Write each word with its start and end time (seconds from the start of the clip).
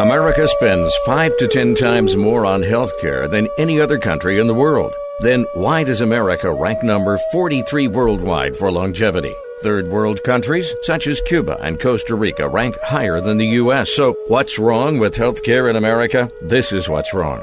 America 0.00 0.48
spends 0.48 0.96
five 1.04 1.30
to 1.36 1.46
ten 1.46 1.74
times 1.74 2.16
more 2.16 2.46
on 2.46 2.62
healthcare 2.62 3.30
than 3.30 3.50
any 3.58 3.78
other 3.78 3.98
country 3.98 4.40
in 4.40 4.46
the 4.46 4.54
world. 4.54 4.94
Then 5.20 5.44
why 5.52 5.84
does 5.84 6.00
America 6.00 6.50
rank 6.50 6.82
number 6.82 7.18
43 7.32 7.86
worldwide 7.88 8.56
for 8.56 8.72
longevity? 8.72 9.34
Third 9.62 9.88
world 9.88 10.22
countries, 10.24 10.72
such 10.84 11.06
as 11.06 11.20
Cuba 11.26 11.58
and 11.60 11.78
Costa 11.78 12.14
Rica, 12.14 12.48
rank 12.48 12.78
higher 12.80 13.20
than 13.20 13.36
the 13.36 13.60
U.S. 13.60 13.92
So, 13.92 14.14
what's 14.28 14.58
wrong 14.58 15.00
with 15.00 15.16
healthcare 15.16 15.68
in 15.68 15.76
America? 15.76 16.30
This 16.40 16.72
is 16.72 16.88
what's 16.88 17.12
wrong. 17.12 17.42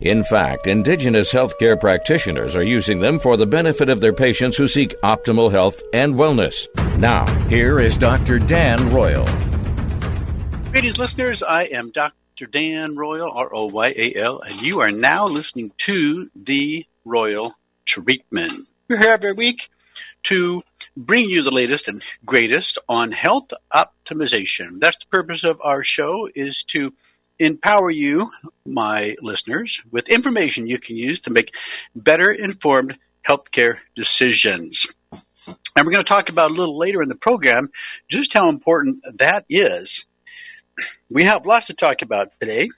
In 0.00 0.24
fact, 0.24 0.66
indigenous 0.66 1.32
healthcare 1.32 1.80
practitioners 1.80 2.54
are 2.54 2.62
using 2.62 2.98
them 2.98 3.18
for 3.18 3.38
the 3.38 3.46
benefit 3.46 3.88
of 3.88 4.02
their 4.02 4.12
patients 4.12 4.58
who 4.58 4.68
seek 4.68 4.94
optimal 5.00 5.50
health 5.50 5.82
and 5.94 6.16
wellness. 6.16 6.66
Now, 6.98 7.24
here 7.48 7.80
is 7.80 7.96
Dr. 7.96 8.38
Dan 8.38 8.90
Royal. 8.92 9.26
Greetings, 10.70 10.98
listeners. 10.98 11.42
I 11.42 11.62
am 11.62 11.92
Dr. 11.92 12.44
Dan 12.44 12.94
Royal, 12.94 13.30
R 13.30 13.48
O 13.54 13.68
Y 13.68 13.94
A 13.96 14.14
L, 14.16 14.40
and 14.40 14.60
you 14.60 14.80
are 14.80 14.90
now 14.90 15.24
listening 15.24 15.72
to 15.78 16.28
the 16.36 16.84
Royal 17.06 17.54
Treatment. 17.86 18.52
We're 18.88 18.98
here 18.98 19.14
every 19.14 19.32
week 19.32 19.70
to 20.24 20.62
bring 20.94 21.30
you 21.30 21.40
the 21.40 21.50
latest 21.50 21.88
and 21.88 22.02
greatest 22.22 22.76
on 22.86 23.12
health 23.12 23.50
optimization. 23.72 24.78
That's 24.78 24.98
the 24.98 25.06
purpose 25.06 25.42
of 25.42 25.58
our 25.64 25.82
show 25.82 26.28
is 26.34 26.64
to 26.64 26.92
empower 27.38 27.90
you, 27.90 28.30
my 28.64 29.16
listeners, 29.20 29.82
with 29.90 30.08
information 30.08 30.66
you 30.66 30.78
can 30.78 30.96
use 30.96 31.20
to 31.22 31.30
make 31.30 31.54
better 31.94 32.30
informed 32.30 32.98
healthcare 33.26 33.78
decisions. 33.94 34.94
And 35.76 35.84
we're 35.84 35.92
going 35.92 36.04
to 36.04 36.08
talk 36.08 36.28
about 36.28 36.50
a 36.50 36.54
little 36.54 36.78
later 36.78 37.02
in 37.02 37.08
the 37.08 37.14
program 37.14 37.70
just 38.08 38.32
how 38.32 38.48
important 38.48 39.04
that 39.18 39.44
is. 39.48 40.06
We 41.10 41.24
have 41.24 41.46
lots 41.46 41.66
to 41.66 41.74
talk 41.74 42.02
about 42.02 42.32
today. 42.40 42.68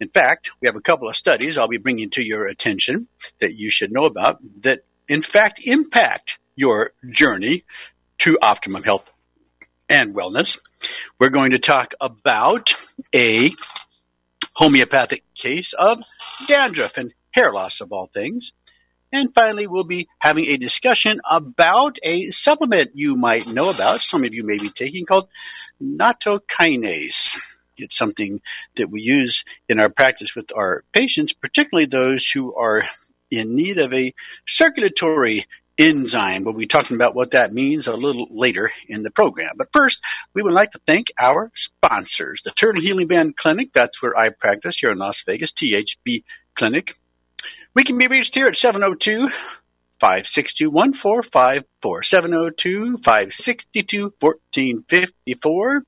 In 0.00 0.08
fact, 0.08 0.50
we 0.60 0.66
have 0.66 0.76
a 0.76 0.80
couple 0.80 1.08
of 1.08 1.16
studies 1.16 1.56
I'll 1.56 1.68
be 1.68 1.78
bringing 1.78 2.10
to 2.10 2.22
your 2.22 2.46
attention 2.46 3.08
that 3.40 3.54
you 3.54 3.70
should 3.70 3.92
know 3.92 4.04
about 4.04 4.38
that, 4.62 4.80
in 5.08 5.22
fact, 5.22 5.60
impact 5.64 6.38
your 6.56 6.92
journey 7.10 7.64
to 8.18 8.38
optimum 8.42 8.82
health 8.82 9.12
and 9.88 10.14
wellness. 10.14 10.58
We're 11.18 11.30
going 11.30 11.52
to 11.52 11.58
talk 11.58 11.94
about 12.00 12.74
a 13.14 13.50
homeopathic 14.58 15.22
case 15.36 15.72
of 15.72 16.02
dandruff 16.48 16.96
and 16.96 17.14
hair 17.30 17.52
loss 17.52 17.80
of 17.80 17.92
all 17.92 18.06
things. 18.06 18.52
And 19.12 19.32
finally, 19.32 19.68
we'll 19.68 19.84
be 19.84 20.08
having 20.18 20.46
a 20.46 20.56
discussion 20.56 21.20
about 21.30 21.98
a 22.02 22.30
supplement 22.30 22.90
you 22.94 23.14
might 23.14 23.46
know 23.46 23.70
about, 23.70 24.00
some 24.00 24.24
of 24.24 24.34
you 24.34 24.44
may 24.44 24.58
be 24.58 24.68
taking, 24.68 25.06
called 25.06 25.28
nattokinase. 25.80 27.38
It's 27.76 27.96
something 27.96 28.40
that 28.74 28.90
we 28.90 29.00
use 29.00 29.44
in 29.68 29.78
our 29.78 29.88
practice 29.88 30.34
with 30.34 30.50
our 30.56 30.82
patients, 30.92 31.32
particularly 31.32 31.86
those 31.86 32.26
who 32.28 32.52
are 32.56 32.82
in 33.30 33.54
need 33.54 33.78
of 33.78 33.94
a 33.94 34.12
circulatory 34.44 35.46
enzyme. 35.78 36.44
We'll 36.44 36.54
be 36.54 36.66
talking 36.66 36.96
about 36.96 37.14
what 37.14 37.30
that 37.30 37.52
means 37.52 37.86
a 37.86 37.94
little 37.94 38.26
later 38.30 38.70
in 38.88 39.02
the 39.02 39.10
program. 39.10 39.52
But 39.56 39.68
first, 39.72 40.02
we 40.34 40.42
would 40.42 40.52
like 40.52 40.72
to 40.72 40.80
thank 40.86 41.12
our 41.18 41.50
sponsors, 41.54 42.42
the 42.42 42.50
Turtle 42.50 42.82
Healing 42.82 43.06
Band 43.06 43.36
Clinic. 43.36 43.72
That's 43.72 44.02
where 44.02 44.18
I 44.18 44.30
practice 44.30 44.78
here 44.78 44.90
in 44.90 44.98
Las 44.98 45.22
Vegas, 45.24 45.52
THB 45.52 46.24
Clinic. 46.54 46.94
We 47.74 47.84
can 47.84 47.98
be 47.98 48.08
reached 48.08 48.34
here 48.34 48.48
at 48.48 48.56
702 48.56 49.28
562 50.00 50.70
1454. 50.70 52.02
702 52.02 52.96
562 52.98 54.14
1454. 54.18 55.84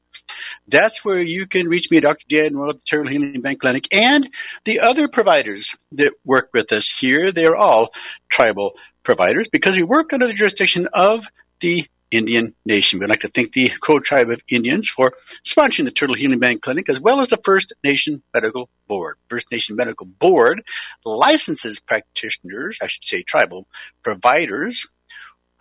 That's 0.69 1.05
where 1.05 1.21
you 1.21 1.47
can 1.47 1.69
reach 1.69 1.91
me, 1.91 2.01
Dr. 2.01 2.25
Dan 2.29 2.57
Royal 2.57 2.75
the 2.75 2.81
Turtle 2.81 3.11
Healing 3.11 3.41
Band 3.41 3.61
Clinic, 3.61 3.89
and 3.93 4.29
the 4.65 4.81
other 4.81 5.09
providers 5.09 5.77
that 5.93 6.13
work 6.25 6.51
with 6.53 6.73
us 6.73 6.89
here. 6.89 7.33
They're 7.33 7.57
all 7.57 7.93
tribal 8.29 8.73
providers 9.03 9.49
because 9.49 9.77
we 9.77 9.83
work 9.83 10.13
under 10.13 10.27
the 10.27 10.33
jurisdiction 10.33 10.89
of 10.93 11.27
the 11.61 11.87
Indian 12.11 12.55
Nation. 12.65 12.99
We'd 12.99 13.09
like 13.09 13.21
to 13.21 13.29
thank 13.29 13.53
the 13.53 13.69
Crow 13.81 14.01
Tribe 14.01 14.31
of 14.31 14.43
Indians 14.49 14.89
for 14.89 15.13
sponsoring 15.45 15.85
the 15.85 15.91
Turtle 15.91 16.17
Healing 16.17 16.41
Band 16.41 16.63
Clinic 16.63 16.89
as 16.89 17.01
well 17.01 17.21
as 17.21 17.29
the 17.29 17.41
First 17.45 17.73
Nation 17.85 18.23
Medical 18.35 18.69
Board. 18.89 19.17
First 19.29 19.51
Nation 19.53 19.77
Medical 19.77 20.07
Board 20.07 20.63
licenses 21.05 21.79
practitioners, 21.79 22.79
I 22.83 22.89
should 22.89 23.05
say 23.05 23.23
tribal 23.23 23.67
providers, 24.03 24.89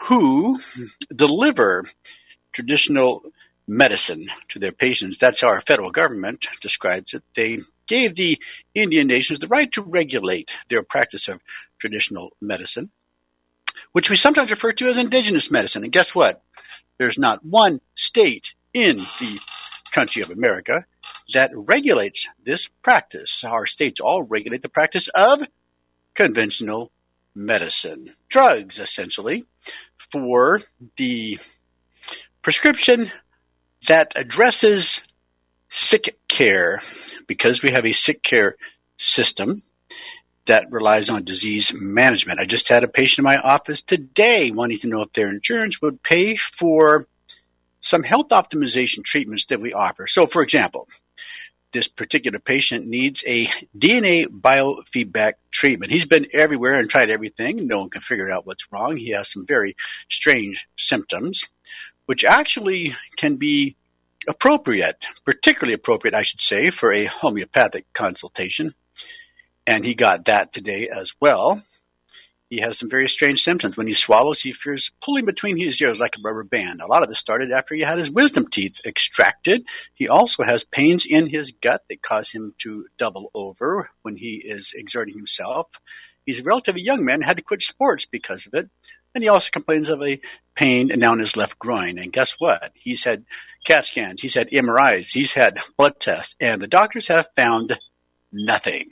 who 0.03 0.57
deliver 1.15 1.85
traditional 2.51 3.21
medicine 3.67 4.27
to 4.47 4.57
their 4.57 4.71
patients. 4.71 5.17
That's 5.17 5.41
how 5.41 5.49
our 5.49 5.61
federal 5.61 5.91
government 5.91 6.47
describes 6.61 7.13
it. 7.13 7.23
They 7.35 7.59
gave 7.85 8.15
the 8.15 8.41
Indian 8.73 9.07
nations 9.07 9.39
the 9.39 9.47
right 9.47 9.71
to 9.73 9.83
regulate 9.83 10.57
their 10.69 10.81
practice 10.81 11.27
of 11.27 11.41
traditional 11.77 12.31
medicine 12.41 12.89
which 13.91 14.09
we 14.09 14.15
sometimes 14.15 14.51
refer 14.51 14.71
to 14.73 14.87
as 14.87 14.97
indigenous 14.97 15.51
medicine. 15.51 15.83
And 15.83 15.91
guess 15.91 16.13
what? 16.13 16.41
There's 16.97 17.17
not 17.17 17.45
one 17.45 17.81
state 17.95 18.53
in 18.73 18.97
the 18.97 19.39
country 19.91 20.21
of 20.21 20.29
America 20.29 20.85
that 21.33 21.51
regulates 21.53 22.27
this 22.43 22.67
practice. 22.81 23.43
Our 23.43 23.65
states 23.65 23.99
all 23.99 24.23
regulate 24.23 24.61
the 24.61 24.69
practice 24.69 25.07
of 25.09 25.47
conventional 26.13 26.91
medicine, 27.35 28.13
drugs, 28.27 28.79
essentially, 28.79 29.45
for 30.11 30.61
the 30.97 31.39
prescription 32.41 33.11
that 33.87 34.13
addresses 34.15 35.03
sick 35.69 36.17
care. 36.27 36.81
Because 37.27 37.61
we 37.61 37.71
have 37.71 37.85
a 37.85 37.91
sick 37.91 38.23
care 38.23 38.55
system, 38.97 39.61
that 40.49 40.71
relies 40.71 41.09
on 41.09 41.23
disease 41.23 41.71
management. 41.73 42.39
I 42.39 42.45
just 42.45 42.69
had 42.69 42.83
a 42.83 42.87
patient 42.87 43.19
in 43.19 43.23
my 43.23 43.37
office 43.37 43.83
today 43.83 44.51
wanting 44.51 44.79
to 44.79 44.87
know 44.87 45.03
if 45.03 45.13
their 45.13 45.27
insurance 45.27 45.79
would 45.81 46.01
pay 46.01 46.35
for 46.35 47.05
some 47.81 48.01
health 48.01 48.29
optimization 48.29 49.03
treatments 49.03 49.45
that 49.45 49.61
we 49.61 49.73
offer. 49.73 50.07
So, 50.07 50.25
for 50.25 50.41
example, 50.41 50.87
this 51.71 51.87
particular 51.87 52.39
patient 52.39 52.87
needs 52.87 53.23
a 53.27 53.45
DNA 53.77 54.25
biofeedback 54.25 55.33
treatment. 55.51 55.91
He's 55.91 56.05
been 56.05 56.25
everywhere 56.33 56.79
and 56.79 56.89
tried 56.89 57.11
everything. 57.11 57.67
No 57.67 57.79
one 57.79 57.89
can 57.91 58.01
figure 58.01 58.31
out 58.31 58.47
what's 58.47 58.71
wrong. 58.71 58.97
He 58.97 59.11
has 59.11 59.31
some 59.31 59.45
very 59.45 59.77
strange 60.09 60.67
symptoms, 60.77 61.47
which 62.07 62.25
actually 62.25 62.95
can 63.17 63.37
be 63.37 63.75
appropriate, 64.27 65.05
particularly 65.25 65.73
appropriate, 65.73 66.15
I 66.15 66.23
should 66.23 66.41
say, 66.41 66.71
for 66.71 66.91
a 66.91 67.05
homeopathic 67.05 67.85
consultation 67.93 68.73
and 69.69 69.85
he 69.85 69.93
got 69.93 70.25
that 70.25 70.51
today 70.51 70.89
as 70.89 71.13
well. 71.21 71.61
He 72.49 72.59
has 72.61 72.79
some 72.79 72.89
very 72.89 73.07
strange 73.07 73.43
symptoms. 73.43 73.77
When 73.77 73.85
he 73.85 73.93
swallows, 73.93 74.41
he 74.41 74.51
feels 74.51 74.91
pulling 74.99 75.25
between 75.25 75.57
his 75.57 75.79
ears 75.79 75.99
like 75.99 76.17
a 76.17 76.21
rubber 76.23 76.43
band. 76.43 76.81
A 76.81 76.87
lot 76.87 77.03
of 77.03 77.09
this 77.09 77.19
started 77.19 77.51
after 77.51 77.75
he 77.75 77.81
had 77.81 77.99
his 77.99 78.09
wisdom 78.09 78.47
teeth 78.47 78.81
extracted. 78.83 79.67
He 79.93 80.09
also 80.09 80.41
has 80.41 80.63
pains 80.63 81.05
in 81.05 81.29
his 81.29 81.51
gut 81.51 81.83
that 81.87 82.01
cause 82.01 82.31
him 82.31 82.53
to 82.57 82.87
double 82.97 83.29
over 83.35 83.91
when 84.01 84.17
he 84.17 84.37
is 84.43 84.73
exerting 84.75 85.15
himself. 85.15 85.67
He's 86.25 86.39
a 86.39 86.43
relatively 86.43 86.81
young 86.81 87.05
man, 87.05 87.21
had 87.21 87.37
to 87.37 87.43
quit 87.43 87.61
sports 87.61 88.07
because 88.07 88.47
of 88.47 88.55
it. 88.55 88.71
And 89.13 89.23
he 89.23 89.27
also 89.29 89.51
complains 89.51 89.89
of 89.89 90.01
a 90.01 90.19
pain 90.55 90.87
now 90.95 91.13
in 91.13 91.19
his 91.19 91.37
left 91.37 91.59
groin. 91.59 91.99
And 91.99 92.11
guess 92.11 92.39
what? 92.39 92.71
He's 92.73 93.03
had 93.03 93.25
CAT 93.65 93.85
scans, 93.85 94.23
he's 94.23 94.33
had 94.33 94.49
MRIs, 94.49 95.13
he's 95.13 95.33
had 95.33 95.59
blood 95.77 95.99
tests, 95.99 96.35
and 96.39 96.59
the 96.59 96.67
doctors 96.67 97.07
have 97.09 97.29
found 97.35 97.77
nothing. 98.31 98.89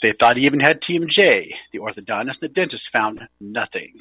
They 0.00 0.12
thought 0.12 0.36
he 0.36 0.46
even 0.46 0.60
had 0.60 0.80
TMJ. 0.80 1.52
The 1.72 1.78
orthodontist 1.78 2.40
and 2.40 2.40
the 2.40 2.48
dentist 2.48 2.88
found 2.90 3.28
nothing. 3.40 3.94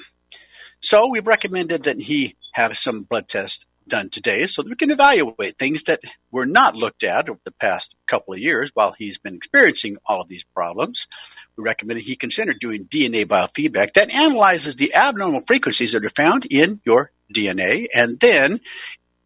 So 0.79 1.07
we 1.07 1.19
recommended 1.19 1.83
that 1.83 1.99
he 1.99 2.35
have 2.53 2.77
some 2.77 3.03
blood 3.03 3.27
tests 3.27 3.65
done 3.89 4.09
today 4.09 4.47
so 4.47 4.61
that 4.61 4.69
we 4.69 4.75
can 4.75 4.91
evaluate 4.91 5.57
things 5.57 5.83
that 5.83 6.01
were 6.31 6.45
not 6.45 6.75
looked 6.75 7.03
at 7.03 7.27
over 7.27 7.39
the 7.43 7.51
past 7.51 7.95
couple 8.05 8.33
of 8.33 8.39
years 8.39 8.71
while 8.73 8.91
he's 8.91 9.17
been 9.17 9.35
experiencing 9.35 9.97
all 10.05 10.21
of 10.21 10.29
these 10.29 10.45
problems. 10.55 11.07
We 11.57 11.63
recommended 11.63 12.05
he 12.05 12.15
consider 12.15 12.53
doing 12.53 12.85
DNA 12.85 13.25
biofeedback 13.25 13.93
that 13.93 14.11
analyzes 14.11 14.75
the 14.75 14.93
abnormal 14.93 15.41
frequencies 15.41 15.91
that 15.91 16.05
are 16.05 16.09
found 16.09 16.45
in 16.45 16.79
your 16.85 17.11
DNA 17.33 17.87
and 17.93 18.19
then 18.19 18.61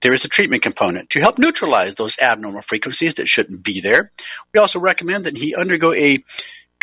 there 0.02 0.14
is 0.14 0.26
a 0.26 0.30
treatment 0.30 0.62
component 0.62 1.10
to 1.12 1.22
help 1.22 1.40
neutralize 1.40 1.96
those 1.96 2.20
abnormal 2.20 2.62
frequencies 2.62 3.14
that 3.14 3.30
shouldn't 3.30 3.64
be 3.64 3.80
there. 3.80 4.12
We 4.54 4.60
also 4.60 4.80
recommend 4.80 5.24
that 5.24 5.38
he 5.38 5.56
undergo 5.56 5.94
a 5.94 6.22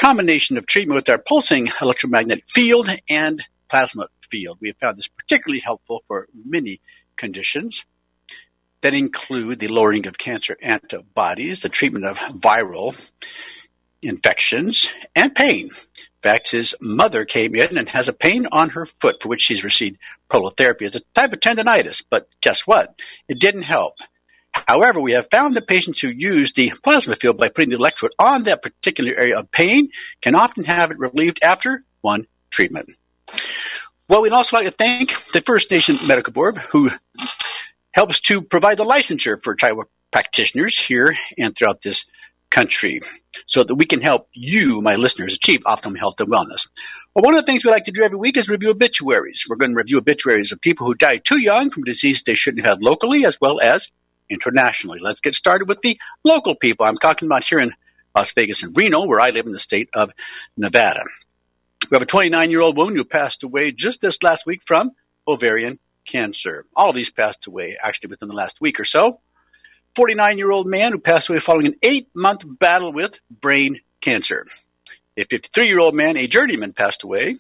combination 0.01 0.57
of 0.57 0.65
treatment 0.65 0.97
with 0.97 1.11
our 1.11 1.19
pulsing 1.19 1.69
electromagnetic 1.83 2.49
field 2.49 2.89
and 3.11 3.47
plasma 3.69 4.07
field. 4.23 4.57
We 4.59 4.69
have 4.69 4.79
found 4.79 4.97
this 4.97 5.09
particularly 5.09 5.61
helpful 5.61 6.03
for 6.09 6.27
many 6.47 6.81
conditions 7.17 7.85
that 8.81 8.95
include 8.95 9.59
the 9.59 9.69
lowering 9.69 10.07
of 10.07 10.17
cancer 10.17 10.57
antibodies, 10.63 11.61
the 11.61 11.69
treatment 11.69 12.07
of 12.07 12.19
viral 12.19 13.11
infections, 14.01 14.89
and 15.15 15.35
pain. 15.35 15.67
In 15.67 16.23
fact, 16.23 16.51
his 16.51 16.75
mother 16.81 17.27
came 17.27 17.55
in 17.55 17.77
and 17.77 17.91
has 17.91 18.09
a 18.09 18.15
pain 18.15 18.47
on 18.51 18.71
her 18.71 18.87
foot 18.87 19.23
for 19.23 19.29
which 19.29 19.43
she's 19.43 19.65
received 19.65 19.99
prolotherapy. 20.31 20.83
It's 20.83 20.97
a 20.97 21.01
type 21.15 21.35
of 21.35 21.41
tendonitis, 21.41 22.03
but 22.09 22.27
guess 22.41 22.67
what? 22.67 22.99
It 23.29 23.39
didn't 23.39 23.65
help. 23.65 23.99
However, 24.53 25.01
we 25.01 25.13
have 25.13 25.29
found 25.31 25.55
that 25.55 25.69
patients 25.69 26.01
who 26.01 26.09
use 26.09 26.53
the 26.53 26.73
plasma 26.83 27.17
field 27.17 27.39
by 27.39 27.49
putting 27.49 27.71
the 27.71 27.77
electrode 27.77 28.15
on 28.19 28.45
that 28.45 28.63
particular 28.63 29.15
area 29.15 29.39
of 29.39 29.51
pain 29.51 29.91
can 30.21 30.35
often 30.35 30.65
have 30.65 30.91
it 30.91 30.99
relieved 30.99 31.41
after 31.43 31.83
one 32.01 32.27
treatment. 32.51 32.91
Well, 34.09 34.23
we'd 34.23 34.33
also 34.33 34.57
like 34.57 34.67
to 34.67 34.73
thank 34.73 35.11
the 35.33 35.41
First 35.41 35.71
Nation 35.71 35.97
Medical 36.09 36.33
Board, 36.33 36.59
who 36.59 36.91
helps 37.93 38.21
to 38.23 38.43
provide 38.43 38.77
the 38.77 38.85
licensure 38.85 39.41
for 39.41 39.57
practitioners 40.11 40.79
here 40.79 41.17
and 41.39 41.57
throughout 41.57 41.83
this 41.83 42.07
country 42.51 43.01
so 43.47 43.63
that 43.63 43.77
we 43.77 43.87
can 43.87 44.01
help 44.01 44.27
you, 44.33 44.81
my 44.83 44.97
listeners, 44.97 45.35
achieve 45.35 45.63
optimum 45.65 45.97
health 45.97 46.21
and 46.21 46.29
wellness. 46.29 46.69
Well, 47.15 47.25
one 47.25 47.35
of 47.35 47.45
the 47.45 47.47
things 47.47 47.65
we 47.65 47.71
like 47.71 47.85
to 47.85 47.93
do 47.93 48.03
every 48.03 48.19
week 48.19 48.37
is 48.37 48.49
review 48.49 48.71
obituaries. 48.71 49.47
We're 49.49 49.57
going 49.57 49.73
to 49.73 49.77
review 49.77 49.99
obituaries 49.99 50.51
of 50.51 50.61
people 50.61 50.87
who 50.87 50.95
died 50.95 51.25
too 51.25 51.41
young 51.41 51.71
from 51.71 51.85
diseases 51.85 52.25
they 52.25 52.35
shouldn't 52.35 52.65
have 52.65 52.79
had 52.79 52.83
locally 52.83 53.25
as 53.25 53.39
well 53.41 53.61
as 53.61 53.91
internationally. 54.31 55.01
Let's 55.01 55.21
get 55.21 55.35
started 55.35 55.69
with 55.69 55.83
the 55.83 55.99
local 56.25 56.55
people. 56.55 56.87
I'm 56.87 56.97
talking 56.97 57.27
about 57.27 57.45
here 57.45 57.59
in 57.59 57.73
Las 58.15 58.33
Vegas 58.33 58.63
and 58.63 58.77
Reno, 58.77 59.07
where 59.07 59.21
I 59.21 59.31
live 59.31 59.47
in 59.47 59.53
the 59.53 59.59
state 59.59 59.91
of 59.93 60.13
Nevada. 60.57 61.05
We 61.91 61.95
have 61.97 62.03
a 62.03 62.07
29 62.07 62.51
year 62.51 62.61
old 62.61 62.77
woman 62.77 62.97
who 62.97 63.05
passed 63.05 63.43
away 63.43 63.73
just 63.73 64.01
this 64.01 64.23
last 64.23 64.47
week 64.47 64.63
from 64.65 64.93
ovarian 65.27 65.79
cancer. 66.07 66.67
All 66.75 66.91
of 66.91 66.95
these 66.95 67.11
passed 67.11 67.47
away 67.47 67.77
actually 67.83 68.09
within 68.09 68.29
the 68.29 68.35
last 68.35 68.61
week 68.61 68.81
or 68.81 68.85
so. 68.85 69.21
49 69.97 70.39
year 70.39 70.51
old 70.51 70.67
man 70.67 70.93
who 70.93 70.99
passed 70.99 71.29
away 71.29 71.41
following 71.41 71.67
an 71.67 71.75
eight 71.83 72.09
month 72.15 72.45
battle 72.47 72.93
with 72.93 73.19
brain 73.31 73.81
cancer. 74.01 74.47
A 75.17 75.25
53 75.25 75.67
year 75.67 75.81
old 75.81 75.95
man, 75.95 76.17
a 76.17 76.27
journeyman, 76.27 76.73
passed 76.73 77.03
away. 77.03 77.37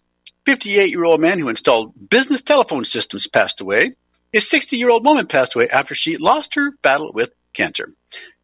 58 0.47 0.91
year 0.91 1.05
old 1.05 1.21
man 1.21 1.39
who 1.39 1.49
installed 1.49 1.93
business 2.11 2.43
telephone 2.43 2.85
systems 2.85 3.29
passed 3.29 3.61
away. 3.61 3.95
A 4.33 4.41
60 4.41 4.77
year 4.77 4.91
old 4.91 5.05
woman 5.05 5.27
passed 5.27 5.57
away 5.57 5.69
after 5.69 5.95
she 5.95 6.17
lost 6.17 6.55
her 6.55 6.71
battle 6.83 7.11
with 7.13 7.31
cancer. 7.53 7.93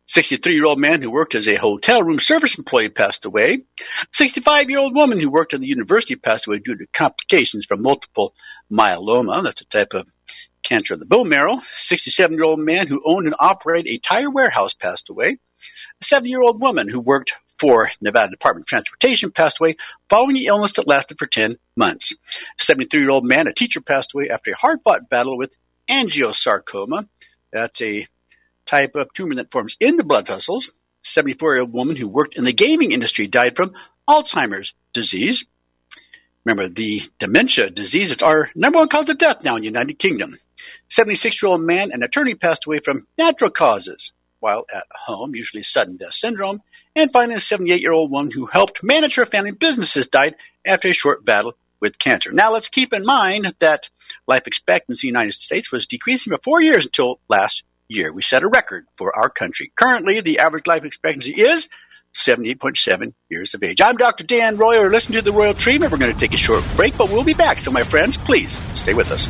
63 0.06 0.54
year 0.54 0.66
old 0.66 0.80
man 0.80 1.00
who 1.00 1.10
worked 1.12 1.36
as 1.36 1.46
a 1.46 1.54
hotel 1.54 2.02
room 2.02 2.18
service 2.18 2.58
employee 2.58 2.88
passed 2.88 3.24
away. 3.24 3.62
65 4.12 4.68
year 4.68 4.80
old 4.80 4.96
woman 4.96 5.20
who 5.20 5.30
worked 5.30 5.54
at 5.54 5.60
the 5.60 5.68
university 5.68 6.16
passed 6.16 6.48
away 6.48 6.58
due 6.58 6.76
to 6.76 6.86
complications 6.88 7.66
from 7.66 7.82
multiple 7.82 8.34
myeloma. 8.70 9.44
That's 9.44 9.60
a 9.60 9.64
type 9.66 9.94
of 9.94 10.08
cancer 10.64 10.94
of 10.94 11.00
the 11.00 11.06
bone 11.06 11.28
marrow. 11.28 11.60
67 11.74 12.34
year 12.34 12.44
old 12.44 12.58
man 12.58 12.88
who 12.88 13.02
owned 13.06 13.26
and 13.26 13.36
operated 13.38 13.92
a 13.92 13.98
tire 13.98 14.30
warehouse 14.30 14.74
passed 14.74 15.08
away. 15.08 15.38
A 16.00 16.04
70 16.04 16.28
year 16.28 16.42
old 16.42 16.60
woman 16.60 16.88
who 16.88 16.98
worked 16.98 17.36
for 17.56 17.90
Nevada 18.00 18.32
Department 18.32 18.64
of 18.64 18.68
Transportation 18.68 19.30
passed 19.30 19.60
away 19.60 19.76
following 20.10 20.36
an 20.36 20.42
illness 20.42 20.72
that 20.72 20.88
lasted 20.88 21.16
for 21.16 21.26
10 21.26 21.58
months. 21.76 22.12
A 22.60 22.64
73 22.64 23.00
year 23.00 23.10
old 23.10 23.24
man, 23.24 23.46
a 23.46 23.52
teacher, 23.52 23.80
passed 23.80 24.14
away 24.14 24.28
after 24.28 24.50
a 24.50 24.56
hard 24.56 24.80
fought 24.82 25.08
battle 25.08 25.38
with 25.38 25.54
angiosarcoma. 25.88 27.08
That's 27.52 27.80
a 27.80 28.06
type 28.64 28.94
of 28.94 29.12
tumor 29.12 29.36
that 29.36 29.50
forms 29.50 29.76
in 29.80 29.96
the 29.96 30.04
blood 30.04 30.26
vessels. 30.26 30.72
74 31.02 31.54
year 31.54 31.60
old 31.60 31.72
woman 31.72 31.96
who 31.96 32.08
worked 32.08 32.36
in 32.36 32.44
the 32.44 32.52
gaming 32.52 32.92
industry 32.92 33.26
died 33.26 33.56
from 33.56 33.72
Alzheimer's 34.08 34.74
disease. 34.92 35.46
Remember, 36.44 36.68
the 36.68 37.02
dementia 37.18 37.70
disease 37.70 38.10
is 38.10 38.22
our 38.22 38.50
number 38.54 38.78
one 38.78 38.88
cause 38.88 39.08
of 39.08 39.18
death 39.18 39.42
now 39.42 39.56
in 39.56 39.62
the 39.62 39.66
United 39.66 39.98
Kingdom. 39.98 40.36
76 40.88 41.42
year 41.42 41.50
old 41.50 41.60
man, 41.60 41.90
an 41.92 42.02
attorney, 42.02 42.34
passed 42.34 42.66
away 42.66 42.80
from 42.80 43.06
natural 43.18 43.50
causes 43.50 44.12
while 44.40 44.64
at 44.74 44.84
home, 44.92 45.34
usually 45.34 45.62
sudden 45.62 45.96
death 45.96 46.14
syndrome. 46.14 46.62
And 46.94 47.12
finally, 47.12 47.36
a 47.36 47.40
78 47.40 47.80
year 47.80 47.92
old 47.92 48.10
woman 48.10 48.30
who 48.30 48.46
helped 48.46 48.84
manage 48.84 49.16
her 49.16 49.26
family 49.26 49.52
businesses 49.52 50.08
died 50.08 50.36
after 50.64 50.88
a 50.88 50.92
short 50.92 51.24
battle 51.24 51.56
with 51.80 51.98
cancer. 51.98 52.32
Now, 52.32 52.52
let's 52.52 52.68
keep 52.68 52.92
in 52.92 53.04
mind 53.04 53.54
that 53.58 53.90
life 54.26 54.46
expectancy 54.46 55.08
in 55.08 55.12
the 55.12 55.18
United 55.18 55.34
States 55.34 55.70
was 55.70 55.86
decreasing 55.86 56.32
for 56.32 56.38
four 56.42 56.62
years 56.62 56.86
until 56.86 57.20
last 57.28 57.62
year. 57.88 58.12
We 58.12 58.22
set 58.22 58.42
a 58.42 58.48
record 58.48 58.86
for 58.96 59.16
our 59.16 59.28
country. 59.28 59.72
Currently, 59.76 60.20
the 60.20 60.38
average 60.38 60.66
life 60.66 60.84
expectancy 60.84 61.32
is 61.32 61.68
78.7 62.14 63.12
years 63.28 63.54
of 63.54 63.62
age. 63.62 63.80
I'm 63.80 63.96
Dr. 63.96 64.24
Dan 64.24 64.56
Royal. 64.56 64.88
Listen 64.88 65.14
to 65.14 65.22
the 65.22 65.32
Royal 65.32 65.54
Treatment. 65.54 65.92
We're 65.92 65.98
going 65.98 66.12
to 66.12 66.18
take 66.18 66.32
a 66.34 66.38
short 66.38 66.64
break, 66.74 66.96
but 66.96 67.10
we'll 67.10 67.24
be 67.24 67.34
back. 67.34 67.58
So, 67.58 67.70
my 67.70 67.82
friends, 67.82 68.16
please 68.16 68.56
stay 68.74 68.94
with 68.94 69.10
us. 69.10 69.28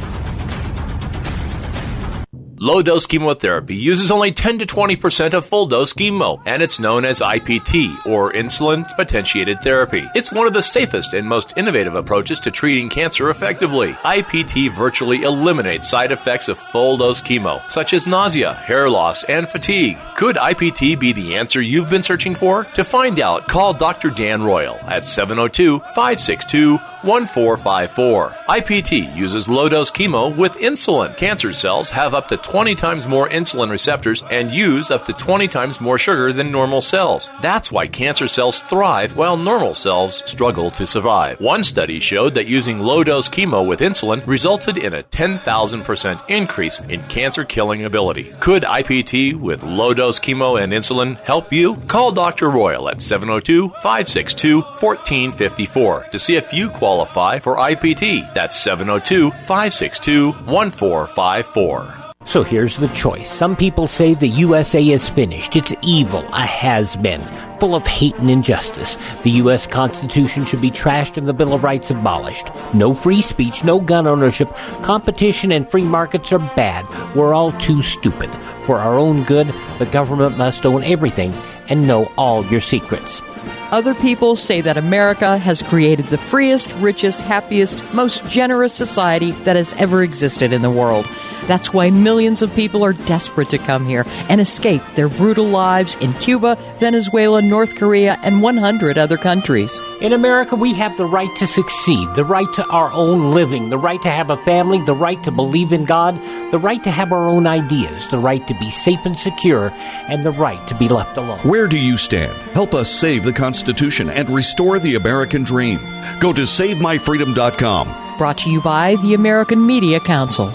Low 2.59 2.81
dose 2.81 3.07
chemotherapy 3.07 3.77
uses 3.77 4.11
only 4.11 4.33
10 4.33 4.61
to 4.61 4.67
20% 4.67 5.35
of 5.35 5.45
full 5.45 5.67
dose 5.67 5.93
chemo, 5.93 6.41
and 6.47 6.63
it's 6.63 6.81
known 6.81 7.05
as 7.05 7.21
IPT, 7.21 8.07
or 8.07 8.33
insulin 8.33 8.89
potentiated 8.97 9.61
therapy. 9.61 10.09
It's 10.15 10.33
one 10.33 10.47
of 10.47 10.55
the 10.55 10.63
safest 10.63 11.13
and 11.13 11.29
most 11.29 11.53
innovative 11.59 11.95
approaches 11.95 12.41
to 12.41 12.51
treating 12.51 12.89
cancer 12.89 13.29
effectively. 13.29 13.93
IPT 13.93 14.71
virtually 14.75 15.25
eliminates 15.25 15.91
side 15.91 16.13
effects 16.13 16.49
of 16.49 16.59
full 16.59 16.97
dose 16.97 17.21
chemo, 17.21 17.61
such 17.71 17.93
as 17.93 18.07
nausea, 18.07 18.55
hair 18.55 18.89
loss, 18.89 19.23
and 19.25 19.47
fatigue. 19.47 19.99
Could 20.17 20.37
IPT 20.37 20.99
be 20.99 21.13
the 21.13 21.37
answer 21.37 21.61
you've 21.61 21.91
been 21.91 22.03
searching 22.03 22.35
for? 22.35 22.65
To 22.65 22.85
find 22.85 23.21
out, 23.21 23.49
call 23.49 23.75
Dr. 23.75 24.09
Dan 24.09 24.43
Royal 24.43 24.77
at 24.87 25.05
702 25.05 25.81
562 25.81 26.79
1454. 27.03 28.31
IPT 28.49 29.15
uses 29.15 29.47
low 29.47 29.69
dose 29.69 29.91
chemo 29.91 30.35
with 30.35 30.57
insulin. 30.57 31.15
Cancer 31.19 31.53
cells 31.53 31.91
have 31.91 32.15
up 32.15 32.29
to 32.29 32.46
20 32.47 32.77
times 32.77 33.09
more 33.09 33.29
insulin 33.29 33.71
receptors 33.71 34.23
and 34.31 34.53
use 34.53 34.93
up 34.93 35.05
to 35.05 35.13
20 35.13 35.49
times 35.49 35.81
more 35.81 35.99
sugar 35.99 36.33
than 36.33 36.53
normal 36.53 36.81
cells. 36.81 37.29
That's 37.43 37.73
why 37.73 37.89
cancer 37.89 38.29
cells 38.29 38.63
thrive 38.63 39.17
while 39.17 39.37
normal 39.37 39.75
cells 39.75 40.23
struggle 40.31 40.71
to 40.71 40.87
survive. 40.87 41.41
One 41.41 41.65
study 41.65 41.99
showed 41.99 42.35
that 42.35 42.47
using 42.47 42.79
low 42.79 43.03
dose 43.03 43.29
chemo 43.29 43.67
with 43.67 43.81
insulin 43.81 44.25
resulted 44.29 44.79
in 44.79 44.95
a 44.95 45.03
10,000% 45.03 46.31
increase 46.31 46.79
in 46.79 47.03
cancer 47.09 47.43
killing 47.43 47.85
ability. 47.85 48.33
Could 48.39 48.63
IPT 48.63 49.35
with 49.35 49.65
low 49.65 49.93
dose 49.93 50.21
chemo 50.21 50.63
and 50.63 50.73
insulin 50.73 51.19
help 51.25 51.53
you? 51.53 51.75
Call 51.89 52.13
Dr. 52.13 52.49
Royal 52.49 52.89
at 52.89 53.01
702 53.01 53.71
562 53.83 54.61
1454 54.61 56.05
to 56.13 56.19
see 56.21 56.37
if 56.37 56.53
you 56.53 56.71
qualify 56.71 57.41
for 57.41 57.57
IPT. 57.57 58.33
That's 58.35 58.55
702 58.55 59.33
562 59.33 60.31
1454. 60.31 62.06
So 62.27 62.43
here's 62.43 62.77
the 62.77 62.89
choice. 62.89 63.31
Some 63.31 63.55
people 63.55 63.87
say 63.87 64.13
the 64.13 64.27
USA 64.27 64.85
is 64.85 65.09
finished. 65.09 65.55
It's 65.55 65.73
evil, 65.81 66.25
a 66.33 66.45
has 66.45 66.97
been, 66.97 67.23
full 67.61 67.77
of 67.77 67.87
hate 67.87 68.17
and 68.17 68.29
injustice. 68.29 68.99
The 69.23 69.31
U.S. 69.43 69.69
Constitution 69.69 70.45
should 70.45 70.61
be 70.61 70.73
trashed 70.73 71.17
and 71.17 71.29
the 71.29 71.33
Bill 71.33 71.55
of 71.55 71.63
Rights 71.63 71.91
abolished. 71.91 72.51
No 72.75 72.95
free 72.95 73.23
speech, 73.23 73.63
no 73.63 73.81
gun 73.81 74.09
ownership. 74.09 74.53
Competition 74.83 75.53
and 75.53 75.71
free 75.71 75.85
markets 75.85 76.33
are 76.33 76.41
bad. 76.41 76.85
We're 77.15 77.33
all 77.33 77.53
too 77.53 77.81
stupid. 77.81 78.29
For 78.67 78.77
our 78.81 78.99
own 78.99 79.23
good, 79.23 79.47
the 79.79 79.87
government 79.87 80.37
must 80.37 80.67
own 80.67 80.83
everything 80.83 81.33
and 81.69 81.87
know 81.87 82.11
all 82.19 82.45
your 82.47 82.61
secrets. 82.61 83.23
Other 83.71 83.95
people 83.95 84.35
say 84.35 84.61
that 84.61 84.77
America 84.77 85.39
has 85.39 85.63
created 85.63 86.07
the 86.07 86.19
freest, 86.19 86.73
richest, 86.75 87.21
happiest, 87.21 87.83
most 87.95 88.29
generous 88.29 88.73
society 88.73 89.31
that 89.31 89.55
has 89.55 89.75
ever 89.75 90.03
existed 90.03 90.53
in 90.53 90.63
the 90.63 90.71
world. 90.71 91.07
That's 91.47 91.73
why 91.73 91.91
millions 91.91 92.43
of 92.43 92.55
people 92.55 92.85
are 92.85 92.93
desperate 92.93 93.51
to 93.51 93.59
come 93.59 93.87
here 93.87 94.05
and 94.29 94.41
escape 94.41 94.83
their 94.95 95.09
brutal 95.09 95.47
lives 95.47 95.97
in 95.97 96.13
Cuba, 96.15 96.57
Venezuela, 96.79 97.43
North 97.43 97.77
Korea, 97.77 98.19
and 98.23 98.43
100 98.43 98.99
other 98.99 99.17
countries. 99.17 99.81
In 100.01 100.13
America, 100.13 100.57
we 100.57 100.75
have 100.75 100.97
the 100.97 101.05
right 101.05 101.35
to 101.37 101.47
succeed, 101.47 102.09
the 102.15 102.25
right 102.25 102.53
to 102.55 102.67
our 102.69 102.93
own 102.93 103.33
living, 103.33 103.71
the 103.71 103.79
right 103.79 104.01
to 104.03 104.11
have 104.11 104.31
a 104.31 104.37
family, 104.39 104.81
the 104.83 104.95
right 104.95 105.23
to 105.25 105.31
believe 105.31 105.73
in 105.73 105.85
God, 105.85 106.15
the 106.51 106.59
right 106.59 106.83
to 106.85 106.91
have 106.91 107.13
our 107.13 107.27
own 107.29 107.47
ideas, 107.47 108.09
the 108.09 108.19
right 108.19 108.47
to 108.47 108.55
be 108.55 108.71
safe 108.71 109.05
and 109.07 109.17
secure, 109.17 109.73
and 110.09 110.25
the 110.25 110.31
right 110.33 110.67
to 110.69 110.75
be 110.75 110.89
left 110.89 111.17
alone. 111.17 111.39
Where 111.41 111.67
do 111.67 111.79
you 111.79 111.97
stand? 111.97 112.33
Help 112.53 112.75
us 112.75 112.91
save 112.91 113.25
the 113.25 113.33
Constitution 113.33 114.11
and 114.11 114.29
restore 114.31 114.79
the 114.79 114.97
American 114.97 115.45
dream. 115.45 115.79
Go 116.21 116.33
to 116.33 116.43
SaveMyFreedom.com. 116.43 118.19
Brought 118.19 118.39
to 118.39 118.51
you 118.51 118.61
by 118.61 118.97
the 119.03 119.15
American 119.15 119.67
Media 119.67 120.01
Council. 120.01 120.51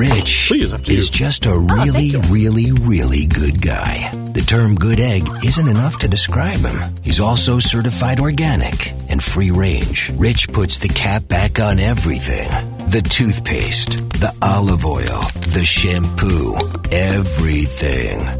Rich 0.00 0.48
Please, 0.48 0.72
after 0.72 0.92
you. 0.92 0.98
is 0.98 1.10
just 1.10 1.44
a 1.44 1.50
oh, 1.50 1.58
really, 1.58 2.16
really, 2.30 2.72
really 2.72 3.26
good 3.26 3.60
guy. 3.60 4.10
The 4.32 4.40
term 4.40 4.74
good 4.74 4.98
egg 4.98 5.28
isn't 5.44 5.68
enough 5.68 5.98
to 5.98 6.08
describe 6.08 6.60
him. 6.60 6.94
He's 7.02 7.20
also 7.20 7.58
certified 7.58 8.18
organic 8.18 8.92
and 9.10 9.22
free 9.22 9.50
range. 9.50 10.10
Rich 10.16 10.54
puts 10.54 10.78
the 10.78 10.88
cap 10.88 11.28
back 11.28 11.60
on 11.60 11.78
everything. 11.78 12.48
The 12.88 13.02
toothpaste, 13.02 13.90
the 14.20 14.34
olive 14.40 14.86
oil, 14.86 15.20
the 15.52 15.66
shampoo, 15.66 16.54
everything. 16.90 18.39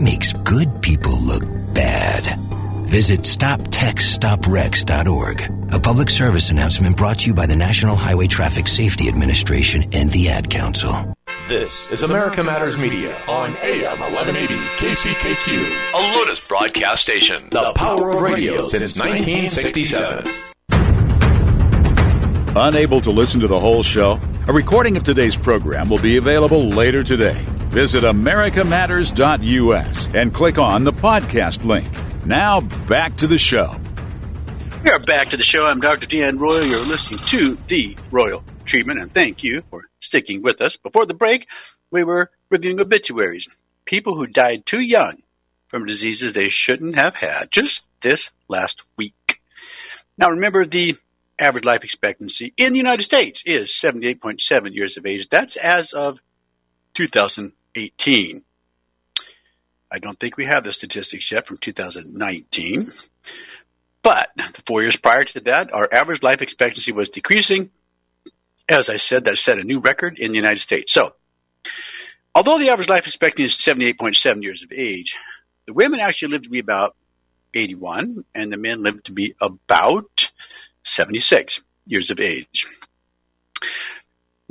makes 0.00 0.32
good 0.32 0.82
people 0.82 1.16
look 1.20 1.44
bad. 1.74 2.40
Visit 2.88 3.20
StopTextStopWrecks.org. 3.20 5.52
A 5.72 5.78
public 5.78 6.10
service 6.10 6.50
announcement 6.50 6.96
brought 6.96 7.20
to 7.20 7.28
you 7.28 7.34
by 7.34 7.46
the 7.46 7.54
National 7.54 7.94
Highway 7.94 8.26
Traffic 8.26 8.66
Safety 8.66 9.06
Administration 9.06 9.84
and 9.92 10.10
the 10.10 10.28
Ad 10.28 10.50
Council. 10.50 11.14
This 11.46 11.88
is 11.92 12.02
America 12.02 12.42
Matters 12.42 12.76
Media 12.76 13.16
on 13.28 13.54
AM 13.62 14.00
1180 14.00 14.56
KCKQ, 14.78 15.94
a 15.94 16.16
Lotus 16.16 16.48
broadcast 16.48 17.02
station. 17.02 17.36
The 17.50 17.72
power 17.76 18.10
of 18.10 18.20
radio 18.20 18.56
since 18.56 18.98
1967. 18.98 20.24
Unable 22.56 23.00
to 23.00 23.12
listen 23.12 23.38
to 23.40 23.46
the 23.46 23.60
whole 23.60 23.84
show? 23.84 24.18
A 24.48 24.52
recording 24.52 24.96
of 24.96 25.04
today's 25.04 25.36
program 25.36 25.88
will 25.88 26.00
be 26.00 26.16
available 26.16 26.64
later 26.64 27.04
today. 27.04 27.46
Visit 27.70 28.02
americamatters.us 28.02 30.12
and 30.12 30.34
click 30.34 30.58
on 30.58 30.82
the 30.82 30.92
podcast 30.92 31.64
link. 31.64 31.86
Now 32.26 32.60
back 32.60 33.16
to 33.18 33.28
the 33.28 33.38
show. 33.38 33.76
We 34.82 34.90
are 34.90 34.98
back 34.98 35.28
to 35.28 35.36
the 35.36 35.44
show. 35.44 35.68
I'm 35.68 35.78
Dr. 35.78 36.08
Dan 36.08 36.36
Royal. 36.36 36.64
You're 36.64 36.80
listening 36.80 37.20
to 37.26 37.54
the 37.68 37.96
Royal 38.10 38.42
Treatment, 38.64 38.98
and 38.98 39.14
thank 39.14 39.44
you 39.44 39.62
for 39.70 39.84
sticking 40.00 40.42
with 40.42 40.60
us. 40.60 40.76
Before 40.76 41.06
the 41.06 41.14
break, 41.14 41.46
we 41.92 42.02
were 42.02 42.32
reviewing 42.50 42.80
obituaries. 42.80 43.48
People 43.84 44.16
who 44.16 44.26
died 44.26 44.66
too 44.66 44.80
young 44.80 45.22
from 45.68 45.84
diseases 45.84 46.32
they 46.32 46.48
shouldn't 46.48 46.96
have 46.96 47.14
had 47.14 47.52
just 47.52 47.86
this 48.00 48.32
last 48.48 48.82
week. 48.96 49.40
Now, 50.18 50.30
remember, 50.30 50.66
the 50.66 50.96
average 51.38 51.64
life 51.64 51.84
expectancy 51.84 52.52
in 52.56 52.72
the 52.72 52.78
United 52.78 53.04
States 53.04 53.44
is 53.46 53.70
78.7 53.70 54.74
years 54.74 54.96
of 54.96 55.06
age. 55.06 55.28
That's 55.28 55.54
as 55.54 55.92
of 55.92 56.20
2018. 57.74 58.42
I 59.92 59.98
don't 59.98 60.18
think 60.18 60.36
we 60.36 60.44
have 60.44 60.64
the 60.64 60.72
statistics 60.72 61.30
yet 61.30 61.46
from 61.46 61.56
2019. 61.56 62.92
But 64.02 64.30
the 64.36 64.62
four 64.64 64.82
years 64.82 64.96
prior 64.96 65.24
to 65.24 65.40
that, 65.40 65.72
our 65.74 65.88
average 65.92 66.22
life 66.22 66.42
expectancy 66.42 66.92
was 66.92 67.10
decreasing. 67.10 67.70
As 68.68 68.88
I 68.88 68.96
said, 68.96 69.24
that 69.24 69.38
set 69.38 69.58
a 69.58 69.64
new 69.64 69.80
record 69.80 70.18
in 70.18 70.30
the 70.30 70.36
United 70.36 70.60
States. 70.60 70.92
So, 70.92 71.14
although 72.34 72.58
the 72.58 72.68
average 72.68 72.88
life 72.88 73.06
expectancy 73.06 73.44
is 73.44 73.56
78.7 73.56 74.42
years 74.42 74.62
of 74.62 74.72
age, 74.72 75.18
the 75.66 75.72
women 75.72 76.00
actually 76.00 76.28
lived 76.28 76.44
to 76.44 76.50
be 76.50 76.60
about 76.60 76.94
81, 77.52 78.24
and 78.34 78.52
the 78.52 78.56
men 78.56 78.82
lived 78.82 79.06
to 79.06 79.12
be 79.12 79.34
about 79.40 80.30
76 80.84 81.62
years 81.86 82.10
of 82.10 82.20
age. 82.20 82.66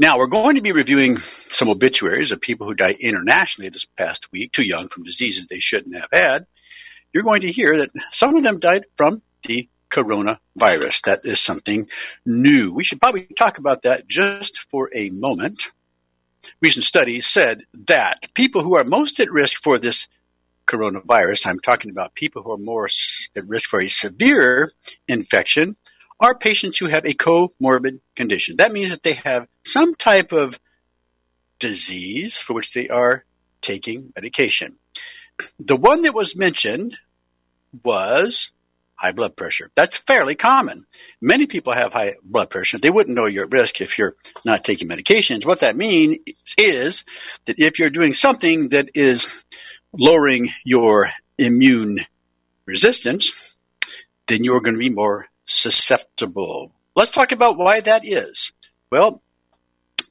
Now, 0.01 0.18
we're 0.18 0.27
going 0.27 0.56
to 0.56 0.62
be 0.62 0.72
reviewing 0.72 1.18
some 1.18 1.68
obituaries 1.68 2.32
of 2.32 2.39
people 2.39 2.65
who 2.65 2.74
died 2.74 2.96
internationally 3.01 3.68
this 3.68 3.84
past 3.84 4.32
week, 4.32 4.53
too 4.53 4.63
young 4.63 4.88
from 4.88 5.03
diseases 5.03 5.48
they 5.48 5.60
shouldn't 5.60 5.94
have 5.94 6.08
had. 6.13 6.46
You're 7.12 7.24
going 7.24 7.41
to 7.41 7.51
hear 7.51 7.77
that 7.77 7.91
some 8.10 8.38
of 8.38 8.44
them 8.44 8.62
died 8.62 8.86
from 8.96 9.22
the 9.44 9.68
coronavirus. 9.91 11.01
That 11.01 11.25
is 11.25 11.41
something 11.41 11.89
new. 12.25 12.72
We 12.72 12.86
should 12.86 13.01
probably 13.01 13.27
talk 13.38 13.58
about 13.58 13.82
that 13.82 14.08
just 14.08 14.60
for 14.60 14.89
a 14.96 15.10
moment. 15.10 15.70
Recent 16.62 16.86
studies 16.86 17.27
said 17.27 17.63
that 17.74 18.34
people 18.36 18.63
who 18.63 18.77
are 18.77 18.86
most 18.86 19.20
at 19.20 19.29
risk 19.29 19.62
for 19.62 19.77
this 19.77 20.08
coronavirus, 20.65 21.46
I'm 21.46 21.60
talking 21.60 21.91
about 21.91 22.15
people 22.15 22.41
who 22.44 22.53
are 22.53 22.58
more 22.58 22.88
at 23.36 23.48
risk 23.50 23.70
for 23.70 23.82
a 23.82 23.89
severe 23.89 24.72
infection, 25.10 25.75
are 26.20 26.38
patients 26.38 26.78
who 26.78 26.88
have 26.88 27.06
a 27.06 27.14
comorbid 27.14 28.00
condition. 28.16 28.58
That 28.58 28.72
means 28.72 28.92
that 28.92 29.04
they 29.04 29.14
have 29.14 29.48
some 29.64 29.96
type 29.96 30.32
of 30.32 30.60
disease 31.60 32.38
for 32.38 32.54
which 32.54 32.74
they 32.74 32.90
are 32.90 33.26
taking 33.62 34.12
medication. 34.16 34.80
The 35.60 35.76
one 35.76 36.02
that 36.02 36.14
was 36.14 36.38
mentioned 36.38 36.98
was 37.84 38.52
high 38.96 39.12
blood 39.14 39.36
pressure. 39.38 39.72
That's 39.76 39.98
fairly 39.98 40.36
common. 40.36 40.86
Many 41.22 41.48
people 41.48 41.72
have 41.72 41.94
high 41.94 42.16
blood 42.22 42.50
pressure. 42.50 42.78
They 42.78 42.90
wouldn't 42.90 43.16
know 43.16 43.26
you're 43.26 43.46
at 43.46 43.52
risk 43.52 43.80
if 43.80 43.98
you're 43.98 44.16
not 44.44 44.66
taking 44.66 44.90
medications. 44.90 45.46
What 45.46 45.62
that 45.62 45.78
means 45.78 46.18
is 46.58 47.06
that 47.46 47.60
if 47.60 47.80
you're 47.80 47.90
doing 47.90 48.14
something 48.14 48.70
that 48.70 48.90
is 48.94 49.46
lowering 49.94 50.50
your 50.66 51.10
immune 51.38 52.00
resistance, 52.66 53.56
then 54.28 54.44
you're 54.44 54.62
going 54.62 54.76
to 54.76 54.80
be 54.80 54.90
more 54.90 55.28
susceptible. 55.50 56.72
Let's 56.96 57.12
talk 57.12 57.32
about 57.32 57.58
why 57.58 57.82
that 57.82 58.06
is. 58.06 58.53
Well, 58.91 59.22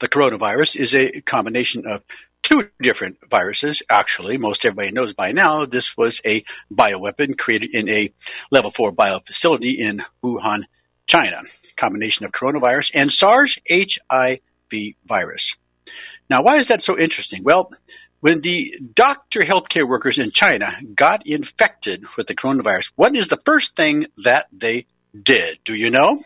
the 0.00 0.08
coronavirus 0.08 0.76
is 0.76 0.94
a 0.94 1.20
combination 1.22 1.86
of 1.86 2.02
two 2.42 2.70
different 2.80 3.18
viruses. 3.30 3.82
Actually, 3.90 4.36
most 4.38 4.64
everybody 4.64 4.92
knows 4.92 5.14
by 5.14 5.32
now 5.32 5.64
this 5.64 5.96
was 5.96 6.20
a 6.24 6.42
bioweapon 6.72 7.36
created 7.36 7.74
in 7.74 7.88
a 7.88 8.12
level 8.50 8.70
4 8.70 8.92
bio 8.92 9.20
facility 9.20 9.70
in 9.70 10.02
Wuhan, 10.22 10.62
China. 11.06 11.42
Combination 11.76 12.26
of 12.26 12.32
coronavirus 12.32 12.90
and 12.94 13.12
SARS 13.12 13.58
HIV 13.70 14.40
virus. 15.06 15.56
Now, 16.28 16.42
why 16.42 16.56
is 16.56 16.68
that 16.68 16.82
so 16.82 16.98
interesting? 16.98 17.42
Well, 17.42 17.72
when 18.20 18.40
the 18.40 18.74
doctor 18.94 19.40
healthcare 19.40 19.88
workers 19.88 20.18
in 20.18 20.30
China 20.30 20.76
got 20.94 21.26
infected 21.26 22.04
with 22.16 22.26
the 22.26 22.34
coronavirus, 22.34 22.92
what 22.96 23.16
is 23.16 23.28
the 23.28 23.40
first 23.44 23.76
thing 23.76 24.06
that 24.24 24.48
they 24.52 24.86
did. 25.20 25.58
Do 25.64 25.74
you 25.74 25.90
know? 25.90 26.20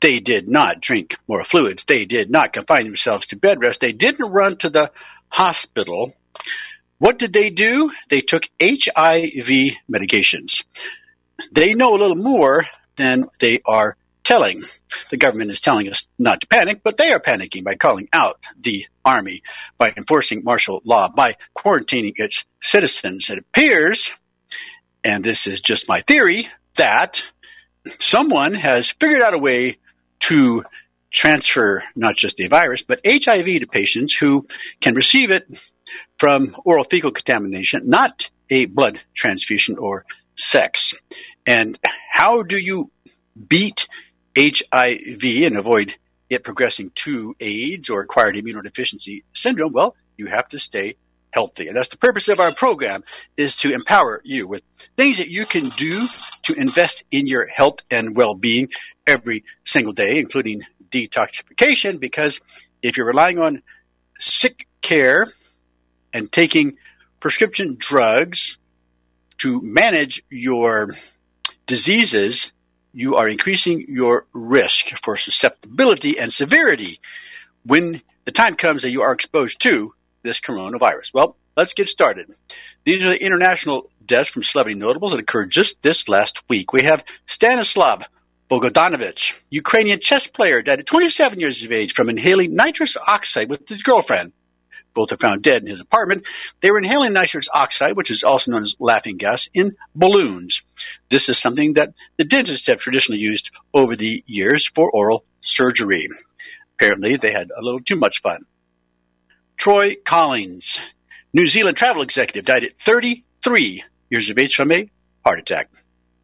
They 0.00 0.20
did 0.20 0.48
not 0.48 0.80
drink 0.80 1.16
more 1.28 1.44
fluids. 1.44 1.84
They 1.84 2.04
did 2.04 2.30
not 2.30 2.52
confine 2.52 2.84
themselves 2.84 3.26
to 3.28 3.36
bed 3.36 3.60
rest. 3.60 3.80
They 3.80 3.92
didn't 3.92 4.32
run 4.32 4.56
to 4.58 4.70
the 4.70 4.90
hospital. 5.28 6.14
What 6.98 7.18
did 7.18 7.32
they 7.32 7.50
do? 7.50 7.90
They 8.08 8.20
took 8.20 8.44
HIV 8.60 9.76
medications. 9.90 10.64
They 11.50 11.74
know 11.74 11.94
a 11.94 11.98
little 11.98 12.16
more 12.16 12.64
than 12.96 13.24
they 13.40 13.60
are 13.66 13.96
telling. 14.24 14.62
The 15.10 15.16
government 15.16 15.50
is 15.50 15.60
telling 15.60 15.88
us 15.88 16.08
not 16.18 16.40
to 16.40 16.46
panic, 16.46 16.82
but 16.84 16.96
they 16.96 17.12
are 17.12 17.20
panicking 17.20 17.64
by 17.64 17.74
calling 17.74 18.08
out 18.12 18.38
the 18.60 18.86
army, 19.04 19.42
by 19.78 19.92
enforcing 19.96 20.44
martial 20.44 20.80
law, 20.84 21.08
by 21.08 21.36
quarantining 21.56 22.14
its 22.16 22.44
citizens. 22.60 23.30
It 23.30 23.38
appears, 23.38 24.12
and 25.02 25.24
this 25.24 25.46
is 25.46 25.60
just 25.60 25.88
my 25.88 26.00
theory, 26.02 26.48
that 26.76 27.24
someone 27.86 28.54
has 28.54 28.90
figured 28.90 29.22
out 29.22 29.34
a 29.34 29.38
way 29.38 29.78
to 30.20 30.64
transfer 31.10 31.84
not 31.94 32.16
just 32.16 32.36
the 32.36 32.46
virus, 32.46 32.82
but 32.82 33.00
HIV 33.04 33.44
to 33.44 33.66
patients 33.66 34.14
who 34.14 34.46
can 34.80 34.94
receive 34.94 35.30
it 35.30 35.74
from 36.18 36.54
oral 36.64 36.84
fecal 36.84 37.10
contamination, 37.10 37.82
not 37.88 38.30
a 38.50 38.66
blood 38.66 39.00
transfusion 39.14 39.76
or 39.78 40.04
sex. 40.36 40.94
And 41.46 41.78
how 42.10 42.42
do 42.42 42.58
you 42.58 42.90
beat 43.48 43.88
HIV 44.36 45.24
and 45.24 45.56
avoid 45.56 45.96
it 46.30 46.44
progressing 46.44 46.90
to 46.94 47.36
AIDS 47.40 47.90
or 47.90 48.00
acquired 48.00 48.36
immunodeficiency 48.36 49.24
syndrome? 49.34 49.72
Well, 49.72 49.94
you 50.16 50.26
have 50.26 50.48
to 50.48 50.58
stay 50.58 50.96
healthy. 51.30 51.68
And 51.68 51.76
that's 51.76 51.88
the 51.88 51.98
purpose 51.98 52.28
of 52.28 52.40
our 52.40 52.52
program 52.52 53.04
is 53.36 53.56
to 53.56 53.72
empower 53.72 54.20
you 54.24 54.46
with 54.46 54.62
things 54.96 55.18
that 55.18 55.28
you 55.28 55.44
can 55.44 55.68
do 55.70 56.00
to 56.42 56.54
invest 56.54 57.04
in 57.10 57.26
your 57.26 57.46
health 57.46 57.80
and 57.90 58.16
well-being 58.16 58.68
every 59.06 59.44
single 59.64 59.92
day, 59.92 60.18
including 60.18 60.62
detoxification, 60.90 61.98
because 61.98 62.40
if 62.82 62.96
you're 62.96 63.06
relying 63.06 63.38
on 63.38 63.62
sick 64.18 64.66
care 64.80 65.28
and 66.12 66.30
taking 66.30 66.76
prescription 67.20 67.76
drugs 67.78 68.58
to 69.38 69.60
manage 69.62 70.22
your 70.30 70.94
diseases, 71.66 72.52
you 72.92 73.16
are 73.16 73.28
increasing 73.28 73.86
your 73.88 74.26
risk 74.32 74.88
for 75.02 75.16
susceptibility 75.16 76.18
and 76.18 76.32
severity 76.32 77.00
when 77.64 78.02
the 78.24 78.32
time 78.32 78.54
comes 78.54 78.82
that 78.82 78.90
you 78.90 79.02
are 79.02 79.12
exposed 79.12 79.60
to 79.60 79.94
this 80.22 80.40
coronavirus. 80.40 81.14
Well, 81.14 81.36
let's 81.56 81.72
get 81.72 81.88
started. 81.88 82.34
These 82.84 83.04
are 83.04 83.10
the 83.10 83.24
international 83.24 83.90
deaths 84.06 84.30
from 84.30 84.42
celebrity 84.42 84.78
notables 84.78 85.12
that 85.12 85.20
occurred 85.20 85.50
just 85.50 85.82
this 85.82 86.08
last 86.08 86.42
week. 86.48 86.72
We 86.72 86.82
have 86.82 87.04
Stanislav 87.26 88.04
Bogdanovich, 88.48 89.42
Ukrainian 89.50 90.00
chess 90.00 90.26
player, 90.26 90.60
died 90.60 90.80
at 90.80 90.86
27 90.86 91.40
years 91.40 91.62
of 91.62 91.72
age 91.72 91.94
from 91.94 92.10
inhaling 92.10 92.54
nitrous 92.54 92.96
oxide 93.06 93.48
with 93.48 93.68
his 93.68 93.82
girlfriend. 93.82 94.32
Both 94.94 95.12
are 95.12 95.16
found 95.16 95.42
dead 95.42 95.62
in 95.62 95.68
his 95.68 95.80
apartment. 95.80 96.26
They 96.60 96.70
were 96.70 96.78
inhaling 96.78 97.14
nitrous 97.14 97.48
oxide, 97.54 97.96
which 97.96 98.10
is 98.10 98.22
also 98.22 98.50
known 98.50 98.64
as 98.64 98.76
laughing 98.78 99.16
gas, 99.16 99.48
in 99.54 99.74
balloons. 99.94 100.62
This 101.08 101.30
is 101.30 101.38
something 101.38 101.72
that 101.74 101.94
the 102.18 102.24
dentists 102.24 102.66
have 102.66 102.78
traditionally 102.78 103.20
used 103.20 103.50
over 103.72 103.96
the 103.96 104.22
years 104.26 104.66
for 104.66 104.90
oral 104.90 105.24
surgery. 105.40 106.08
Apparently, 106.74 107.16
they 107.16 107.32
had 107.32 107.50
a 107.56 107.62
little 107.62 107.80
too 107.80 107.96
much 107.96 108.20
fun. 108.20 108.44
Troy 109.56 109.94
Collins, 110.04 110.78
New 111.32 111.46
Zealand 111.46 111.76
travel 111.76 112.02
executive, 112.02 112.44
died 112.44 112.64
at 112.64 112.78
33 112.78 113.84
years 114.12 114.28
of 114.28 114.38
age 114.38 114.54
from 114.54 114.70
a 114.70 114.88
heart 115.24 115.38
attack. 115.38 115.70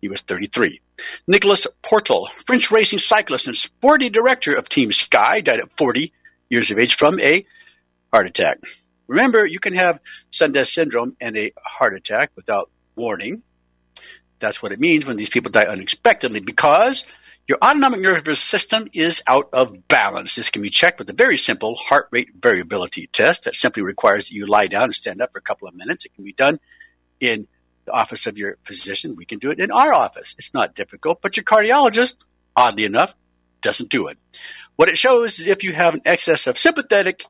He 0.02 0.08
was 0.08 0.20
33. 0.20 0.80
Nicolas 1.26 1.66
Portal, 1.82 2.26
French 2.26 2.70
racing 2.70 2.98
cyclist 2.98 3.46
and 3.46 3.56
sporty 3.56 4.10
director 4.10 4.54
of 4.54 4.68
Team 4.68 4.92
Sky, 4.92 5.40
died 5.40 5.60
at 5.60 5.76
40 5.78 6.12
years 6.50 6.70
of 6.70 6.78
age 6.78 6.96
from 6.96 7.18
a 7.18 7.46
heart 8.12 8.26
attack. 8.26 8.58
Remember, 9.06 9.46
you 9.46 9.58
can 9.58 9.72
have 9.72 10.00
sudden 10.30 10.64
syndrome 10.66 11.16
and 11.18 11.36
a 11.36 11.52
heart 11.64 11.94
attack 11.94 12.30
without 12.36 12.70
warning. 12.94 13.42
That's 14.38 14.62
what 14.62 14.72
it 14.72 14.80
means 14.80 15.06
when 15.06 15.16
these 15.16 15.30
people 15.30 15.50
die 15.50 15.64
unexpectedly 15.64 16.40
because 16.40 17.06
your 17.46 17.58
autonomic 17.64 18.00
nervous 18.00 18.40
system 18.40 18.88
is 18.92 19.22
out 19.26 19.48
of 19.54 19.88
balance. 19.88 20.34
This 20.34 20.50
can 20.50 20.60
be 20.60 20.68
checked 20.68 20.98
with 20.98 21.08
a 21.08 21.14
very 21.14 21.38
simple 21.38 21.74
heart 21.76 22.08
rate 22.10 22.28
variability 22.38 23.06
test 23.06 23.44
that 23.44 23.54
simply 23.54 23.82
requires 23.82 24.28
that 24.28 24.34
you 24.34 24.46
lie 24.46 24.66
down 24.66 24.84
and 24.84 24.94
stand 24.94 25.22
up 25.22 25.32
for 25.32 25.38
a 25.38 25.42
couple 25.42 25.66
of 25.66 25.74
minutes. 25.74 26.04
It 26.04 26.14
can 26.14 26.24
be 26.24 26.34
done 26.34 26.60
in 27.20 27.48
the 27.88 27.94
office 27.94 28.26
of 28.26 28.38
your 28.38 28.58
physician. 28.64 29.16
We 29.16 29.24
can 29.24 29.38
do 29.38 29.50
it 29.50 29.58
in 29.58 29.70
our 29.70 29.92
office. 29.92 30.34
It's 30.38 30.54
not 30.54 30.74
difficult, 30.74 31.20
but 31.22 31.36
your 31.36 31.44
cardiologist, 31.44 32.26
oddly 32.54 32.84
enough, 32.84 33.14
doesn't 33.60 33.90
do 33.90 34.06
it. 34.06 34.18
What 34.76 34.88
it 34.88 34.98
shows 34.98 35.40
is 35.40 35.46
if 35.46 35.64
you 35.64 35.72
have 35.72 35.94
an 35.94 36.02
excess 36.04 36.46
of 36.46 36.58
sympathetic 36.58 37.24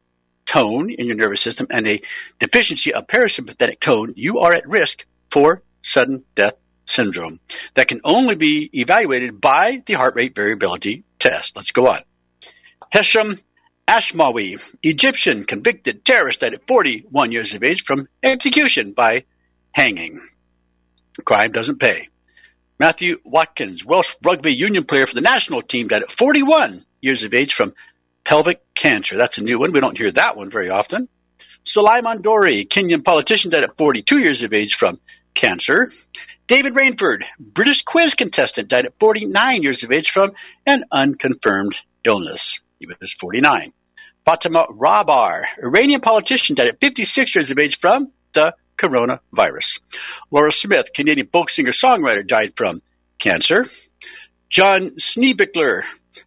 tone 0.44 0.90
in 0.90 1.06
your 1.06 1.16
nervous 1.16 1.40
system 1.40 1.66
and 1.70 1.86
a 1.86 2.00
deficiency 2.38 2.92
of 2.92 3.06
parasympathetic 3.06 3.80
tone, 3.80 4.12
you 4.16 4.40
are 4.40 4.52
at 4.52 4.68
risk 4.68 5.06
for 5.30 5.62
sudden 5.82 6.24
death 6.34 6.54
syndrome 6.86 7.38
that 7.74 7.88
can 7.88 8.00
only 8.04 8.34
be 8.34 8.70
evaluated 8.72 9.40
by 9.40 9.82
the 9.86 9.94
heart 9.94 10.14
rate 10.16 10.34
variability 10.34 11.04
test. 11.18 11.54
Let's 11.54 11.70
go 11.70 11.88
on. 11.88 12.00
Hesham 12.92 13.42
Ashmawi, 13.86 14.74
Egyptian 14.82 15.44
convicted 15.44 16.04
terrorist, 16.04 16.42
at 16.42 16.66
41 16.66 17.32
years 17.32 17.54
of 17.54 17.62
age 17.62 17.84
from 17.84 18.08
execution 18.22 18.92
by 18.92 19.24
hanging. 19.72 20.20
Crime 21.25 21.52
doesn't 21.52 21.80
pay. 21.80 22.08
Matthew 22.78 23.20
Watkins, 23.25 23.84
Welsh 23.84 24.14
rugby 24.22 24.54
union 24.54 24.84
player 24.84 25.06
for 25.06 25.14
the 25.14 25.20
national 25.20 25.62
team, 25.62 25.88
died 25.88 26.02
at 26.02 26.12
41 26.12 26.84
years 27.00 27.22
of 27.25 27.34
age 27.34 27.52
from 27.52 27.72
pelvic 28.25 28.62
cancer. 28.75 29.16
That's 29.16 29.38
a 29.38 29.44
new 29.44 29.58
one. 29.58 29.72
We 29.72 29.80
don't 29.80 29.98
hear 29.98 30.12
that 30.12 30.37
one 30.37 30.50
very 30.50 30.70
often. 30.70 31.08
Suleiman 31.64 32.22
Dori, 32.22 32.64
Kenyan 32.64 33.04
politician, 33.04 33.50
died 33.50 33.64
at 33.64 33.76
42 33.76 34.20
years 34.20 34.42
of 34.42 34.52
age 34.52 34.75
from 34.75 35.00
cancer. 35.34 35.88
David 36.46 36.75
Rainford, 36.75 37.25
British 37.38 37.82
quiz 37.82 38.14
contestant, 38.14 38.68
died 38.68 38.87
at 38.87 38.98
49 38.98 39.62
years 39.62 39.82
of 39.82 39.92
age 39.92 40.10
from 40.10 40.32
an 40.64 40.84
unconfirmed 40.90 41.80
illness. 42.04 42.60
He 42.78 42.87
was 42.87 43.12
49. 43.12 43.72
Fatima 44.25 44.66
Rahbar, 44.70 45.42
Iranian 45.62 46.00
politician, 46.00 46.54
died 46.54 46.68
at 46.68 46.80
56 46.80 47.34
years 47.34 47.50
of 47.50 47.58
age 47.58 47.78
from 47.78 48.12
the 48.32 48.54
coronavirus. 48.78 49.80
Laura 50.30 50.52
Smith, 50.52 50.92
Canadian 50.94 51.26
folk 51.26 51.50
singer 51.50 51.73
songwriter, 51.73 52.26
died 52.26 52.54
from 52.56 52.80
cancer. 53.18 53.66
John 54.49 54.90
Schneebichler, 54.92 55.82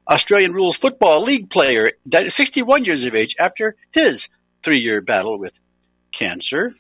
Australian 0.08 0.53
rules 0.53 0.77
football 0.77 1.24
league 1.24 1.50
player, 1.50 1.91
died 2.08 2.27
at 2.27 2.34
61 2.34 2.86
years 2.86 3.03
of 3.05 3.15
age 3.15 3.36
after 3.39 3.75
his 3.91 4.29
three 4.62 4.79
year 4.79 5.01
battle 5.01 5.39
with 5.39 5.60
cancer. 6.12 6.74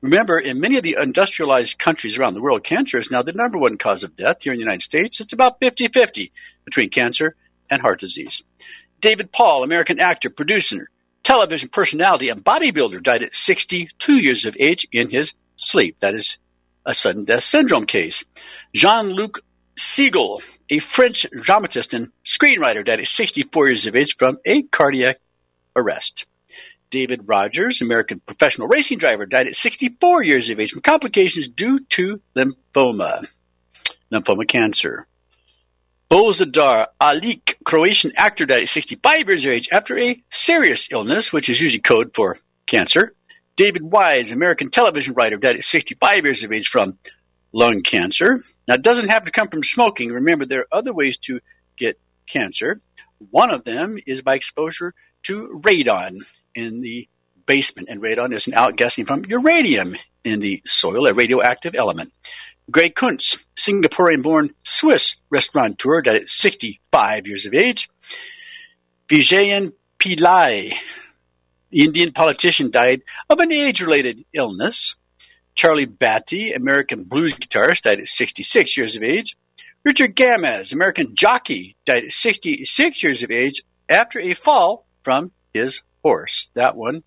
Remember, 0.00 0.38
in 0.38 0.60
many 0.60 0.76
of 0.76 0.84
the 0.84 0.96
industrialized 1.00 1.78
countries 1.78 2.16
around 2.16 2.34
the 2.34 2.40
world, 2.40 2.62
cancer 2.62 2.98
is 2.98 3.10
now 3.10 3.22
the 3.22 3.32
number 3.32 3.58
one 3.58 3.76
cause 3.76 4.04
of 4.04 4.14
death. 4.14 4.44
Here 4.44 4.52
in 4.52 4.58
the 4.58 4.64
United 4.64 4.82
States, 4.82 5.18
it's 5.18 5.32
about 5.32 5.58
50 5.58 5.88
50 5.88 6.30
between 6.64 6.90
cancer 6.90 7.34
and 7.68 7.82
heart 7.82 7.98
disease. 7.98 8.44
David 9.00 9.32
Paul, 9.32 9.64
American 9.64 9.98
actor, 9.98 10.30
producer, 10.30 10.88
television 11.28 11.68
personality, 11.68 12.30
and 12.30 12.42
bodybuilder, 12.42 13.02
died 13.02 13.22
at 13.22 13.36
62 13.36 14.14
years 14.14 14.46
of 14.46 14.56
age 14.58 14.88
in 14.90 15.10
his 15.10 15.34
sleep. 15.56 16.00
That 16.00 16.14
is 16.14 16.38
a 16.86 16.94
sudden 16.94 17.26
death 17.26 17.42
syndrome 17.42 17.84
case. 17.84 18.24
Jean 18.72 19.10
Luc 19.10 19.40
Seigle, 19.76 20.40
a 20.70 20.78
French 20.78 21.26
dramatist 21.32 21.92
and 21.92 22.12
screenwriter, 22.24 22.82
died 22.82 23.00
at 23.00 23.08
64 23.08 23.66
years 23.66 23.86
of 23.86 23.94
age 23.94 24.16
from 24.16 24.38
a 24.46 24.62
cardiac 24.62 25.18
arrest. 25.76 26.24
David 26.88 27.28
Rogers, 27.28 27.82
American 27.82 28.20
professional 28.20 28.66
racing 28.66 28.96
driver, 28.96 29.26
died 29.26 29.48
at 29.48 29.54
64 29.54 30.24
years 30.24 30.48
of 30.48 30.58
age 30.58 30.70
from 30.70 30.80
complications 30.80 31.46
due 31.46 31.78
to 31.90 32.22
lymphoma, 32.34 33.30
lymphoma 34.10 34.48
cancer. 34.48 35.06
Bozidar 36.10 36.86
Alić, 37.00 37.54
Croatian 37.64 38.12
actor, 38.16 38.46
died 38.46 38.62
at 38.62 38.68
65 38.68 39.28
years 39.28 39.44
of 39.44 39.52
age 39.52 39.68
after 39.70 39.98
a 39.98 40.22
serious 40.30 40.88
illness, 40.90 41.32
which 41.32 41.50
is 41.50 41.60
usually 41.60 41.80
code 41.80 42.14
for 42.14 42.36
cancer. 42.66 43.14
David 43.56 43.82
Wise, 43.82 44.32
American 44.32 44.70
television 44.70 45.12
writer, 45.14 45.36
died 45.36 45.56
at 45.56 45.64
65 45.64 46.24
years 46.24 46.44
of 46.44 46.52
age 46.52 46.68
from 46.68 46.98
lung 47.52 47.80
cancer. 47.80 48.38
Now, 48.66 48.74
it 48.74 48.82
doesn't 48.82 49.08
have 49.10 49.24
to 49.24 49.32
come 49.32 49.48
from 49.48 49.62
smoking. 49.62 50.10
Remember, 50.10 50.46
there 50.46 50.60
are 50.60 50.78
other 50.78 50.94
ways 50.94 51.18
to 51.18 51.40
get 51.76 52.00
cancer. 52.26 52.80
One 53.30 53.50
of 53.50 53.64
them 53.64 53.98
is 54.06 54.22
by 54.22 54.34
exposure 54.34 54.94
to 55.24 55.60
radon 55.62 56.20
in 56.54 56.80
the 56.80 57.08
basement, 57.44 57.88
and 57.90 58.00
radon 58.00 58.32
is 58.32 58.46
an 58.46 58.54
outgassing 58.54 59.06
from 59.06 59.24
uranium 59.26 59.96
in 60.24 60.40
the 60.40 60.62
soil, 60.66 61.06
a 61.06 61.12
radioactive 61.12 61.74
element. 61.74 62.12
Greg 62.70 62.94
Kuntz, 62.94 63.46
Singaporean 63.56 64.22
born 64.22 64.54
Swiss 64.62 65.16
restaurateur, 65.30 66.02
died 66.02 66.22
at 66.22 66.28
65 66.28 67.26
years 67.26 67.46
of 67.46 67.54
age. 67.54 67.88
Vijayan 69.08 69.72
Pillai, 69.98 70.74
Indian 71.70 72.12
politician, 72.12 72.70
died 72.70 73.02
of 73.30 73.40
an 73.40 73.52
age 73.52 73.80
related 73.80 74.24
illness. 74.34 74.96
Charlie 75.54 75.86
Baty, 75.86 76.52
American 76.52 77.04
blues 77.04 77.34
guitarist, 77.34 77.82
died 77.82 78.00
at 78.00 78.08
66 78.08 78.76
years 78.76 78.96
of 78.96 79.02
age. 79.02 79.36
Richard 79.82 80.14
Gamez, 80.14 80.72
American 80.72 81.14
jockey, 81.14 81.74
died 81.86 82.04
at 82.04 82.12
66 82.12 83.02
years 83.02 83.22
of 83.22 83.30
age 83.30 83.62
after 83.88 84.20
a 84.20 84.34
fall 84.34 84.84
from 85.02 85.32
his 85.54 85.82
horse. 86.02 86.50
That 86.54 86.76
one 86.76 87.02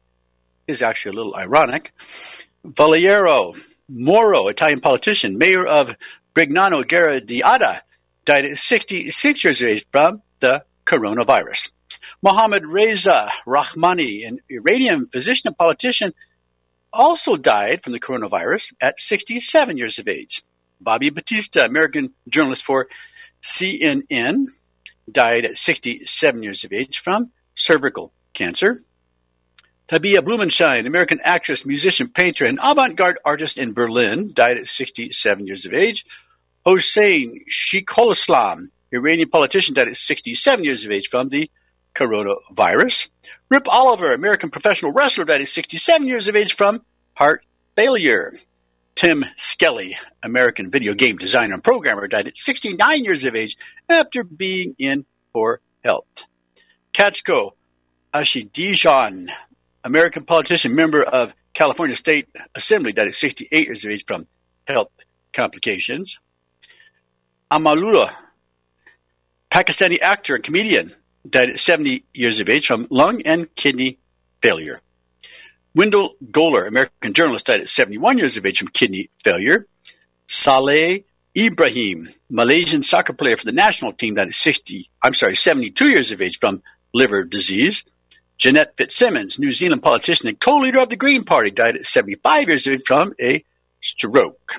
is 0.67 0.81
actually 0.81 1.15
a 1.15 1.19
little 1.19 1.35
ironic. 1.35 1.93
Valerio 2.65 3.53
Moro, 3.93 4.47
Italian 4.47 4.79
politician, 4.79 5.37
mayor 5.37 5.65
of 5.65 5.95
Brignano 6.33 6.87
Gera 6.87 7.19
d'Adda, 7.19 7.81
died 8.23 8.45
at 8.45 8.57
66 8.57 9.43
years 9.43 9.61
of 9.61 9.67
age 9.67 9.85
from 9.91 10.21
the 10.39 10.63
coronavirus. 10.85 11.71
Mohammad 12.21 12.65
Reza 12.65 13.29
Rahmani, 13.45 14.25
an 14.27 14.39
Iranian 14.49 15.05
physician 15.05 15.49
and 15.49 15.57
politician, 15.57 16.13
also 16.93 17.35
died 17.35 17.83
from 17.83 17.93
the 17.93 17.99
coronavirus 17.99 18.73
at 18.79 18.99
67 18.99 19.77
years 19.77 19.99
of 19.99 20.07
age. 20.07 20.41
Bobbie 20.79 21.09
Battista, 21.09 21.65
American 21.65 22.13
journalist 22.29 22.63
for 22.63 22.87
CNN, 23.41 24.47
died 25.11 25.45
at 25.45 25.57
67 25.57 26.43
years 26.43 26.63
of 26.63 26.71
age 26.73 26.99
from 26.99 27.31
cervical 27.55 28.13
cancer. 28.33 28.79
Tabea 29.91 30.21
Blumenschein, 30.21 30.87
American 30.87 31.19
actress, 31.21 31.65
musician, 31.65 32.07
painter, 32.07 32.45
and 32.45 32.57
avant-garde 32.63 33.19
artist 33.25 33.57
in 33.57 33.73
Berlin, 33.73 34.31
died 34.33 34.57
at 34.57 34.69
67 34.69 35.45
years 35.45 35.65
of 35.65 35.73
age. 35.73 36.05
Hossein 36.65 37.43
Sheikholeslam, 37.49 38.69
Iranian 38.93 39.29
politician, 39.29 39.75
died 39.75 39.89
at 39.89 39.97
67 39.97 40.63
years 40.63 40.85
of 40.85 40.91
age 40.91 41.09
from 41.09 41.27
the 41.27 41.51
coronavirus. 41.93 43.09
Rip 43.49 43.67
Oliver, 43.67 44.13
American 44.13 44.49
professional 44.49 44.93
wrestler, 44.93 45.25
died 45.25 45.41
at 45.41 45.49
67 45.49 46.07
years 46.07 46.29
of 46.29 46.37
age 46.37 46.53
from 46.53 46.85
heart 47.15 47.43
failure. 47.75 48.33
Tim 48.95 49.25
Skelly, 49.35 49.97
American 50.23 50.71
video 50.71 50.93
game 50.93 51.17
designer 51.17 51.55
and 51.55 51.63
programmer, 51.65 52.07
died 52.07 52.27
at 52.27 52.37
69 52.37 53.03
years 53.03 53.25
of 53.25 53.35
age 53.35 53.57
after 53.89 54.23
being 54.23 54.73
in 54.77 55.05
poor 55.33 55.59
health. 55.83 56.27
Kachko 56.93 57.51
Ashidijan, 58.13 59.31
American 59.83 60.23
politician, 60.23 60.75
member 60.75 61.03
of 61.03 61.33
California 61.53 61.95
State 61.95 62.27
Assembly, 62.55 62.93
died 62.93 63.07
at 63.07 63.15
68 63.15 63.65
years 63.65 63.85
of 63.85 63.91
age 63.91 64.05
from 64.05 64.27
health 64.65 64.91
complications. 65.33 66.19
Amanullah, 67.49 68.11
Pakistani 69.49 69.99
actor 70.01 70.35
and 70.35 70.43
comedian, 70.43 70.91
died 71.29 71.49
at 71.49 71.59
70 71.59 72.03
years 72.13 72.39
of 72.39 72.49
age 72.49 72.67
from 72.67 72.87
lung 72.89 73.21
and 73.23 73.53
kidney 73.55 73.97
failure. 74.41 74.79
Wendell 75.75 76.15
Goler, 76.31 76.67
American 76.67 77.13
journalist, 77.13 77.45
died 77.45 77.61
at 77.61 77.69
71 77.69 78.17
years 78.17 78.37
of 78.37 78.45
age 78.45 78.59
from 78.59 78.67
kidney 78.69 79.09
failure. 79.23 79.65
Saleh 80.27 81.03
Ibrahim, 81.37 82.09
Malaysian 82.29 82.83
soccer 82.83 83.13
player 83.13 83.37
for 83.37 83.45
the 83.45 83.53
national 83.53 83.93
team 83.93 84.15
that 84.15 84.27
is 84.27 84.35
60, 84.37 84.89
I'm 85.01 85.13
sorry, 85.13 85.35
72 85.35 85.89
years 85.89 86.11
of 86.11 86.21
age 86.21 86.39
from 86.39 86.61
liver 86.93 87.23
disease. 87.23 87.85
Jeanette 88.41 88.75
Fitzsimons, 88.75 89.37
New 89.37 89.51
Zealand 89.51 89.83
politician 89.83 90.27
and 90.27 90.39
co-leader 90.39 90.79
of 90.79 90.89
the 90.89 90.95
Green 90.95 91.23
Party, 91.23 91.51
died 91.51 91.75
at 91.75 91.85
75 91.85 92.47
years 92.47 92.67
old 92.67 92.81
from 92.87 93.13
a 93.21 93.45
stroke. 93.81 94.55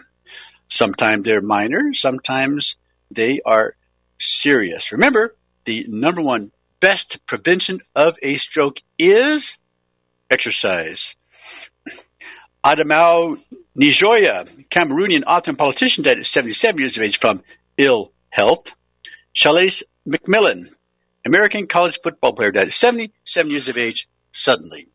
Sometimes 0.69 1.25
they're 1.25 1.43
minor, 1.43 1.93
sometimes 1.93 2.77
they 3.11 3.41
are 3.45 3.75
serious. 4.21 4.93
Remember, 4.93 5.35
the 5.65 5.85
number 5.89 6.23
one 6.23 6.53
best 6.79 7.27
prevention 7.27 7.81
of 7.97 8.17
a 8.23 8.37
stroke 8.37 8.81
is 9.01 9.59
exercise. 10.31 11.17
Adamou 12.65 13.43
Njoya, 13.77 14.49
Cameroonian 14.69 15.25
author 15.27 15.51
and 15.51 15.59
politician, 15.59 16.05
died 16.05 16.21
at 16.21 16.27
77 16.27 16.79
years 16.79 16.97
of 16.97 17.03
age 17.03 17.19
from 17.19 17.43
ill 17.79 18.13
health. 18.31 18.77
Chalais 19.35 19.83
McMillan, 20.09 20.73
American 21.25 21.67
college 21.67 21.99
football 22.03 22.33
player, 22.33 22.51
died 22.51 22.69
at 22.69 22.73
77 22.73 23.51
years 23.51 23.69
of 23.69 23.79
age 23.79 24.09
suddenly. 24.33 24.89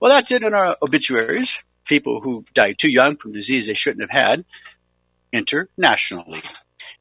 Well, 0.00 0.10
that's 0.10 0.30
it 0.30 0.42
in 0.42 0.54
our 0.54 0.76
obituaries. 0.82 1.62
People 1.84 2.20
who 2.20 2.44
died 2.54 2.78
too 2.78 2.90
young 2.90 3.16
from 3.16 3.32
disease 3.32 3.66
they 3.66 3.74
shouldn't 3.74 4.10
have 4.10 4.18
had 4.18 4.44
internationally. 5.32 6.40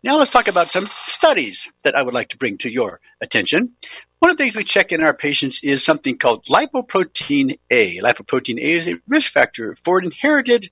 Now 0.04 0.18
let's 0.18 0.32
talk 0.32 0.48
about 0.48 0.68
some 0.68 0.86
studies 0.86 1.72
that 1.84 1.96
I 1.96 2.04
would 2.04 2.14
like 2.14 2.30
to 2.30 2.38
bring 2.38 2.58
to 2.60 2.72
your 2.72 3.00
attention. 3.22 3.74
One 4.20 4.32
of 4.32 4.38
the 4.38 4.44
things 4.44 4.56
we 4.56 4.64
check 4.64 4.92
in 4.92 5.04
our 5.04 5.14
patients 5.14 5.60
is 5.64 5.84
something 5.84 6.18
called 6.18 6.46
lipoprotein 6.46 7.60
A. 7.72 7.98
Lipoprotein 8.00 8.60
A 8.60 8.78
is 8.78 8.88
a 8.88 9.00
risk 9.08 9.32
factor 9.32 9.76
for 9.84 10.02
inherited 10.02 10.70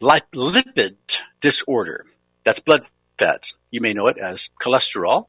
lipid 0.00 0.96
disorder. 1.40 2.04
That's 2.44 2.60
blood 2.60 2.86
fats. 3.18 3.56
You 3.70 3.80
may 3.80 3.92
know 3.92 4.06
it 4.06 4.18
as 4.18 4.50
cholesterol. 4.60 5.26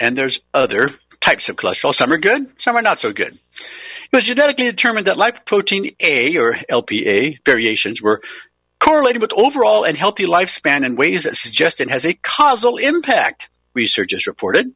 And 0.00 0.16
there's 0.16 0.40
other 0.52 0.88
types 1.20 1.48
of 1.48 1.56
cholesterol. 1.56 1.94
Some 1.94 2.12
are 2.12 2.18
good, 2.18 2.50
some 2.60 2.74
are 2.74 2.82
not 2.82 2.98
so 2.98 3.12
good. 3.12 3.38
It 3.54 4.16
was 4.16 4.24
genetically 4.24 4.64
determined 4.64 5.06
that 5.06 5.18
lipoprotein 5.18 5.94
A 6.00 6.36
or 6.36 6.54
LPA 6.54 7.38
variations 7.44 8.02
were 8.02 8.20
correlated 8.80 9.22
with 9.22 9.32
overall 9.34 9.84
and 9.84 9.96
healthy 9.96 10.24
lifespan 10.24 10.84
in 10.84 10.96
ways 10.96 11.24
that 11.24 11.36
suggest 11.36 11.80
it 11.80 11.90
has 11.90 12.04
a 12.04 12.14
causal 12.14 12.78
impact, 12.78 13.50
researchers 13.74 14.26
reported. 14.26 14.72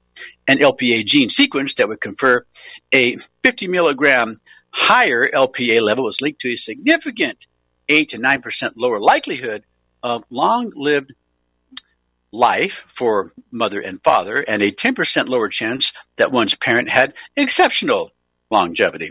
An 0.46 0.58
LPA 0.58 1.04
gene 1.04 1.30
sequence 1.30 1.74
that 1.74 1.88
would 1.88 2.00
confer 2.00 2.44
a 2.92 3.16
50 3.42 3.66
milligram 3.66 4.34
higher 4.70 5.26
LPA 5.28 5.80
level 5.80 6.04
was 6.04 6.20
linked 6.20 6.42
to 6.42 6.52
a 6.52 6.56
significant 6.56 7.46
8 7.88 8.10
to 8.10 8.18
9% 8.18 8.72
lower 8.76 9.00
likelihood 9.00 9.64
of 10.02 10.24
long 10.30 10.72
lived 10.76 11.12
life 12.34 12.84
for 12.88 13.32
mother 13.52 13.80
and 13.80 14.02
father, 14.02 14.40
and 14.40 14.62
a 14.62 14.70
10% 14.70 15.28
lower 15.28 15.48
chance 15.48 15.92
that 16.16 16.32
one's 16.32 16.54
parent 16.54 16.90
had 16.90 17.14
exceptional 17.36 18.10
longevity. 18.50 19.10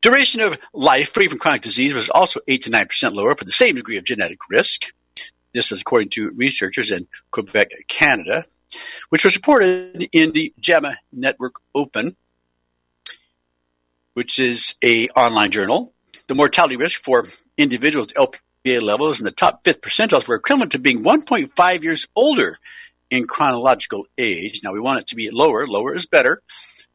Duration 0.00 0.40
of 0.40 0.58
life 0.72 1.10
free 1.10 1.28
from 1.28 1.38
chronic 1.38 1.60
disease 1.62 1.92
was 1.92 2.08
also 2.08 2.40
8 2.48 2.62
to 2.62 2.70
9% 2.70 3.14
lower 3.14 3.34
for 3.34 3.44
the 3.44 3.52
same 3.52 3.74
degree 3.74 3.98
of 3.98 4.04
genetic 4.04 4.38
risk. 4.48 4.92
This 5.52 5.70
was 5.70 5.82
according 5.82 6.08
to 6.10 6.30
researchers 6.30 6.90
in 6.90 7.06
Quebec, 7.30 7.70
Canada, 7.86 8.44
which 9.10 9.24
was 9.24 9.36
reported 9.36 10.08
in 10.12 10.32
the 10.32 10.54
JAMA 10.58 10.96
Network 11.12 11.56
Open, 11.74 12.16
which 14.14 14.38
is 14.38 14.74
a 14.82 15.08
online 15.10 15.50
journal. 15.50 15.92
The 16.28 16.34
mortality 16.34 16.76
risk 16.76 17.04
for 17.04 17.26
individuals 17.58 18.12
LPA 18.66 18.82
levels 18.82 19.20
in 19.20 19.24
the 19.24 19.30
top 19.30 19.64
fifth 19.64 19.80
percentiles 19.80 20.28
were 20.28 20.34
equivalent 20.34 20.72
to 20.72 20.78
being 20.78 21.02
1.5 21.02 21.82
years 21.82 22.06
older 22.14 22.58
in 23.10 23.26
chronological 23.26 24.06
age. 24.18 24.60
Now 24.62 24.72
we 24.72 24.80
want 24.80 25.00
it 25.00 25.06
to 25.08 25.14
be 25.14 25.30
lower. 25.32 25.66
Lower 25.66 25.94
is 25.94 26.06
better. 26.06 26.42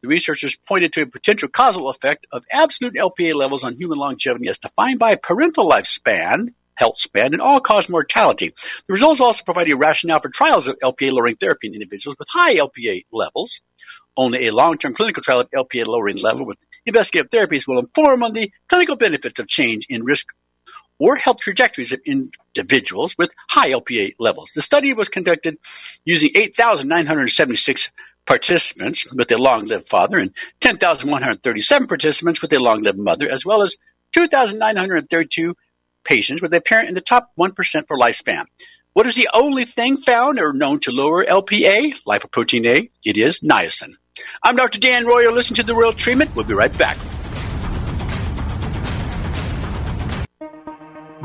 The 0.02 0.08
researchers 0.08 0.58
pointed 0.58 0.94
to 0.94 1.02
a 1.02 1.08
potential 1.08 1.50
causal 1.50 1.90
effect 1.90 2.28
of 2.32 2.44
absolute 2.52 2.94
LPA 2.94 3.34
levels 3.34 3.64
on 3.64 3.76
human 3.76 3.98
longevity 3.98 4.48
as 4.48 4.60
defined 4.60 5.00
by 5.00 5.16
parental 5.16 5.68
lifespan, 5.68 6.50
health 6.76 7.00
span, 7.00 7.34
and 7.34 7.42
all-cause 7.42 7.90
mortality. 7.90 8.54
The 8.86 8.94
results 8.94 9.20
also 9.20 9.44
provide 9.44 9.70
a 9.72 9.76
rationale 9.76 10.20
for 10.20 10.30
trials 10.30 10.68
of 10.68 10.78
LPA-lowering 10.84 11.38
therapy 11.38 11.68
in 11.68 11.74
individuals 11.74 12.18
with 12.20 12.28
high 12.30 12.56
LPA 12.56 13.06
levels. 13.12 13.62
Only 14.16 14.46
a 14.46 14.54
long-term 14.54 14.94
clinical 14.94 15.24
trial 15.24 15.40
of 15.40 15.50
LPA-lowering 15.50 16.18
level 16.18 16.46
with 16.46 16.58
investigative 16.86 17.32
therapies 17.32 17.68
will 17.68 17.80
inform 17.80 18.22
on 18.22 18.34
the 18.34 18.52
clinical 18.70 18.96
benefits 18.96 19.40
of 19.40 19.48
change 19.48 19.88
in 19.90 20.04
risk 20.04 20.28
or 21.00 21.16
health 21.16 21.40
trajectories 21.40 21.92
of 21.92 22.00
individuals 22.06 23.16
with 23.18 23.32
high 23.50 23.72
LPA 23.72 24.14
levels. 24.20 24.52
The 24.56 24.62
study 24.62 24.94
was 24.94 25.10
conducted 25.10 25.58
using 26.06 26.32
8,976 26.36 27.92
participants 28.26 29.14
with 29.14 29.32
a 29.32 29.38
long-lived 29.38 29.88
father 29.88 30.18
and 30.18 30.34
10,137 30.62 31.88
participants 31.88 32.42
with 32.42 32.54
a 32.54 32.60
long-lived 32.60 32.98
mother, 32.98 33.30
as 33.30 33.46
well 33.46 33.62
as 33.62 33.78
2,932 34.14 35.56
patients 36.04 36.42
with 36.42 36.54
a 36.54 36.62
parent 36.62 36.90
in 36.90 36.96
the 36.96 37.02
top 37.02 37.32
1% 37.38 37.88
for 37.88 37.98
lifespan. 37.98 38.46
What 38.94 39.08
is 39.08 39.16
the 39.16 39.30
only 39.34 39.66
thing 39.66 39.98
found 39.98 40.40
or 40.40 40.54
known 40.54 40.80
to 40.82 40.92
lower 40.92 41.26
LPA, 41.26 42.02
lipoprotein 42.04 42.66
A? 42.66 42.90
It 43.04 43.18
is 43.18 43.42
niacin. 43.42 43.96
I'm 44.42 44.56
Dr. 44.56 44.80
Dan 44.80 45.06
Royal. 45.06 45.34
Listen 45.34 45.56
to 45.58 45.64
the 45.64 45.76
Royal 45.76 45.92
Treatment. 45.92 46.34
We'll 46.34 46.46
be 46.46 46.54
right 46.54 46.76
back. 46.78 46.98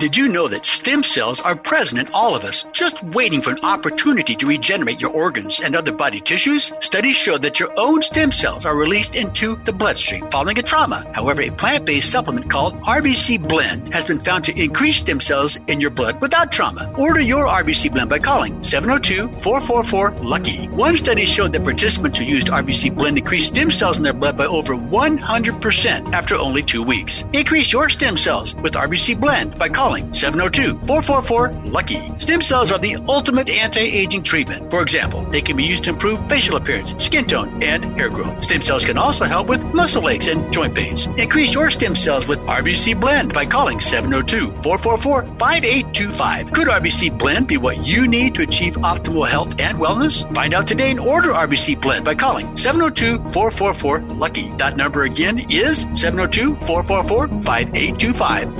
Did 0.01 0.17
you 0.17 0.29
know 0.29 0.49
that 0.49 0.65
stem 0.65 1.03
cells 1.03 1.43
are 1.43 1.55
present 1.55 2.01
in 2.01 2.15
all 2.15 2.35
of 2.35 2.45
us, 2.45 2.65
just 2.73 3.03
waiting 3.03 3.43
for 3.43 3.51
an 3.51 3.63
opportunity 3.63 4.35
to 4.35 4.47
regenerate 4.47 4.99
your 4.99 5.11
organs 5.11 5.61
and 5.61 5.77
other 5.77 5.93
body 5.93 6.21
tissues? 6.21 6.73
Studies 6.81 7.17
show 7.17 7.37
that 7.37 7.61
your 7.61 7.71
own 7.79 8.01
stem 8.01 8.33
cells 8.33 8.65
are 8.65 8.75
released 8.75 9.15
into 9.15 9.57
the 9.67 9.75
bloodstream 9.75 10.27
following 10.31 10.59
a 10.59 10.63
trauma. 10.63 11.05
However, 11.13 11.43
a 11.43 11.51
plant 11.51 11.85
based 11.85 12.11
supplement 12.11 12.49
called 12.49 12.81
RBC 12.81 13.47
Blend 13.47 13.93
has 13.93 14.07
been 14.07 14.19
found 14.19 14.43
to 14.45 14.59
increase 14.59 14.97
stem 14.97 15.21
cells 15.21 15.59
in 15.67 15.83
your 15.83 15.91
blood 15.91 16.19
without 16.23 16.51
trauma. 16.51 16.91
Order 16.97 17.21
your 17.21 17.45
RBC 17.45 17.93
Blend 17.93 18.09
by 18.09 18.21
calling 18.21 18.65
702 18.65 19.29
444 19.39 20.13
Lucky. 20.25 20.65
One 20.69 20.97
study 20.97 21.27
showed 21.27 21.53
that 21.53 21.63
participants 21.63 22.19
who 22.19 22.25
used 22.25 22.47
RBC 22.47 22.95
Blend 22.95 23.19
increased 23.19 23.49
stem 23.49 23.71
cells 23.71 23.99
in 23.99 24.03
their 24.03 24.15
blood 24.15 24.39
by 24.39 24.47
over 24.47 24.75
100% 24.75 26.13
after 26.15 26.37
only 26.37 26.63
two 26.63 26.83
weeks. 26.83 27.27
Increase 27.35 27.71
your 27.71 27.91
stem 27.91 28.17
cells 28.17 28.57
with 28.57 28.73
RBC 28.73 29.21
Blend 29.21 29.59
by 29.59 29.69
calling 29.69 29.90
calling 29.91 30.15
702 30.15 30.79
444 30.87 31.73
Lucky. 31.73 32.19
Stem 32.19 32.43
cells 32.43 32.71
are 32.71 32.79
the 32.79 32.97
ultimate 33.09 33.49
anti 33.49 33.81
aging 33.81 34.23
treatment. 34.23 34.71
For 34.71 34.83
example, 34.83 35.25
they 35.33 35.41
can 35.41 35.57
be 35.57 35.65
used 35.65 35.85
to 35.85 35.91
improve 35.91 36.29
facial 36.29 36.57
appearance, 36.57 36.95
skin 37.05 37.25
tone, 37.25 37.61
and 37.63 37.85
hair 37.99 38.09
growth. 38.09 38.45
Stem 38.45 38.63
cells 38.63 38.85
can 38.85 38.97
also 38.97 39.25
help 39.25 39.49
with 39.49 39.63
muscle 39.75 40.09
aches 40.09 40.29
and 40.29 40.53
joint 40.53 40.77
pains. 40.77 41.07
Increase 41.19 41.53
your 41.55 41.71
stem 41.71 41.97
cells 41.97 42.29
with 42.29 42.39
RBC 42.41 43.01
Blend 43.01 43.35
by 43.35 43.45
calling 43.45 43.81
702 43.81 44.53
444 44.63 45.23
5825. 45.37 46.53
Could 46.53 46.69
RBC 46.69 47.19
Blend 47.19 47.49
be 47.49 47.57
what 47.57 47.85
you 47.85 48.07
need 48.07 48.37
to 48.37 48.43
achieve 48.43 48.75
optimal 48.77 49.27
health 49.27 49.61
and 49.61 49.77
wellness? 49.79 50.33
Find 50.35 50.55
out 50.55 50.69
today 50.69 50.93
and 50.93 51.01
order 51.01 51.33
RBC 51.33 51.81
Blend 51.81 52.05
by 52.05 52.15
calling 52.15 52.57
702 52.57 53.19
444 53.31 54.17
Lucky. 54.17 54.51
That 54.51 54.77
number 54.77 55.03
again 55.03 55.51
is 55.51 55.83
702 55.95 56.55
444 56.67 57.27
5825. 57.43 58.60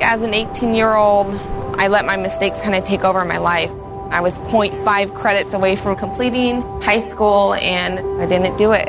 As 0.00 0.22
an 0.22 0.34
18 0.34 0.74
year 0.74 0.94
old, 0.94 1.34
I 1.78 1.88
let 1.88 2.04
my 2.04 2.16
mistakes 2.16 2.60
kind 2.60 2.74
of 2.74 2.84
take 2.84 3.04
over 3.04 3.24
my 3.24 3.38
life. 3.38 3.70
I 4.10 4.20
was 4.20 4.38
0.5 4.38 5.14
credits 5.14 5.54
away 5.54 5.76
from 5.76 5.96
completing 5.96 6.62
high 6.82 7.00
school 7.00 7.54
and 7.54 7.98
I 8.20 8.26
didn't 8.26 8.56
do 8.56 8.72
it. 8.72 8.88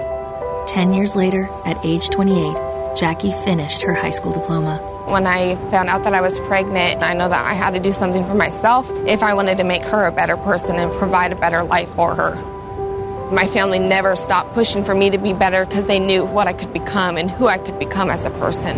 10 0.68 0.94
years 0.94 1.16
later, 1.16 1.50
at 1.66 1.84
age 1.84 2.10
28, 2.10 2.96
Jackie 2.96 3.32
finished 3.44 3.82
her 3.84 3.94
high 3.94 4.10
school 4.12 4.32
diploma. 4.32 4.78
When 5.08 5.28
I 5.28 5.56
found 5.70 5.90
out 5.90 6.04
that 6.04 6.14
I 6.14 6.22
was 6.22 6.40
pregnant, 6.40 7.04
I 7.04 7.14
know 7.14 7.30
that 7.30 7.46
I 7.46 7.54
had 7.54 7.76
to 7.76 7.80
do 7.80 7.92
something 7.92 8.26
for 8.26 8.34
myself 8.34 8.90
if 9.08 9.22
I 9.22 9.34
wanted 9.36 9.58
to 9.58 9.64
make 9.64 9.84
her 9.84 10.06
a 10.06 10.12
better 10.12 10.38
person 10.38 10.78
and 10.78 10.92
provide 10.94 11.32
a 11.32 11.36
better 11.36 11.64
life 11.64 11.94
for 11.94 12.16
her. 12.16 12.36
My 13.32 13.48
family 13.48 13.80
never 13.80 14.16
stopped 14.16 14.54
pushing 14.54 14.84
for 14.84 14.96
me 14.96 15.10
to 15.12 15.18
be 15.18 15.34
better 15.34 15.66
because 15.66 15.88
they 15.88 16.00
knew 16.00 16.26
what 16.26 16.48
I 16.48 16.54
could 16.54 16.74
become 16.74 17.18
and 17.18 17.30
who 17.30 17.48
I 17.48 17.58
could 17.58 17.80
become 17.80 18.10
as 18.10 18.26
a 18.26 18.32
person. 18.32 18.78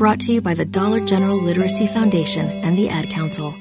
Brought 0.00 0.20
to 0.20 0.32
you 0.32 0.40
by 0.40 0.54
the 0.54 0.64
Dollar 0.64 0.98
General 0.98 1.36
Literacy 1.36 1.86
Foundation 1.86 2.48
and 2.48 2.74
the 2.78 2.88
Ad 2.88 3.10
Council. 3.10 3.54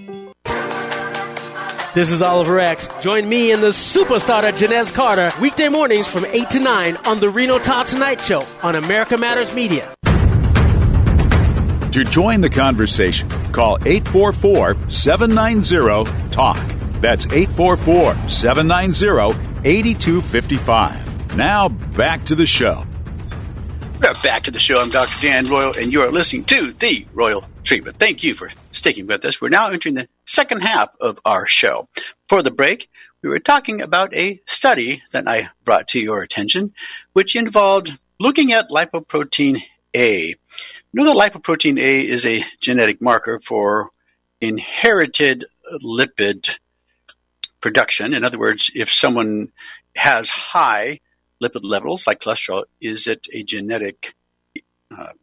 This 1.94 2.12
is 2.12 2.22
Oliver 2.22 2.62
X. 2.62 2.88
Join 3.02 3.28
me 3.28 3.52
and 3.52 3.62
the 3.62 3.74
superstar 3.74 4.42
Janez 4.54 4.94
Carter 4.94 5.34
weekday 5.42 5.68
mornings 5.68 6.08
from 6.08 6.24
8 6.24 6.50
to 6.52 6.62
9 6.62 6.96
on 7.06 7.20
the 7.20 7.28
Reno 7.28 7.60
Todd 7.60 7.88
Tonight 7.88 8.22
Show 8.22 8.42
on 8.64 8.78
America 8.78 9.18
Matters 9.18 9.54
Media. 9.54 9.94
To 11.92 12.06
join 12.06 12.40
the 12.40 12.50
conversation, 12.50 13.30
call 13.52 13.78
844 13.86 14.90
790 14.90 16.10
TALK. 16.32 16.56
That's 17.02 17.26
844 17.26 18.16
790 18.30 19.38
8255. 19.66 21.36
Now 21.36 21.68
back 21.68 22.24
to 22.24 22.36
the 22.36 22.46
show. 22.46 22.86
We're 24.02 24.14
back 24.24 24.44
to 24.44 24.52
the 24.52 24.60
show. 24.60 24.76
I'm 24.80 24.90
Dr. 24.90 25.22
Dan 25.22 25.48
Royal, 25.48 25.74
and 25.78 25.92
you 25.92 26.02
are 26.02 26.10
listening 26.10 26.46
to 26.46 26.72
The 26.72 27.06
Royal 27.14 27.44
Treatment. 27.66 27.98
Thank 27.98 28.24
you 28.24 28.34
for 28.34 28.50
sticking 28.72 29.08
with 29.08 29.26
us. 29.26 29.42
We're 29.42 29.50
now 29.50 29.72
entering 29.72 29.96
the 29.96 30.08
second 30.24 30.62
half 30.62 30.96
of 31.02 31.20
our 31.26 31.46
show. 31.46 31.90
For 32.30 32.42
the 32.42 32.50
break, 32.50 32.90
we 33.22 33.28
were 33.28 33.40
talking 33.40 33.82
about 33.82 34.16
a 34.16 34.40
study 34.46 35.04
that 35.12 35.28
I 35.28 35.50
brought 35.66 35.90
to 35.90 36.00
your 36.00 36.22
attention, 36.22 36.74
which 37.12 37.36
involved 37.36 37.92
looking 38.22 38.54
at 38.54 38.70
lipoprotein 38.70 39.64
A. 39.94 40.28
You 40.28 40.36
know 40.94 41.14
that 41.14 41.34
lipoprotein 41.34 41.78
A 41.78 42.00
is 42.00 42.26
a 42.26 42.46
genetic 42.62 43.02
marker 43.02 43.38
for 43.38 43.90
inherited 44.40 45.44
lipid 45.84 46.58
production. 47.60 48.14
In 48.14 48.24
other 48.24 48.40
words, 48.40 48.72
if 48.74 48.94
someone 48.94 49.52
has 49.94 50.30
high 50.30 51.02
lipid 51.42 51.62
levels 51.64 52.08
like 52.08 52.20
cholesterol, 52.20 52.66
is 52.82 53.08
it 53.08 53.28
a 53.34 53.44
genetic 53.44 54.14
uh, 54.96 55.14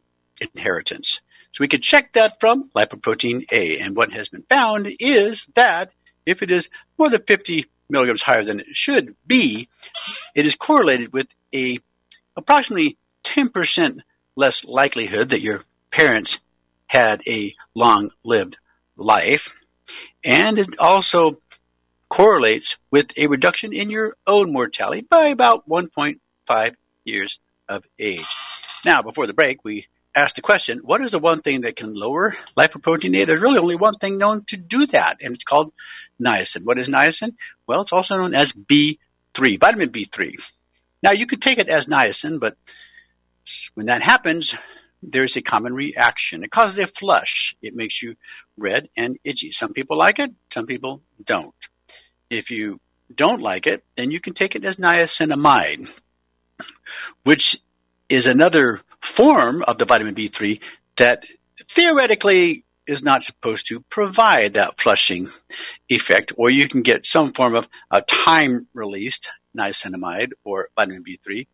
inheritance? 0.41 1.21
So 1.51 1.63
we 1.63 1.67
could 1.67 1.83
check 1.83 2.13
that 2.13 2.39
from 2.39 2.69
lipoprotein 2.75 3.51
A. 3.51 3.79
And 3.79 3.95
what 3.95 4.11
has 4.11 4.29
been 4.29 4.43
found 4.49 4.91
is 4.99 5.47
that 5.55 5.91
if 6.25 6.43
it 6.43 6.51
is 6.51 6.69
more 6.97 7.09
than 7.09 7.21
50 7.21 7.65
milligrams 7.89 8.23
higher 8.23 8.43
than 8.43 8.59
it 8.59 8.75
should 8.75 9.15
be, 9.25 9.69
it 10.35 10.45
is 10.45 10.55
correlated 10.55 11.13
with 11.13 11.27
a 11.53 11.79
approximately 12.35 12.97
10% 13.23 14.01
less 14.35 14.63
likelihood 14.65 15.29
that 15.29 15.41
your 15.41 15.63
parents 15.89 16.39
had 16.87 17.21
a 17.27 17.53
long 17.73 18.11
lived 18.23 18.57
life. 18.95 19.55
And 20.23 20.59
it 20.59 20.77
also 20.79 21.41
correlates 22.09 22.77
with 22.91 23.17
a 23.17 23.27
reduction 23.27 23.73
in 23.73 23.89
your 23.89 24.15
own 24.25 24.51
mortality 24.51 25.05
by 25.09 25.27
about 25.27 25.67
1.5 25.67 26.75
years 27.03 27.39
of 27.67 27.85
age. 27.99 28.25
Now, 28.85 29.01
before 29.01 29.27
the 29.27 29.33
break, 29.33 29.63
we 29.63 29.87
asked 30.15 30.35
the 30.35 30.41
question 30.41 30.79
what 30.83 31.01
is 31.01 31.11
the 31.11 31.19
one 31.19 31.41
thing 31.41 31.61
that 31.61 31.75
can 31.75 31.93
lower 31.93 32.35
lipoprotein 32.55 33.15
A? 33.17 33.25
There's 33.25 33.41
really 33.41 33.59
only 33.59 33.75
one 33.75 33.95
thing 33.95 34.17
known 34.17 34.43
to 34.45 34.57
do 34.57 34.85
that, 34.87 35.17
and 35.21 35.33
it's 35.33 35.43
called 35.43 35.73
niacin. 36.21 36.63
What 36.63 36.79
is 36.79 36.87
niacin? 36.87 37.35
Well, 37.67 37.81
it's 37.81 37.93
also 37.93 38.17
known 38.17 38.33
as 38.33 38.53
B3, 38.53 39.59
vitamin 39.59 39.89
B3. 39.89 40.51
Now, 41.03 41.11
you 41.11 41.27
could 41.27 41.41
take 41.41 41.59
it 41.59 41.69
as 41.69 41.87
niacin, 41.87 42.39
but 42.39 42.57
when 43.75 43.85
that 43.85 44.01
happens, 44.01 44.55
there's 45.03 45.37
a 45.37 45.41
common 45.41 45.73
reaction. 45.73 46.43
It 46.43 46.51
causes 46.51 46.79
a 46.79 46.87
flush. 46.87 47.55
It 47.61 47.75
makes 47.75 48.01
you 48.01 48.15
red 48.57 48.89
and 48.97 49.17
itchy. 49.23 49.51
Some 49.51 49.73
people 49.73 49.97
like 49.97 50.19
it, 50.19 50.33
some 50.49 50.65
people 50.65 51.01
don't. 51.23 51.53
If 52.29 52.51
you 52.51 52.79
don't 53.13 53.41
like 53.41 53.67
it, 53.67 53.83
then 53.95 54.11
you 54.11 54.19
can 54.19 54.33
take 54.33 54.55
it 54.55 54.65
as 54.65 54.77
niacinamide, 54.77 55.99
which 57.23 57.57
is 58.09 58.27
another 58.27 58.81
form 59.01 59.63
of 59.63 59.77
the 59.77 59.85
vitamin 59.85 60.15
B3 60.15 60.59
that 60.97 61.25
theoretically 61.59 62.65
is 62.85 63.03
not 63.03 63.23
supposed 63.23 63.67
to 63.67 63.81
provide 63.89 64.53
that 64.53 64.79
flushing 64.79 65.29
effect, 65.89 66.31
or 66.37 66.49
you 66.49 66.69
can 66.69 66.81
get 66.81 67.05
some 67.05 67.33
form 67.33 67.55
of 67.55 67.67
a 67.91 68.01
time 68.01 68.67
released 68.73 69.29
niacinamide 69.57 70.31
or 70.43 70.69
vitamin 70.75 71.03
B3 71.03 71.47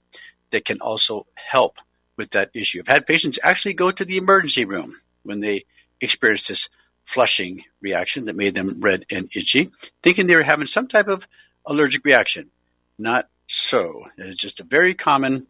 that 0.52 0.66
can 0.66 0.80
also 0.80 1.26
help 1.34 1.78
with 2.18 2.32
that 2.32 2.52
issue. 2.54 2.80
I've 2.80 2.88
had 2.88 3.08
patients 3.08 3.40
actually 3.44 3.74
go 3.74 3.92
to 3.92 4.06
the 4.06 4.18
emergency 4.18 4.66
room 4.66 4.96
when 5.24 5.40
they 5.40 5.66
experience 6.00 6.48
this 6.48 6.70
flushing 7.06 7.64
reaction 7.82 8.26
that 8.26 8.36
made 8.36 8.56
them 8.56 8.80
red 8.80 9.06
and 9.10 9.30
itchy, 9.36 9.72
thinking 10.02 10.28
they 10.28 10.36
were 10.36 10.44
having 10.44 10.66
some 10.66 10.88
type 10.88 11.08
of 11.08 11.28
allergic 11.66 12.04
reaction. 12.06 12.50
Not 12.98 13.30
so. 13.48 14.06
It 14.18 14.28
is 14.28 14.36
just 14.36 14.60
a 14.60 14.64
very 14.64 14.94
common 14.94 15.48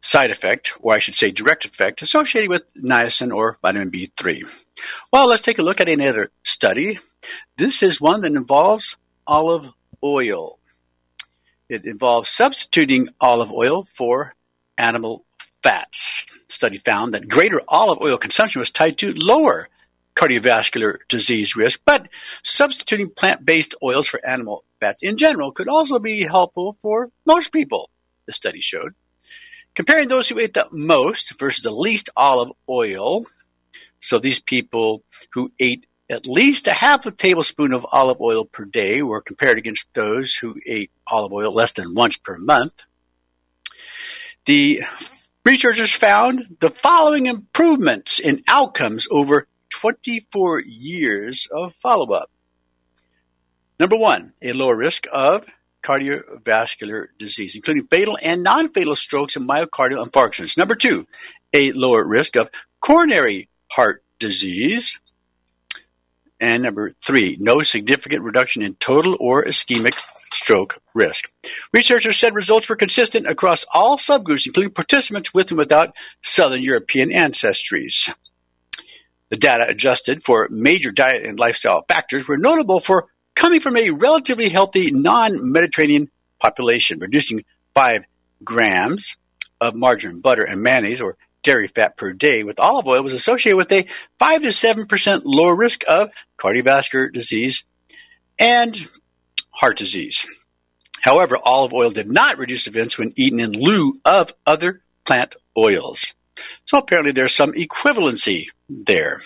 side 0.00 0.30
effect, 0.30 0.72
or 0.80 0.94
I 0.94 0.98
should 0.98 1.14
say 1.14 1.30
direct 1.30 1.64
effect, 1.64 2.02
associated 2.02 2.48
with 2.48 2.72
niacin 2.74 3.34
or 3.34 3.58
vitamin 3.62 3.90
B3. 3.90 4.64
Well, 5.12 5.28
let's 5.28 5.42
take 5.42 5.58
a 5.58 5.62
look 5.62 5.80
at 5.80 5.88
another 5.88 6.30
study. 6.42 6.98
This 7.56 7.82
is 7.82 8.00
one 8.00 8.22
that 8.22 8.32
involves 8.32 8.96
olive 9.26 9.68
oil. 10.02 10.58
It 11.68 11.84
involves 11.84 12.30
substituting 12.30 13.10
olive 13.20 13.52
oil 13.52 13.84
for 13.84 14.34
animal 14.78 15.24
fats. 15.62 16.24
The 16.48 16.54
study 16.54 16.78
found 16.78 17.14
that 17.14 17.28
greater 17.28 17.60
olive 17.68 18.00
oil 18.00 18.16
consumption 18.16 18.60
was 18.60 18.70
tied 18.70 18.98
to 18.98 19.12
lower 19.12 19.68
cardiovascular 20.14 20.98
disease 21.08 21.56
risk, 21.56 21.80
but 21.84 22.08
substituting 22.42 23.10
plant 23.10 23.44
based 23.44 23.74
oils 23.82 24.06
for 24.06 24.24
animal 24.26 24.64
fats 24.80 25.02
in 25.02 25.16
general 25.16 25.52
could 25.52 25.68
also 25.68 25.98
be 25.98 26.24
helpful 26.24 26.72
for 26.72 27.10
most 27.26 27.52
people, 27.52 27.90
the 28.26 28.32
study 28.32 28.60
showed. 28.60 28.94
Comparing 29.74 30.08
those 30.08 30.28
who 30.28 30.38
ate 30.38 30.54
the 30.54 30.66
most 30.72 31.38
versus 31.38 31.62
the 31.62 31.70
least 31.70 32.10
olive 32.16 32.50
oil, 32.68 33.24
so 34.00 34.18
these 34.18 34.40
people 34.40 35.04
who 35.32 35.52
ate 35.60 35.86
at 36.10 36.26
least 36.26 36.66
a 36.66 36.72
half 36.72 37.06
a 37.06 37.12
tablespoon 37.12 37.72
of 37.72 37.86
olive 37.92 38.20
oil 38.20 38.44
per 38.44 38.64
day 38.64 39.00
were 39.00 39.20
compared 39.20 39.58
against 39.58 39.94
those 39.94 40.34
who 40.34 40.56
ate 40.66 40.90
olive 41.06 41.32
oil 41.32 41.54
less 41.54 41.72
than 41.72 41.94
once 41.94 42.16
per 42.16 42.36
month. 42.36 42.82
The 44.46 44.82
researchers 45.44 45.92
found 45.92 46.56
the 46.58 46.70
following 46.70 47.26
improvements 47.26 48.18
in 48.18 48.42
outcomes 48.48 49.06
over 49.10 49.46
24 49.80 50.60
years 50.60 51.48
of 51.50 51.72
follow 51.74 52.12
up. 52.14 52.30
Number 53.78 53.96
one, 53.96 54.34
a 54.42 54.52
lower 54.52 54.76
risk 54.76 55.06
of 55.10 55.46
cardiovascular 55.82 57.06
disease, 57.18 57.56
including 57.56 57.86
fatal 57.86 58.18
and 58.22 58.42
non 58.42 58.68
fatal 58.68 58.94
strokes 58.94 59.36
and 59.36 59.48
myocardial 59.48 60.06
infarctions. 60.06 60.58
Number 60.58 60.74
two, 60.74 61.06
a 61.54 61.72
lower 61.72 62.04
risk 62.06 62.36
of 62.36 62.50
coronary 62.80 63.48
heart 63.68 64.04
disease. 64.18 65.00
And 66.38 66.62
number 66.62 66.92
three, 67.02 67.38
no 67.40 67.62
significant 67.62 68.22
reduction 68.22 68.62
in 68.62 68.74
total 68.74 69.16
or 69.18 69.44
ischemic 69.44 69.94
stroke 70.34 70.78
risk. 70.94 71.32
Researchers 71.72 72.18
said 72.18 72.34
results 72.34 72.68
were 72.68 72.76
consistent 72.76 73.26
across 73.26 73.64
all 73.72 73.96
subgroups, 73.96 74.46
including 74.46 74.72
participants 74.72 75.32
with 75.32 75.50
and 75.50 75.58
without 75.58 75.94
Southern 76.22 76.62
European 76.62 77.10
ancestries. 77.10 78.10
The 79.30 79.36
data 79.36 79.66
adjusted 79.68 80.22
for 80.22 80.48
major 80.50 80.92
diet 80.92 81.24
and 81.24 81.38
lifestyle 81.38 81.84
factors 81.88 82.28
were 82.28 82.36
notable 82.36 82.80
for 82.80 83.06
coming 83.34 83.60
from 83.60 83.76
a 83.76 83.90
relatively 83.90 84.48
healthy 84.48 84.90
non-Mediterranean 84.90 86.10
population, 86.40 86.98
reducing 86.98 87.44
5 87.74 88.04
grams 88.42 89.16
of 89.60 89.74
margarine, 89.74 90.20
butter, 90.20 90.42
and 90.42 90.62
mayonnaise 90.62 91.00
or 91.00 91.16
dairy 91.42 91.68
fat 91.68 91.96
per 91.96 92.12
day 92.12 92.42
with 92.42 92.60
olive 92.60 92.86
oil 92.86 93.02
was 93.02 93.14
associated 93.14 93.56
with 93.56 93.72
a 93.72 93.86
5 94.18 94.42
to 94.42 94.48
7% 94.48 95.22
lower 95.24 95.54
risk 95.54 95.84
of 95.88 96.10
cardiovascular 96.36 97.12
disease 97.12 97.64
and 98.38 98.86
heart 99.50 99.76
disease. 99.76 100.26
However, 101.02 101.38
olive 101.42 101.72
oil 101.72 101.90
did 101.90 102.10
not 102.10 102.36
reduce 102.36 102.66
events 102.66 102.98
when 102.98 103.12
eaten 103.16 103.40
in 103.40 103.52
lieu 103.52 104.00
of 104.04 104.34
other 104.46 104.82
plant 105.04 105.36
oils. 105.56 106.14
So 106.64 106.78
apparently 106.78 107.12
there's 107.12 107.34
some 107.34 107.52
equivalency 107.52 108.46
there. 108.70 109.20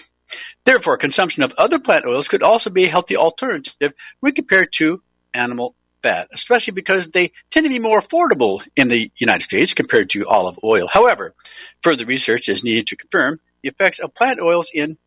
Therefore, 0.65 0.97
consumption 0.97 1.43
of 1.43 1.55
other 1.59 1.79
plant 1.79 2.07
oils 2.07 2.29
could 2.29 2.43
also 2.43 2.71
be 2.71 2.85
a 2.85 2.89
healthy 2.89 3.17
alternative 3.17 3.93
when 4.21 4.33
compared 4.33 4.73
to 4.75 5.03
animal 5.35 5.75
fat, 6.03 6.29
especially 6.33 6.73
because 6.73 7.09
they 7.09 7.33
tend 7.51 7.65
to 7.65 7.71
be 7.71 7.79
more 7.79 8.01
affordable 8.01 8.67
in 8.77 8.89
the 8.89 9.11
United 9.17 9.45
States 9.45 9.75
compared 9.75 10.11
to 10.11 10.27
olive 10.27 10.59
oil. 10.65 10.89
However, 10.93 11.35
further 11.83 12.05
research 12.05 12.49
is 12.49 12.65
needed 12.65 12.87
to 12.89 12.97
confirm 12.97 13.41
the 13.63 13.69
effects 13.69 13.99
of 13.99 14.15
plant 14.15 14.41
oils 14.41 14.71
in 14.75 14.99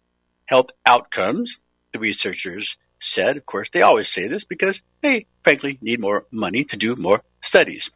health 0.46 0.72
outcomes. 0.86 1.60
The 1.92 2.00
researchers 2.00 2.78
said, 3.00 3.38
of 3.38 3.46
course, 3.46 3.70
they 3.70 3.82
always 3.82 4.10
say 4.10 4.28
this 4.28 4.44
because 4.44 4.82
they 5.02 5.28
frankly 5.44 5.78
need 5.82 6.00
more 6.00 6.26
money 6.32 6.64
to 6.66 6.78
do 6.78 6.96
more 6.96 7.22
studies. 7.42 7.92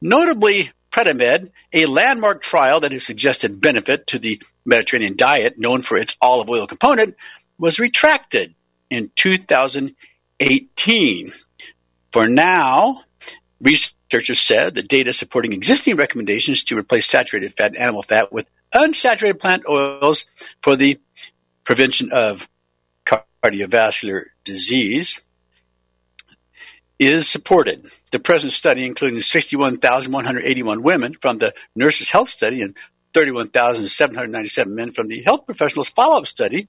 Notably, 0.00 0.72
Predimed, 0.92 1.50
a 1.72 1.86
landmark 1.86 2.42
trial 2.42 2.80
that 2.80 2.92
has 2.92 3.04
suggested 3.04 3.60
benefit 3.60 4.06
to 4.08 4.18
the 4.18 4.42
Mediterranean 4.64 5.16
diet, 5.16 5.58
known 5.58 5.82
for 5.82 5.96
its 5.96 6.16
olive 6.20 6.50
oil 6.50 6.66
component, 6.66 7.14
was 7.58 7.78
retracted 7.80 8.54
in 8.90 9.10
2018. 9.16 11.32
For 12.12 12.28
now, 12.28 13.00
researchers 13.60 14.40
said 14.40 14.74
the 14.74 14.82
data 14.82 15.14
supporting 15.14 15.54
existing 15.54 15.96
recommendations 15.96 16.62
to 16.64 16.76
replace 16.76 17.06
saturated 17.06 17.54
fat 17.54 17.72
and 17.72 17.78
animal 17.78 18.02
fat 18.02 18.30
with 18.32 18.50
unsaturated 18.74 19.40
plant 19.40 19.64
oils 19.68 20.26
for 20.62 20.76
the 20.76 21.00
prevention 21.64 22.12
of 22.12 22.48
cardiovascular 23.06 24.24
disease 24.44 25.22
is 27.06 27.28
supported. 27.28 27.86
The 28.10 28.18
present 28.18 28.52
study, 28.52 28.84
including 28.86 29.20
61,181 29.20 30.82
women 30.82 31.14
from 31.20 31.38
the 31.38 31.54
Nurses 31.74 32.10
Health 32.10 32.28
Study 32.28 32.62
and 32.62 32.76
31,797 33.14 34.74
men 34.74 34.92
from 34.92 35.08
the 35.08 35.22
Health 35.22 35.46
Professionals 35.46 35.88
Follow 35.88 36.18
Up 36.18 36.26
Study, 36.26 36.68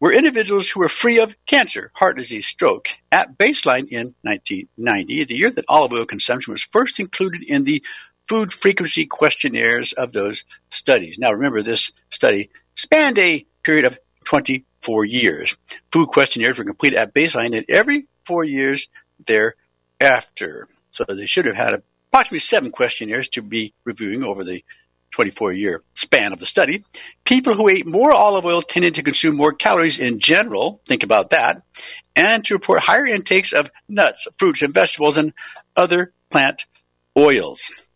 were 0.00 0.12
individuals 0.12 0.70
who 0.70 0.80
were 0.80 0.88
free 0.88 1.18
of 1.18 1.34
cancer, 1.46 1.90
heart 1.94 2.16
disease, 2.16 2.46
stroke 2.46 2.88
at 3.10 3.36
baseline 3.36 3.88
in 3.88 4.14
1990, 4.22 5.24
the 5.24 5.36
year 5.36 5.50
that 5.50 5.64
olive 5.68 5.92
oil 5.92 6.06
consumption 6.06 6.52
was 6.52 6.62
first 6.62 7.00
included 7.00 7.42
in 7.42 7.64
the 7.64 7.82
food 8.28 8.52
frequency 8.52 9.06
questionnaires 9.06 9.92
of 9.94 10.12
those 10.12 10.44
studies. 10.70 11.18
Now, 11.18 11.32
remember, 11.32 11.62
this 11.62 11.92
study 12.10 12.50
spanned 12.74 13.18
a 13.18 13.44
period 13.64 13.86
of 13.86 13.98
24 14.24 15.04
years. 15.06 15.56
Food 15.90 16.08
questionnaires 16.08 16.58
were 16.58 16.64
completed 16.64 16.98
at 16.98 17.14
baseline, 17.14 17.54
in 17.54 17.64
every 17.68 18.06
four 18.28 18.44
years 18.44 18.88
thereafter. 19.24 20.68
So 20.90 21.04
they 21.08 21.26
should 21.26 21.46
have 21.46 21.56
had 21.56 21.82
approximately 22.10 22.40
seven 22.40 22.70
questionnaires 22.70 23.28
to 23.30 23.42
be 23.42 23.72
reviewing 23.84 24.22
over 24.22 24.44
the 24.44 24.62
24 25.12 25.54
year 25.54 25.82
span 25.94 26.34
of 26.34 26.38
the 26.38 26.46
study. 26.46 26.84
People 27.24 27.54
who 27.54 27.68
ate 27.68 27.86
more 27.86 28.12
olive 28.12 28.44
oil 28.44 28.60
tended 28.60 28.94
to 28.96 29.02
consume 29.02 29.34
more 29.34 29.54
calories 29.54 29.98
in 29.98 30.18
general, 30.18 30.80
think 30.86 31.02
about 31.02 31.30
that, 31.30 31.62
and 32.14 32.44
to 32.44 32.54
report 32.54 32.80
higher 32.80 33.06
intakes 33.06 33.54
of 33.54 33.70
nuts, 33.88 34.28
fruits, 34.36 34.60
and 34.60 34.74
vegetables 34.74 35.16
and 35.16 35.32
other 35.74 36.12
plant 36.28 36.66
oils. 37.16 37.88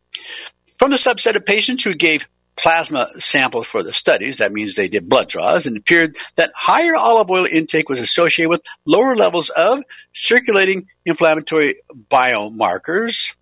From 0.79 0.91
the 0.91 0.97
subset 0.97 1.37
of 1.37 1.45
patients 1.45 1.85
who 1.85 1.95
gave 1.95 2.27
plasma 2.57 3.09
samples 3.19 3.67
for 3.67 3.83
the 3.83 3.93
studies. 3.93 4.39
That 4.39 4.53
means 4.53 4.75
they 4.75 4.89
did 4.89 5.09
blood 5.09 5.29
draws 5.29 5.67
and 5.67 5.77
appeared 5.77 6.17
that 6.37 6.53
higher 6.55 6.95
olive 6.97 7.31
oil 7.31 7.47
intake 7.51 7.89
was 7.89 8.01
associated 8.01 8.51
with 8.51 8.63
lower 8.85 9.17
levels 9.17 9.51
of 9.51 9.83
circulating 10.13 10.89
inflammatory 11.05 11.77
biomarkers, 12.11 13.37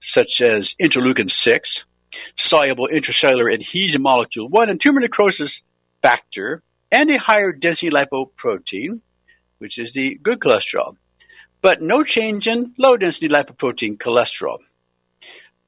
such 0.00 0.40
as 0.40 0.74
interleukin 0.80 1.30
6, 1.30 1.86
soluble 2.36 2.88
intracellular 2.92 3.52
adhesion 3.52 4.02
molecule 4.02 4.48
1, 4.48 4.70
and 4.70 4.80
tumor 4.80 5.00
necrosis 5.00 5.62
factor, 6.02 6.62
and 6.90 7.10
a 7.10 7.18
higher 7.18 7.52
density 7.52 7.90
lipoprotein, 7.90 9.00
which 9.58 9.78
is 9.78 9.92
the 9.92 10.16
good 10.16 10.40
cholesterol, 10.40 10.96
but 11.60 11.80
no 11.80 12.04
change 12.04 12.46
in 12.46 12.74
low 12.78 12.96
density 12.96 13.28
lipoprotein 13.28 13.96
cholesterol. 13.96 14.58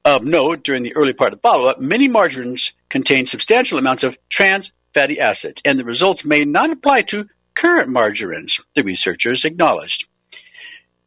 Of 0.07 0.23
note, 0.23 0.63
during 0.63 0.85
the 0.85 0.95
early 0.95 1.13
part 1.13 1.33
of 1.33 1.41
the 1.41 1.49
follow 1.49 1.67
up, 1.67 1.81
many 1.81 2.07
margarines 2.07 2.75
contain 2.89 3.27
substantial 3.27 3.77
amounts 3.77 4.05
of 4.05 4.17
trans 4.29 4.71
fatty 4.95 5.19
acids, 5.19 5.61
and 5.65 5.81
the 5.81 5.85
results 5.85 6.25
may 6.25 6.45
not 6.45 6.71
apply 6.71 7.03
to 7.03 7.29
current 7.55 7.89
margarines, 7.89 8.65
the 8.77 8.85
researchers 8.85 9.45
acknowledged. 9.45 10.09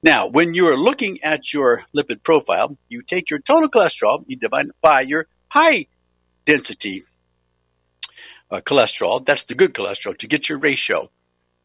Now, 0.03 0.27
when 0.27 0.53
you 0.53 0.67
are 0.67 0.77
looking 0.77 1.23
at 1.23 1.53
your 1.53 1.85
lipid 1.95 2.23
profile, 2.23 2.77
you 2.89 3.01
take 3.01 3.29
your 3.29 3.39
total 3.39 3.69
cholesterol, 3.69 4.25
you 4.27 4.35
divide 4.35 4.65
it 4.65 4.75
by 4.81 4.99
your 4.99 5.27
high 5.47 5.87
density 6.43 7.03
uh, 8.51 8.59
cholesterol, 8.59 9.25
that's 9.25 9.45
the 9.45 9.55
good 9.55 9.73
cholesterol, 9.73 10.17
to 10.17 10.27
get 10.27 10.49
your 10.49 10.57
ratio. 10.57 11.09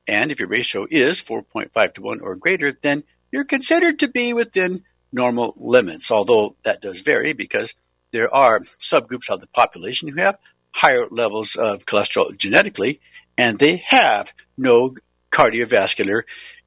And 0.07 0.31
if 0.31 0.39
your 0.39 0.49
ratio 0.49 0.87
is 0.89 1.21
4.5 1.21 1.95
to 1.95 2.01
1 2.01 2.21
or 2.21 2.37
greater, 2.37 2.79
then 2.81 3.03
you're 3.33 3.45
considered 3.45 3.99
to 3.99 4.07
be 4.07 4.33
within 4.33 4.85
normal 5.15 5.55
limits, 5.57 6.11
although 6.11 6.57
that 6.65 6.83
does 6.83 7.01
vary 7.01 7.33
because 7.33 7.73
there 8.13 8.33
are 8.35 8.61
subgroups 8.61 9.31
of 9.31 9.41
the 9.41 9.47
population 9.47 10.09
who 10.09 10.21
have 10.21 10.39
higher 10.73 11.07
levels 11.11 11.55
of 11.55 11.87
cholesterol 11.87 12.37
genetically, 12.37 13.01
and 13.39 13.59
they 13.59 13.77
have 13.77 14.33
no 14.59 14.95
cardiovascular 15.31 16.23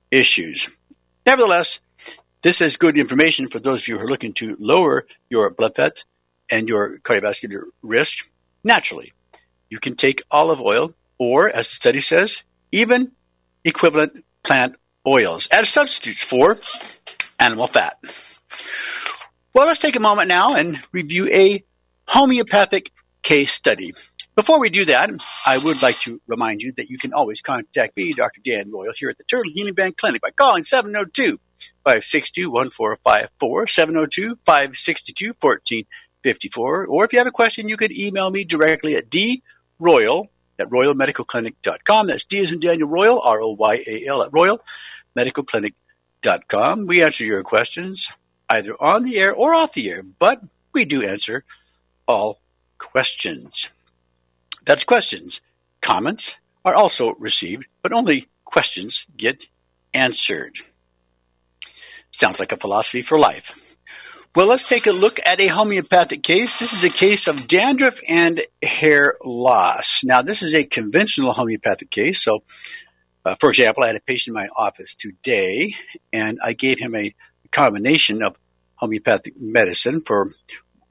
issues. 0.09 0.69
Nevertheless, 1.25 1.81
this 2.41 2.61
is 2.61 2.77
good 2.77 2.97
information 2.97 3.49
for 3.49 3.59
those 3.59 3.81
of 3.81 3.87
you 3.89 3.97
who 3.97 4.05
are 4.05 4.09
looking 4.09 4.33
to 4.33 4.55
lower 4.59 5.05
your 5.29 5.49
blood 5.49 5.75
fats 5.75 6.05
and 6.49 6.69
your 6.69 6.99
cardiovascular 6.99 7.63
risk 7.81 8.31
naturally. 8.63 9.11
You 9.69 9.79
can 9.79 9.95
take 9.95 10.23
olive 10.31 10.61
oil, 10.61 10.93
or 11.17 11.49
as 11.49 11.67
the 11.67 11.75
study 11.75 11.99
says, 11.99 12.43
even 12.71 13.11
equivalent 13.65 14.23
plant 14.43 14.75
oils 15.05 15.47
as 15.47 15.67
substitutes 15.69 16.23
for 16.23 16.57
animal 17.39 17.67
fat. 17.67 17.97
Well, 19.53 19.65
let's 19.65 19.79
take 19.79 19.95
a 19.95 19.99
moment 19.99 20.27
now 20.27 20.53
and 20.53 20.79
review 20.91 21.27
a 21.33 21.63
homeopathic 22.07 22.91
case 23.23 23.51
study. 23.51 23.95
Before 24.35 24.59
we 24.59 24.69
do 24.69 24.85
that, 24.85 25.09
I 25.47 25.57
would 25.57 25.81
like 25.81 25.99
to 26.01 26.21
remind 26.27 26.61
you 26.61 26.73
that 26.77 26.91
you 26.91 26.99
can 26.99 27.11
always 27.11 27.41
contact 27.41 27.97
me, 27.97 28.13
Dr. 28.13 28.39
Dan 28.45 28.71
Royal, 28.71 28.93
here 28.95 29.09
at 29.09 29.17
the 29.17 29.23
Turtle 29.23 29.51
Healing 29.51 29.73
Band 29.73 29.97
Clinic 29.97 30.21
by 30.21 30.29
calling 30.29 30.63
702 30.63 31.39
562 31.83 32.51
1454, 32.51 33.65
702 33.65 34.35
562 34.45 35.33
1454. 35.39 36.85
Or 36.85 37.03
if 37.03 37.13
you 37.13 37.17
have 37.17 37.27
a 37.27 37.31
question, 37.31 37.67
you 37.67 37.77
could 37.77 37.91
email 37.91 38.29
me 38.29 38.43
directly 38.43 38.95
at 38.95 39.09
droyal 39.09 40.27
at 40.59 40.69
royalmedicalclinic.com. 40.69 42.05
That's 42.05 42.25
D 42.25 42.41
as 42.41 42.51
in 42.51 42.59
Daniel 42.59 42.89
Royal, 42.89 43.19
R 43.21 43.41
O 43.41 43.53
Y 43.53 43.83
A 43.87 44.05
L 44.05 44.21
at 44.21 44.29
royalmedicalclinic.com. 44.29 46.85
We 46.85 47.01
answer 47.01 47.25
your 47.25 47.41
questions 47.41 48.11
either 48.49 48.75
on 48.81 49.03
the 49.03 49.17
air 49.17 49.33
or 49.33 49.53
off 49.53 49.73
the 49.73 49.89
air, 49.89 50.03
but 50.03 50.41
we 50.73 50.85
do 50.85 51.03
answer 51.03 51.43
all 52.07 52.39
questions. 52.77 53.69
That's 54.65 54.83
questions. 54.83 55.41
Comments 55.81 56.37
are 56.65 56.75
also 56.75 57.13
received, 57.15 57.65
but 57.81 57.93
only 57.93 58.27
questions 58.45 59.05
get 59.15 59.47
answered. 59.93 60.57
Sounds 62.11 62.39
like 62.39 62.51
a 62.51 62.57
philosophy 62.57 63.01
for 63.01 63.19
life. 63.19 63.67
Well, 64.35 64.47
let's 64.47 64.67
take 64.67 64.85
a 64.85 64.91
look 64.91 65.19
at 65.25 65.39
a 65.39 65.47
homeopathic 65.47 66.21
case. 66.21 66.59
This 66.59 66.73
is 66.73 66.83
a 66.83 66.89
case 66.89 67.27
of 67.27 67.47
dandruff 67.47 67.99
and 68.07 68.41
hair 68.61 69.15
loss. 69.23 70.03
Now, 70.03 70.21
this 70.21 70.43
is 70.43 70.53
a 70.53 70.63
conventional 70.63 71.33
homeopathic 71.33 71.89
case. 71.89 72.21
So, 72.21 72.43
uh, 73.25 73.35
for 73.39 73.49
example, 73.49 73.83
I 73.83 73.87
had 73.87 73.95
a 73.95 74.01
patient 74.01 74.35
in 74.35 74.41
my 74.41 74.49
office 74.55 74.93
today, 74.93 75.73
and 76.13 76.37
I 76.43 76.53
gave 76.53 76.77
him 76.77 76.93
a 76.93 77.15
combination 77.51 78.23
of 78.23 78.37
homeopathic 78.75 79.33
medicine 79.39 80.01
for 80.01 80.29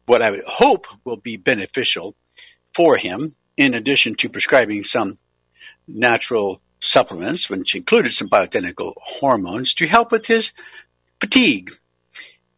what 0.07 0.23
I 0.23 0.41
hope 0.47 0.87
will 1.05 1.17
be 1.17 1.37
beneficial 1.37 2.15
for 2.75 2.97
him, 2.97 3.35
in 3.57 3.75
addition 3.75 4.15
to 4.17 4.29
prescribing 4.29 4.85
some 4.85 5.17
natural 5.89 6.61
supplements, 6.81 7.49
which 7.49 7.75
included 7.75 8.13
some 8.13 8.29
bioidentical 8.29 8.93
hormones, 8.99 9.75
to 9.75 9.87
help 9.87 10.13
with 10.13 10.27
his 10.27 10.53
fatigue 11.21 11.71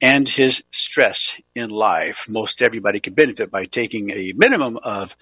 and 0.01 0.29
his 0.29 0.63
stress 0.71 1.39
in 1.55 1.71
life. 1.71 2.27
Most 2.29 2.63
everybody 2.63 3.01
can 3.01 3.15
benefit 3.15 3.51
by 3.51 3.65
taking 3.65 4.11
a 4.11 4.33
minimum 4.37 4.79
of 4.83 5.17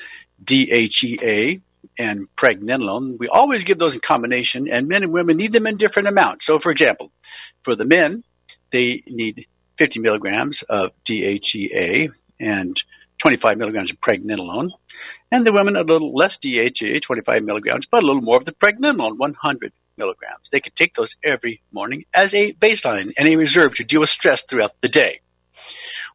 DHEA 0.45 1.63
and 1.99 2.29
pregnenolone. 2.37 3.19
We 3.19 3.29
always 3.29 3.65
give 3.65 3.79
those 3.79 3.95
in 3.95 4.01
combination, 4.01 4.69
and 4.69 4.89
men 4.89 5.03
and 5.03 5.13
women 5.13 5.37
need 5.37 5.53
them 5.53 5.67
in 5.67 5.77
different 5.77 6.09
amounts. 6.09 6.45
So, 6.45 6.59
for 6.59 6.71
example, 6.71 7.13
for 7.63 7.75
the 7.75 7.85
men, 7.85 8.25
they 8.71 9.03
need 9.07 9.47
50 9.77 10.01
milligrams 10.01 10.63
of 10.63 10.93
DHEA 11.05 12.11
and 12.41 12.83
25 13.19 13.59
milligrams 13.59 13.91
of 13.91 14.01
pregnenolone, 14.01 14.71
and 15.31 15.47
the 15.47 15.53
women 15.53 15.77
a 15.77 15.83
little 15.83 16.15
less 16.15 16.37
DHEA, 16.39 17.01
25 17.01 17.43
milligrams, 17.45 17.87
but 17.87 18.03
a 18.03 18.07
little 18.07 18.23
more 18.23 18.37
of 18.37 18.45
the 18.45 18.53
pregnenolone, 18.53 19.17
100 19.17 19.73
milligrams. 19.97 20.51
They 20.51 20.61
can 20.61 20.73
take 20.75 20.95
those 20.95 21.17
every 21.23 21.63
morning 21.73 22.05
as 22.15 22.35
a 22.35 22.53
baseline 22.55 23.13
and 23.17 23.29
a 23.29 23.37
reserve 23.37 23.75
to 23.77 23.85
deal 23.85 24.01
with 24.01 24.11
stress 24.11 24.43
throughout 24.43 24.81
the 24.81 24.89
day. 24.89 25.21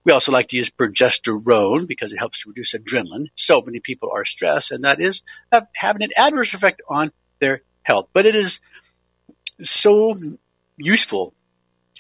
We 0.03 0.11
also 0.11 0.31
like 0.31 0.47
to 0.49 0.57
use 0.57 0.69
progesterone 0.69 1.87
because 1.87 2.13
it 2.13 2.17
helps 2.17 2.41
to 2.43 2.49
reduce 2.49 2.73
adrenaline. 2.73 3.27
So 3.35 3.61
many 3.61 3.79
people 3.79 4.11
are 4.13 4.25
stressed, 4.25 4.71
and 4.71 4.83
that 4.83 4.99
is 4.99 5.21
uh, 5.51 5.61
having 5.75 6.03
an 6.03 6.11
adverse 6.17 6.53
effect 6.53 6.81
on 6.89 7.11
their 7.39 7.61
health. 7.83 8.09
But 8.13 8.25
it 8.25 8.35
is 8.35 8.59
so 9.61 10.15
useful 10.77 11.33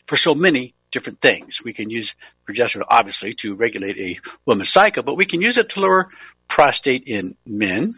for 0.05 0.15
so 0.15 0.35
many 0.35 0.73
different 0.91 1.21
things. 1.21 1.63
We 1.63 1.73
can 1.73 1.89
use 1.89 2.15
progesterone, 2.47 2.85
obviously, 2.89 3.33
to 3.35 3.55
regulate 3.55 3.97
a 3.97 4.19
woman's 4.45 4.71
cycle, 4.71 5.03
but 5.03 5.15
we 5.15 5.25
can 5.25 5.41
use 5.41 5.57
it 5.57 5.69
to 5.69 5.79
lower 5.79 6.09
prostate 6.47 7.03
in 7.05 7.35
men. 7.45 7.95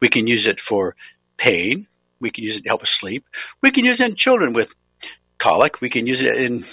We 0.00 0.08
can 0.08 0.26
use 0.26 0.46
it 0.46 0.60
for 0.60 0.96
pain. 1.36 1.86
We 2.18 2.30
can 2.30 2.44
use 2.44 2.56
it 2.58 2.62
to 2.62 2.68
help 2.68 2.82
us 2.82 2.90
sleep. 2.90 3.26
We 3.62 3.70
can 3.70 3.84
use 3.84 4.00
it 4.00 4.08
in 4.08 4.16
children 4.16 4.52
with 4.52 4.74
colic. 5.38 5.80
We 5.80 5.90
can 5.90 6.06
use 6.06 6.22
it 6.22 6.36
in 6.36 6.64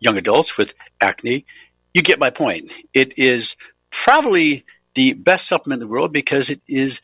young 0.00 0.16
adults 0.16 0.56
with 0.58 0.74
acne. 1.00 1.46
You 1.92 2.02
get 2.02 2.18
my 2.18 2.30
point. 2.30 2.72
It 2.92 3.18
is 3.18 3.56
probably 3.90 4.64
the 4.94 5.12
best 5.14 5.46
supplement 5.46 5.82
in 5.82 5.88
the 5.88 5.92
world 5.92 6.12
because 6.12 6.50
it 6.50 6.60
is 6.66 7.00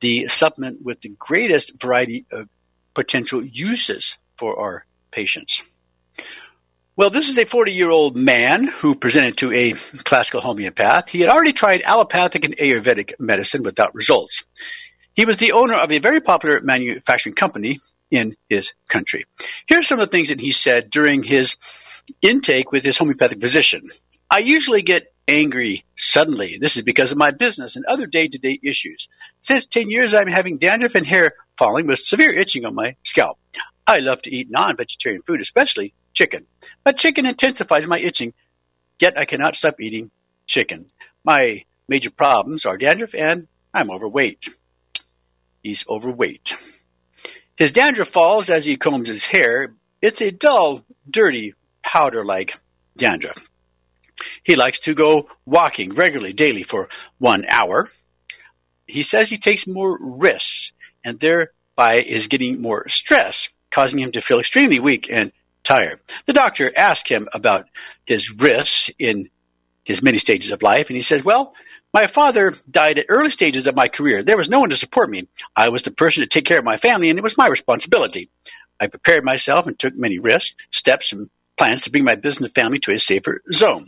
the 0.00 0.28
supplement 0.28 0.82
with 0.82 1.00
the 1.00 1.10
greatest 1.18 1.80
variety 1.80 2.24
of 2.32 2.48
potential 2.94 3.42
uses 3.42 4.16
for 4.36 4.58
our 4.58 4.86
patients. 5.10 5.62
Well, 6.96 7.10
this 7.10 7.28
is 7.28 7.36
a 7.38 7.44
40 7.44 7.72
year 7.72 7.90
old 7.90 8.16
man 8.16 8.68
who 8.68 8.94
presented 8.94 9.36
to 9.38 9.52
a 9.52 9.72
classical 10.04 10.40
homeopath. 10.40 11.10
He 11.10 11.22
had 11.22 11.28
already 11.28 11.52
tried 11.52 11.82
allopathic 11.82 12.44
and 12.44 12.56
Ayurvedic 12.56 13.14
medicine 13.18 13.64
without 13.64 13.92
results. 13.96 14.44
He 15.16 15.24
was 15.24 15.38
the 15.38 15.50
owner 15.50 15.74
of 15.74 15.90
a 15.90 15.98
very 15.98 16.20
popular 16.20 16.60
manufacturing 16.60 17.34
company 17.34 17.80
in 18.12 18.36
his 18.48 18.74
country. 18.88 19.24
Here's 19.66 19.88
some 19.88 19.98
of 19.98 20.08
the 20.08 20.16
things 20.16 20.28
that 20.28 20.40
he 20.40 20.52
said 20.52 20.88
during 20.88 21.24
his 21.24 21.56
intake 22.22 22.70
with 22.70 22.84
his 22.84 22.96
homeopathic 22.96 23.40
physician. 23.40 23.90
I 24.30 24.38
usually 24.38 24.82
get 24.82 25.12
angry 25.26 25.84
suddenly. 25.96 26.58
This 26.60 26.76
is 26.76 26.82
because 26.82 27.10
of 27.10 27.18
my 27.18 27.32
business 27.32 27.74
and 27.74 27.84
other 27.86 28.06
day 28.06 28.28
to 28.28 28.38
day 28.38 28.60
issues. 28.62 29.08
Since 29.40 29.66
10 29.66 29.90
years, 29.90 30.14
I'm 30.14 30.28
having 30.28 30.58
dandruff 30.58 30.94
and 30.94 31.08
hair 31.08 31.34
falling 31.58 31.88
with 31.88 31.98
severe 31.98 32.32
itching 32.32 32.64
on 32.64 32.76
my 32.76 32.94
scalp. 33.02 33.40
I 33.84 33.98
love 33.98 34.22
to 34.22 34.32
eat 34.32 34.48
non 34.48 34.76
vegetarian 34.76 35.22
food, 35.22 35.40
especially 35.40 35.92
chicken. 36.14 36.46
But 36.82 36.96
chicken 36.96 37.26
intensifies 37.26 37.86
my 37.86 37.98
itching, 37.98 38.32
yet 38.98 39.18
I 39.18 39.24
cannot 39.24 39.56
stop 39.56 39.80
eating 39.80 40.10
chicken. 40.46 40.86
My 41.24 41.64
major 41.88 42.10
problems 42.10 42.64
are 42.64 42.78
dandruff 42.78 43.14
and 43.14 43.48
I'm 43.74 43.90
overweight. 43.90 44.48
He's 45.62 45.86
overweight. 45.88 46.54
His 47.56 47.72
dandruff 47.72 48.08
falls 48.08 48.50
as 48.50 48.64
he 48.64 48.76
combs 48.76 49.08
his 49.08 49.26
hair. 49.26 49.74
It's 50.02 50.20
a 50.20 50.30
dull, 50.30 50.84
dirty, 51.08 51.54
powder 51.82 52.24
like 52.24 52.56
dandruff. 52.96 53.50
He 54.42 54.56
likes 54.56 54.80
to 54.80 54.94
go 54.94 55.28
walking 55.44 55.94
regularly, 55.94 56.32
daily, 56.32 56.62
for 56.62 56.88
one 57.18 57.44
hour. 57.48 57.88
He 58.86 59.02
says 59.02 59.30
he 59.30 59.38
takes 59.38 59.66
more 59.66 59.98
risks 60.00 60.72
and 61.02 61.18
thereby 61.18 61.94
is 61.94 62.28
getting 62.28 62.60
more 62.60 62.88
stress, 62.88 63.50
causing 63.70 63.98
him 63.98 64.12
to 64.12 64.20
feel 64.20 64.40
extremely 64.40 64.80
weak 64.80 65.08
and 65.10 65.32
tired. 65.64 66.00
The 66.26 66.32
doctor 66.32 66.70
asked 66.76 67.08
him 67.08 67.28
about 67.34 67.66
his 68.06 68.30
risks 68.30 68.90
in 68.98 69.28
his 69.84 70.02
many 70.02 70.18
stages 70.18 70.50
of 70.50 70.62
life, 70.62 70.88
and 70.88 70.96
he 70.96 71.02
says, 71.02 71.24
Well, 71.24 71.54
my 71.92 72.06
father 72.06 72.52
died 72.70 72.98
at 72.98 73.06
early 73.08 73.30
stages 73.30 73.66
of 73.66 73.76
my 73.76 73.88
career. 73.88 74.22
There 74.22 74.36
was 74.36 74.48
no 74.48 74.60
one 74.60 74.70
to 74.70 74.76
support 74.76 75.10
me. 75.10 75.28
I 75.54 75.68
was 75.68 75.82
the 75.82 75.90
person 75.90 76.22
to 76.22 76.28
take 76.28 76.44
care 76.44 76.58
of 76.58 76.64
my 76.64 76.76
family, 76.76 77.10
and 77.10 77.18
it 77.18 77.22
was 77.22 77.38
my 77.38 77.48
responsibility. 77.48 78.30
I 78.80 78.86
prepared 78.86 79.24
myself 79.24 79.66
and 79.66 79.78
took 79.78 79.96
many 79.96 80.18
risks, 80.18 80.56
steps, 80.70 81.12
and 81.12 81.28
plans 81.56 81.82
to 81.82 81.90
bring 81.90 82.04
my 82.04 82.16
business 82.16 82.48
and 82.48 82.54
family 82.54 82.78
to 82.80 82.92
a 82.92 82.98
safer 82.98 83.42
zone. 83.52 83.86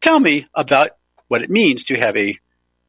Tell 0.00 0.18
me 0.18 0.46
about 0.54 0.90
what 1.28 1.42
it 1.42 1.50
means 1.50 1.84
to 1.84 1.98
have 1.98 2.16
a 2.16 2.36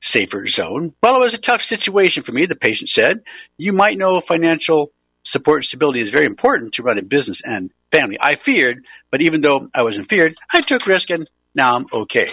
safer 0.01 0.45
zone. 0.47 0.93
Well, 1.03 1.15
it 1.15 1.19
was 1.19 1.33
a 1.33 1.41
tough 1.41 1.61
situation 1.61 2.23
for 2.23 2.31
me, 2.31 2.45
the 2.45 2.55
patient 2.55 2.89
said. 2.89 3.21
You 3.57 3.73
might 3.73 3.97
know 3.97 4.21
financial 4.21 4.91
support 5.23 5.59
and 5.59 5.65
stability 5.65 5.99
is 5.99 6.09
very 6.09 6.25
important 6.25 6.73
to 6.73 6.83
run 6.83 6.97
a 6.97 7.03
business 7.03 7.41
and 7.43 7.71
family. 7.91 8.17
I 8.19 8.35
feared, 8.35 8.85
but 9.11 9.21
even 9.21 9.41
though 9.41 9.69
I 9.73 9.83
wasn't 9.83 10.09
feared, 10.09 10.33
I 10.51 10.61
took 10.61 10.85
risk 10.85 11.09
and 11.09 11.29
now 11.55 11.75
I'm 11.75 11.87
okay. 11.91 12.29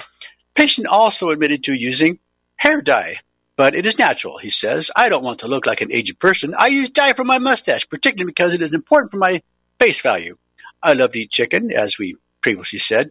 Patient 0.55 0.87
also 0.87 1.31
admitted 1.31 1.65
to 1.65 1.75
using 1.75 2.19
hair 2.57 2.81
dye, 2.81 3.17
but 3.57 3.75
it 3.75 3.87
is 3.87 3.99
natural, 3.99 4.39
he 4.39 4.51
says. 4.51 4.91
I 4.97 5.09
don't 5.09 5.25
want 5.25 5.41
to 5.41 5.49
look 5.49 5.67
like 5.67 5.81
an 5.81 5.93
aged 5.93 6.19
person. 6.19 6.55
I 6.59 6.69
use 6.69 6.91
dye 6.91 7.13
for 7.13 7.25
my 7.25 7.39
mustache, 7.39 7.89
particularly 7.89 8.31
because 8.31 8.55
it 8.55 8.63
is 8.63 8.75
important 8.75 9.11
for 9.11 9.19
my 9.19 9.43
face 9.79 10.01
value. 10.01 10.37
I 10.83 10.93
love 10.93 11.13
to 11.13 11.21
eat 11.21 11.31
chicken, 11.31 11.73
as 11.73 11.99
we 11.99 12.17
previously 12.41 12.79
said, 12.79 13.11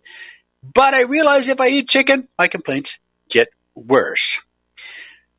but 0.73 0.93
I 0.93 1.03
realize 1.03 1.47
if 1.47 1.59
I 1.59 1.67
eat 1.67 1.89
chicken, 1.89 2.27
my 2.39 2.47
complaints 2.47 2.99
get 3.29 3.49
worse. 3.75 4.44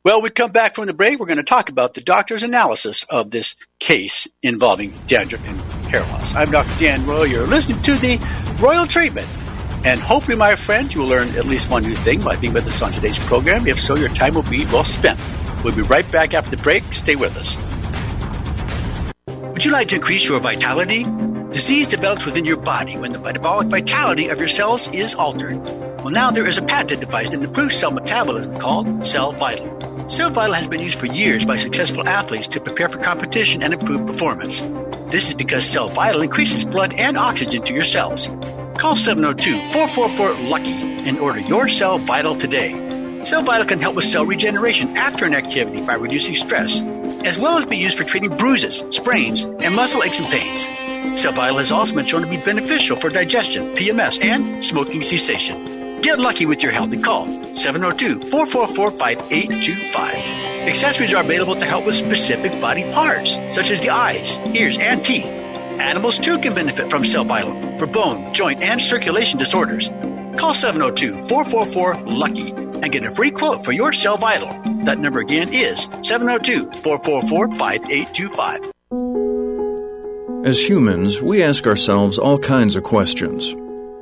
Well, 0.07 0.23
we 0.23 0.31
come 0.31 0.53
back 0.53 0.77
from 0.77 0.87
the 0.87 0.95
break. 0.95 1.19
We're 1.19 1.27
going 1.27 1.39
to 1.39 1.43
talk 1.43 1.69
about 1.69 1.95
the 1.95 2.01
doctor's 2.01 2.45
analysis 2.45 3.03
of 3.11 3.33
this 3.33 3.57
case 3.81 4.29
involving 4.41 4.95
dandruff 5.09 5.45
and 5.45 5.61
hair 5.91 6.03
loss. 6.03 6.33
I'm 6.33 6.53
Dr. 6.53 6.79
Dan 6.79 7.05
Royal. 7.05 7.27
You're 7.27 7.45
listening 7.49 7.83
to 7.83 7.97
the 7.97 8.21
Royal 8.61 8.87
Treatment. 8.87 9.27
And 9.85 10.01
hopefully, 10.01 10.37
my 10.37 10.55
friend, 10.55 10.95
you 10.95 11.01
will 11.01 11.09
learn 11.09 11.31
at 11.31 11.45
least 11.45 11.69
one 11.71 11.83
new 11.83 11.97
thing 11.97 12.23
by 12.23 12.37
being 12.37 12.53
with 12.53 12.69
us 12.69 12.83
on 12.83 12.93
today's 12.93 13.19
program. 13.19 13.67
If 13.67 13.81
so, 13.83 13.97
your 13.97 14.09
time 14.11 14.35
will 14.35 14.45
be 14.45 14.65
well 14.67 14.85
spent. 14.85 15.19
We'll 15.65 15.75
be 15.75 15.83
right 15.83 16.09
back 16.13 16.35
after 16.35 16.53
the 16.53 16.63
break. 16.63 16.85
Stay 16.93 17.17
with 17.17 17.37
us. 17.37 17.57
Would 19.27 19.65
you 19.65 19.73
like 19.73 19.89
to 19.89 19.97
increase 19.97 20.29
your 20.29 20.39
vitality? 20.39 21.03
Disease 21.51 21.89
develops 21.89 22.27
within 22.27 22.45
your 22.45 22.59
body 22.59 22.97
when 22.97 23.11
the 23.11 23.19
metabolic 23.19 23.67
vitality 23.67 24.29
of 24.29 24.39
your 24.39 24.47
cells 24.47 24.87
is 24.93 25.17
altered. 25.17 25.59
Well, 25.99 26.11
now 26.11 26.31
there 26.31 26.47
is 26.47 26.59
a 26.59 26.63
patented 26.63 27.01
device 27.01 27.31
that 27.31 27.43
improves 27.43 27.77
cell 27.77 27.91
metabolism 27.91 28.57
called 28.59 29.05
Cell 29.05 29.33
Vital. 29.33 29.86
Cell 30.09 30.31
Vital 30.31 30.55
has 30.55 30.69
been 30.69 30.81
used 30.81 31.01
for 31.01 31.07
years 31.07 31.45
by 31.45 31.57
successful 31.57 32.09
athletes 32.09 32.47
to 32.49 32.61
prepare 32.61 32.89
for 32.89 32.99
competition 32.99 33.65
and 33.65 33.75
improve 33.75 34.07
performance. 34.07 34.61
This 35.11 35.27
is 35.29 35.35
because 35.35 35.65
Cell 35.65 35.89
Vital 35.89 36.23
increases 36.23 36.65
blood 36.65 36.95
and 36.95 37.19
oxygen 37.19 37.63
to 37.63 37.75
your 37.75 37.83
cells. 37.83 38.29
Call 38.79 38.95
702-444-LUCKY 38.95 41.09
and 41.09 41.19
order 41.19 41.41
your 41.41 41.67
Cell 41.67 41.99
Vital 41.99 42.37
today. 42.37 42.71
Cell 43.25 43.43
Vital 43.43 43.67
can 43.67 43.81
help 43.81 43.97
with 43.97 44.05
cell 44.05 44.25
regeneration 44.25 44.97
after 44.97 45.25
an 45.25 45.35
activity 45.35 45.85
by 45.85 45.95
reducing 45.95 46.37
stress, 46.37 46.81
as 47.25 47.37
well 47.37 47.59
as 47.59 47.67
be 47.67 47.77
used 47.77 47.99
for 47.99 48.05
treating 48.05 48.31
bruises, 48.31 48.85
sprains, 48.91 49.43
and 49.43 49.75
muscle 49.75 50.05
aches 50.05 50.21
and 50.21 50.29
pains. 50.29 50.69
Cell 51.21 51.33
Vital 51.33 51.59
has 51.59 51.73
also 51.73 51.97
been 51.97 52.07
shown 52.07 52.23
to 52.23 52.29
be 52.29 52.37
beneficial 52.37 52.97
for 52.97 53.11
digestion, 53.11 53.75
PMS, 53.75 54.25
and 54.25 54.65
smoking 54.65 55.03
cessation. 55.03 55.76
Get 56.03 56.19
lucky 56.19 56.47
with 56.47 56.63
your 56.63 56.73
health 56.73 56.91
call 57.03 57.27
702 57.55 58.29
444 58.31 58.91
5825. 58.91 60.69
Accessories 60.69 61.15
are 61.15 61.23
available 61.23 61.55
to 61.55 61.65
help 61.65 61.87
with 61.87 61.95
specific 61.95 62.61
body 62.61 62.83
parts, 62.93 63.37
such 63.51 63.71
as 63.71 63.81
the 63.81 63.91
eyes, 63.91 64.39
ears, 64.55 64.79
and 64.79 65.05
teeth. 65.05 65.27
Animals 65.81 66.19
too 66.19 66.39
can 66.39 66.55
benefit 66.55 66.91
from 66.91 67.05
Vital 67.05 67.79
for 67.79 67.87
bone, 67.87 68.33
joint, 68.35 68.63
and 68.63 68.81
circulation 68.81 69.39
disorders. 69.39 69.91
Call 70.39 70.55
702 70.55 71.23
444 71.29 71.95
LUCKY 72.07 72.51
and 72.83 72.93
get 72.93 73.05
a 73.05 73.13
free 73.13 73.31
quote 73.31 73.65
for 73.65 73.73
your 73.73 73.93
Cell 73.93 74.17
Vital. 74.17 74.49
That 74.85 74.99
number 74.99 75.21
again 75.21 75.53
is 75.53 75.89
702 76.03 76.71
444 76.83 77.53
5825. 77.53 78.73
As 80.45 80.61
humans, 80.61 81.21
we 81.21 81.43
ask 81.43 81.67
ourselves 81.67 82.19
all 82.19 82.39
kinds 82.39 82.77
of 82.77 82.85
questions. 82.85 83.55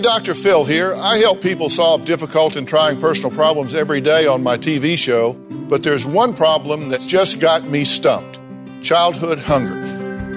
Hey, 0.00 0.04
Dr. 0.04 0.34
Phil 0.34 0.64
here. 0.64 0.94
I 0.94 1.18
help 1.18 1.42
people 1.42 1.68
solve 1.68 2.06
difficult 2.06 2.56
and 2.56 2.66
trying 2.66 2.98
personal 2.98 3.30
problems 3.30 3.74
every 3.74 4.00
day 4.00 4.26
on 4.26 4.42
my 4.42 4.56
TV 4.56 4.96
show, 4.96 5.34
but 5.34 5.82
there's 5.82 6.06
one 6.06 6.32
problem 6.32 6.88
that's 6.88 7.06
just 7.06 7.38
got 7.38 7.64
me 7.64 7.84
stumped 7.84 8.40
childhood 8.82 9.38
hunger. 9.38 9.74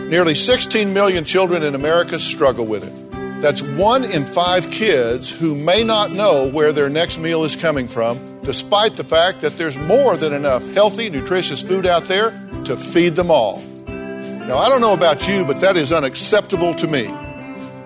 Nearly 0.10 0.36
16 0.36 0.94
million 0.94 1.24
children 1.24 1.64
in 1.64 1.76
America 1.76 2.20
struggle 2.20 2.66
with 2.66 2.86
it. 2.86 3.42
That's 3.42 3.62
one 3.78 4.04
in 4.04 4.26
five 4.26 4.70
kids 4.70 5.30
who 5.30 5.56
may 5.56 5.82
not 5.86 6.12
know 6.12 6.52
where 6.52 6.74
their 6.74 6.90
next 6.90 7.18
meal 7.18 7.46
is 7.46 7.56
coming 7.56 7.88
from, 7.88 8.42
despite 8.42 8.98
the 8.98 9.06
fact 9.06 9.40
that 9.40 9.58
there's 9.58 9.78
more 9.78 10.18
than 10.18 10.34
enough 10.34 10.68
healthy, 10.74 11.10
nutritious 11.10 11.62
food 11.62 11.86
out 11.86 12.04
there 12.10 12.32
to 12.66 12.76
feed 12.76 13.16
them 13.16 13.32
all. 13.32 13.62
Now, 13.88 14.58
I 14.58 14.68
don't 14.68 14.82
know 14.82 14.94
about 14.94 15.26
you, 15.26 15.46
but 15.46 15.62
that 15.62 15.78
is 15.78 15.94
unacceptable 15.94 16.74
to 16.74 16.86
me. 16.86 17.23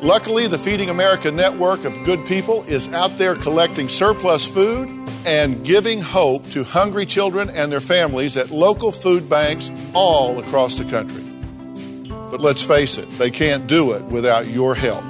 Luckily, 0.02 0.48
the 0.48 0.58
Feeding 0.60 0.91
America 0.91 1.32
network 1.32 1.84
of 1.84 2.04
good 2.04 2.24
people 2.28 2.64
is 2.66 2.88
out 2.89 3.18
there 3.18 3.34
collecting 3.36 3.89
surplus 3.89 4.45
food 4.45 4.88
and 5.26 5.66
giving 5.66 6.02
hope 6.02 6.48
to 6.52 6.64
hungry 6.64 7.04
children 7.06 7.50
and 7.50 7.72
their 7.72 7.82
families 7.82 8.38
at 8.38 8.52
local 8.52 8.91
food 8.91 9.28
banks 9.28 9.72
all 9.93 10.38
across 10.39 10.76
the 10.76 10.86
country. 10.86 11.24
But 12.30 12.41
let's 12.41 12.62
face 12.62 13.00
it, 13.00 13.10
they 13.18 13.32
can't 13.32 13.66
do 13.66 13.93
it 13.93 14.04
without 14.04 14.45
your 14.48 14.76
help. 14.76 15.04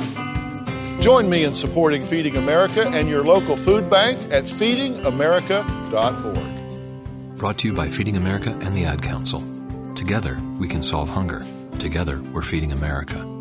Join 1.02 1.30
me 1.30 1.44
in 1.44 1.54
supporting 1.54 2.06
Feeding 2.06 2.38
America 2.38 2.88
and 2.88 3.10
your 3.10 3.26
local 3.26 3.58
food 3.58 3.90
bank 3.90 4.18
at 4.32 4.46
feedingamerica.org. 4.46 7.38
Brought 7.38 7.58
to 7.60 7.68
you 7.68 7.74
by 7.74 7.90
Feeding 7.90 8.16
America 8.16 8.58
and 8.62 8.74
the 8.74 8.86
Ad 8.86 9.02
Council. 9.02 9.44
Together, 9.96 10.40
we 10.60 10.70
can 10.70 10.82
solve 10.82 11.10
hunger. 11.10 11.46
Together, 11.78 12.22
we're 12.32 12.42
feeding 12.42 12.72
America. 12.72 13.37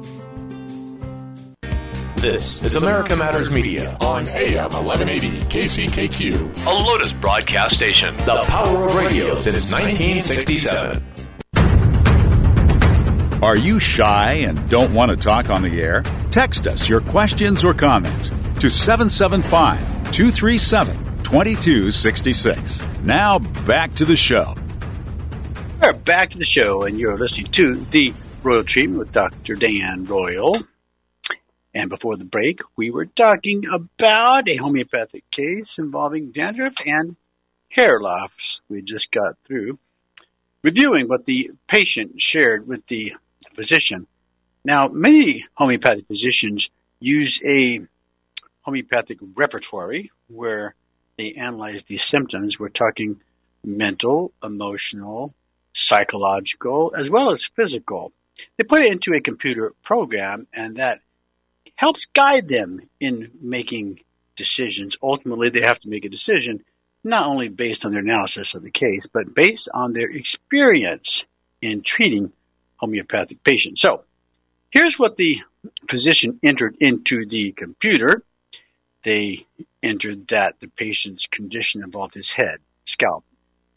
This 2.26 2.60
is 2.64 2.74
America 2.74 3.14
Matters 3.14 3.52
Media 3.52 3.96
on 4.00 4.26
AM 4.26 4.72
1180 4.72 5.42
KCKQ, 5.42 6.66
a 6.66 6.70
Lotus 6.70 7.12
broadcast 7.12 7.76
station. 7.76 8.16
The 8.16 8.42
power 8.48 8.86
of 8.86 8.96
radio 8.96 9.32
since 9.34 9.70
1967. 9.70 11.04
Are 13.44 13.56
you 13.56 13.78
shy 13.78 14.32
and 14.32 14.68
don't 14.68 14.92
want 14.92 15.12
to 15.12 15.16
talk 15.16 15.50
on 15.50 15.62
the 15.62 15.80
air? 15.80 16.02
Text 16.32 16.66
us 16.66 16.88
your 16.88 17.00
questions 17.00 17.62
or 17.62 17.72
comments 17.72 18.30
to 18.58 18.70
775 18.70 19.78
237 20.10 20.96
2266. 21.22 22.82
Now 23.04 23.38
back 23.38 23.94
to 23.94 24.04
the 24.04 24.16
show. 24.16 24.56
We're 25.80 25.92
back 25.92 26.30
to 26.30 26.38
the 26.38 26.44
show, 26.44 26.82
and 26.82 26.98
you're 26.98 27.16
listening 27.16 27.52
to 27.52 27.76
the 27.76 28.12
Royal 28.42 28.64
Treatment 28.64 28.98
with 28.98 29.12
Dr. 29.12 29.54
Dan 29.54 30.06
Royal. 30.06 30.56
And 31.76 31.90
before 31.90 32.16
the 32.16 32.24
break, 32.24 32.62
we 32.74 32.90
were 32.90 33.04
talking 33.04 33.66
about 33.66 34.48
a 34.48 34.56
homeopathic 34.56 35.30
case 35.30 35.76
involving 35.78 36.30
dandruff 36.30 36.76
and 36.86 37.16
hair 37.68 38.00
loss. 38.00 38.62
We 38.70 38.80
just 38.80 39.12
got 39.12 39.36
through 39.44 39.78
reviewing 40.62 41.06
what 41.06 41.26
the 41.26 41.50
patient 41.66 42.18
shared 42.22 42.66
with 42.66 42.86
the 42.86 43.14
physician. 43.54 44.06
Now, 44.64 44.88
many 44.88 45.44
homeopathic 45.52 46.06
physicians 46.06 46.70
use 46.98 47.42
a 47.44 47.80
homeopathic 48.62 49.18
repertory 49.34 50.10
where 50.28 50.74
they 51.18 51.34
analyze 51.34 51.84
these 51.84 52.04
symptoms. 52.04 52.58
We're 52.58 52.70
talking 52.70 53.20
mental, 53.62 54.32
emotional, 54.42 55.34
psychological, 55.74 56.94
as 56.96 57.10
well 57.10 57.32
as 57.32 57.44
physical. 57.44 58.14
They 58.56 58.64
put 58.64 58.80
it 58.80 58.92
into 58.92 59.12
a 59.12 59.20
computer 59.20 59.74
program, 59.82 60.46
and 60.54 60.76
that 60.76 61.02
helps 61.76 62.06
guide 62.06 62.48
them 62.48 62.80
in 63.00 63.30
making 63.40 64.00
decisions. 64.34 64.96
Ultimately, 65.02 65.50
they 65.50 65.60
have 65.60 65.78
to 65.80 65.88
make 65.88 66.04
a 66.04 66.10
decision 66.10 66.64
not 67.04 67.26
only 67.26 67.48
based 67.48 67.86
on 67.86 67.92
their 67.92 68.00
analysis 68.00 68.54
of 68.54 68.62
the 68.62 68.70
case, 68.70 69.06
but 69.06 69.34
based 69.34 69.68
on 69.72 69.92
their 69.92 70.10
experience 70.10 71.24
in 71.62 71.82
treating 71.82 72.32
homeopathic 72.76 73.42
patients. 73.44 73.80
So, 73.80 74.04
here's 74.70 74.98
what 74.98 75.16
the 75.16 75.40
physician 75.88 76.40
entered 76.42 76.76
into 76.80 77.26
the 77.26 77.52
computer. 77.52 78.22
They 79.04 79.46
entered 79.82 80.28
that 80.28 80.58
the 80.60 80.68
patient's 80.68 81.26
condition 81.26 81.84
involved 81.84 82.14
his 82.14 82.32
head, 82.32 82.58
scalp, 82.84 83.24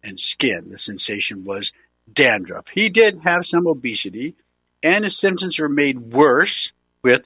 and 0.03 0.19
skin. 0.19 0.69
The 0.69 0.79
sensation 0.79 1.45
was 1.45 1.71
dandruff. 2.11 2.67
He 2.69 2.89
did 2.89 3.19
have 3.19 3.45
some 3.45 3.67
obesity, 3.67 4.35
and 4.81 5.03
his 5.03 5.17
symptoms 5.17 5.59
were 5.59 5.69
made 5.69 5.99
worse 5.99 6.71
with 7.03 7.23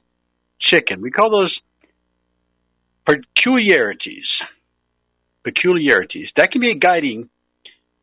chicken. 0.64 1.02
We 1.02 1.12
call 1.12 1.30
those 1.30 1.62
peculiarities. 3.06 4.42
Peculiarities. 5.44 6.32
That 6.34 6.52
can 6.52 6.62
be 6.62 6.72
a 6.72 6.76
guiding 6.76 7.30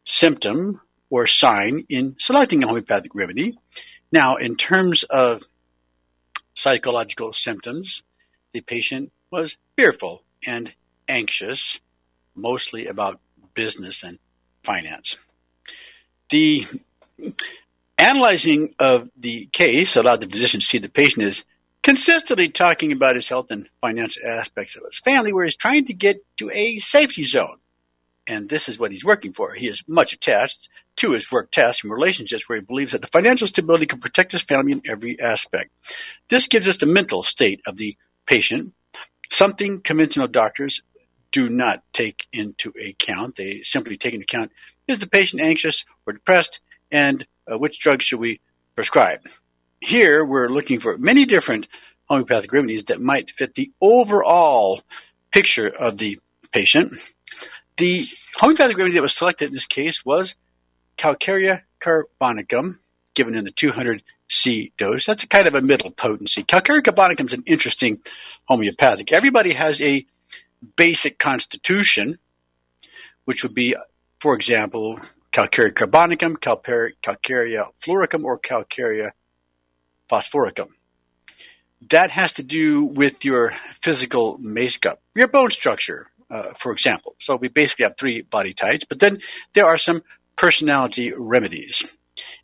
symptom 0.04 0.80
or 1.08 1.26
sign 1.26 1.86
in 1.88 2.14
selecting 2.18 2.62
a 2.62 2.68
homeopathic 2.68 3.14
remedy. 3.14 3.58
Now, 4.12 4.36
in 4.36 4.54
terms 4.54 5.02
of 5.04 5.42
psychological 6.54 7.32
symptoms, 7.32 8.02
the 8.52 8.60
patient 8.60 9.10
was 9.30 9.56
fearful 9.76 10.22
and 10.46 10.74
anxious, 11.08 11.80
mostly 12.34 12.86
about 12.86 13.20
business 13.54 14.02
and 14.02 14.18
finance. 14.62 15.16
The 16.28 16.66
analyzing 17.96 18.74
of 18.78 19.08
the 19.16 19.46
case 19.46 19.96
allowed 19.96 20.20
the 20.20 20.28
physician 20.28 20.60
to 20.60 20.66
see 20.66 20.78
the 20.78 20.88
patient 20.88 21.26
is 21.26 21.44
consistently 21.82 22.48
talking 22.48 22.92
about 22.92 23.16
his 23.16 23.28
health 23.28 23.50
and 23.50 23.68
financial 23.80 24.22
aspects 24.26 24.76
of 24.76 24.84
his 24.84 24.98
family, 24.98 25.32
where 25.32 25.44
he's 25.44 25.56
trying 25.56 25.84
to 25.86 25.94
get 25.94 26.24
to 26.36 26.50
a 26.50 26.78
safety 26.78 27.24
zone. 27.24 27.58
And 28.26 28.48
this 28.48 28.68
is 28.68 28.78
what 28.78 28.92
he's 28.92 29.04
working 29.04 29.32
for. 29.32 29.54
He 29.54 29.66
is 29.66 29.82
much 29.88 30.12
attached 30.12 30.68
to 30.96 31.12
his 31.12 31.32
work 31.32 31.50
tasks 31.50 31.82
and 31.82 31.92
relationships 31.92 32.48
where 32.48 32.58
he 32.58 32.64
believes 32.64 32.92
that 32.92 33.00
the 33.00 33.08
financial 33.08 33.48
stability 33.48 33.86
can 33.86 33.98
protect 33.98 34.32
his 34.32 34.42
family 34.42 34.72
in 34.72 34.82
every 34.86 35.18
aspect. 35.20 35.70
This 36.28 36.46
gives 36.46 36.68
us 36.68 36.76
the 36.76 36.86
mental 36.86 37.22
state 37.22 37.60
of 37.66 37.76
the 37.76 37.96
patient, 38.26 38.72
something 39.30 39.80
conventional 39.80 40.28
doctors 40.28 40.82
do 41.32 41.48
not 41.48 41.82
take 41.92 42.26
into 42.32 42.72
account. 42.84 43.36
They 43.36 43.62
simply 43.62 43.96
take 43.96 44.14
into 44.14 44.24
account 44.24 44.52
is 44.86 44.98
the 44.98 45.08
patient 45.08 45.40
anxious 45.40 45.84
or 46.06 46.12
depressed, 46.12 46.60
and 46.90 47.26
uh, 47.50 47.56
which 47.56 47.78
drug 47.78 48.02
should 48.02 48.20
we 48.20 48.40
prescribe? 48.74 49.20
Here, 49.80 50.22
we're 50.22 50.50
looking 50.50 50.78
for 50.78 50.98
many 50.98 51.24
different 51.24 51.66
homeopathic 52.04 52.52
remedies 52.52 52.84
that 52.84 53.00
might 53.00 53.30
fit 53.30 53.54
the 53.54 53.72
overall 53.80 54.82
picture 55.32 55.68
of 55.68 55.96
the 55.96 56.18
patient. 56.52 56.92
The 57.78 58.04
homeopathic 58.36 58.76
remedy 58.76 58.96
that 58.96 59.02
was 59.02 59.16
selected 59.16 59.46
in 59.46 59.54
this 59.54 59.66
case 59.66 60.04
was 60.04 60.36
Calcarea 60.98 61.62
carbonicum, 61.80 62.74
given 63.14 63.34
in 63.34 63.44
the 63.44 63.50
200 63.50 64.02
C 64.28 64.70
dose. 64.76 65.06
That's 65.06 65.22
a 65.22 65.26
kind 65.26 65.48
of 65.48 65.54
a 65.54 65.62
middle 65.62 65.90
potency. 65.90 66.44
Calcarea 66.44 66.82
carbonicum 66.82 67.24
is 67.24 67.32
an 67.32 67.44
interesting 67.46 68.00
homeopathic. 68.48 69.12
Everybody 69.12 69.54
has 69.54 69.80
a 69.80 70.04
basic 70.76 71.18
constitution, 71.18 72.18
which 73.24 73.42
would 73.42 73.54
be, 73.54 73.74
for 74.20 74.34
example, 74.34 75.00
Calcarea 75.32 75.72
carbonicum, 75.72 76.36
Calcarea 76.36 77.68
fluoricum, 77.80 78.24
or 78.24 78.38
Calcarea 78.38 79.12
phosphoricum. 80.10 80.68
That 81.88 82.10
has 82.10 82.32
to 82.34 82.42
do 82.42 82.84
with 82.84 83.24
your 83.24 83.54
physical 83.72 84.36
makeup, 84.38 85.00
your 85.14 85.28
bone 85.28 85.50
structure, 85.50 86.10
uh, 86.30 86.52
for 86.54 86.72
example. 86.72 87.14
So 87.18 87.36
we 87.36 87.48
basically 87.48 87.84
have 87.84 87.96
three 87.96 88.22
body 88.22 88.52
types, 88.52 88.84
but 88.84 88.98
then 88.98 89.18
there 89.54 89.66
are 89.66 89.78
some 89.78 90.02
personality 90.36 91.12
remedies. 91.12 91.96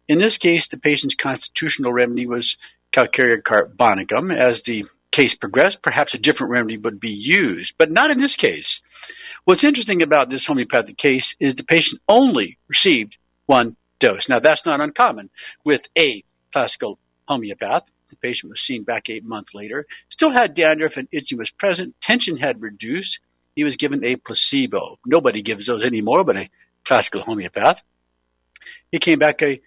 In 0.08 0.18
this 0.18 0.38
case, 0.38 0.68
the 0.68 0.78
patient's 0.78 1.14
constitutional 1.14 1.92
remedy 1.92 2.26
was 2.26 2.56
Calcarea 2.92 3.42
carbonicum. 3.42 4.34
As 4.34 4.62
the 4.62 4.86
case 5.10 5.34
progressed, 5.34 5.82
perhaps 5.82 6.14
a 6.14 6.18
different 6.18 6.52
remedy 6.52 6.78
would 6.78 7.00
be 7.00 7.10
used, 7.10 7.74
but 7.78 7.90
not 7.90 8.10
in 8.10 8.20
this 8.20 8.36
case. 8.36 8.80
What's 9.44 9.64
interesting 9.64 10.02
about 10.02 10.30
this 10.30 10.46
homeopathic 10.46 10.96
case 10.96 11.36
is 11.40 11.54
the 11.54 11.64
patient 11.64 12.00
only 12.08 12.58
received 12.68 13.18
one 13.46 13.76
dose. 13.98 14.28
Now, 14.28 14.38
that's 14.38 14.66
not 14.66 14.80
uncommon 14.80 15.30
with 15.64 15.88
a 15.96 16.24
classical 16.52 16.98
homeopath. 17.28 17.90
The 18.08 18.16
patient 18.16 18.50
was 18.50 18.60
seen 18.60 18.84
back 18.84 19.10
eight 19.10 19.24
months 19.24 19.54
later, 19.54 19.86
still 20.08 20.30
had 20.30 20.54
dandruff 20.54 20.96
and 20.96 21.08
itching 21.10 21.38
was 21.38 21.50
present, 21.50 22.00
tension 22.00 22.36
had 22.36 22.62
reduced. 22.62 23.20
He 23.54 23.64
was 23.64 23.76
given 23.76 24.04
a 24.04 24.16
placebo. 24.16 24.98
Nobody 25.04 25.42
gives 25.42 25.66
those 25.66 25.84
anymore, 25.84 26.22
but 26.24 26.36
a 26.36 26.50
classical 26.84 27.22
homeopath. 27.22 27.82
He 28.92 28.98
came 28.98 29.18
back 29.18 29.42
a 29.42 29.60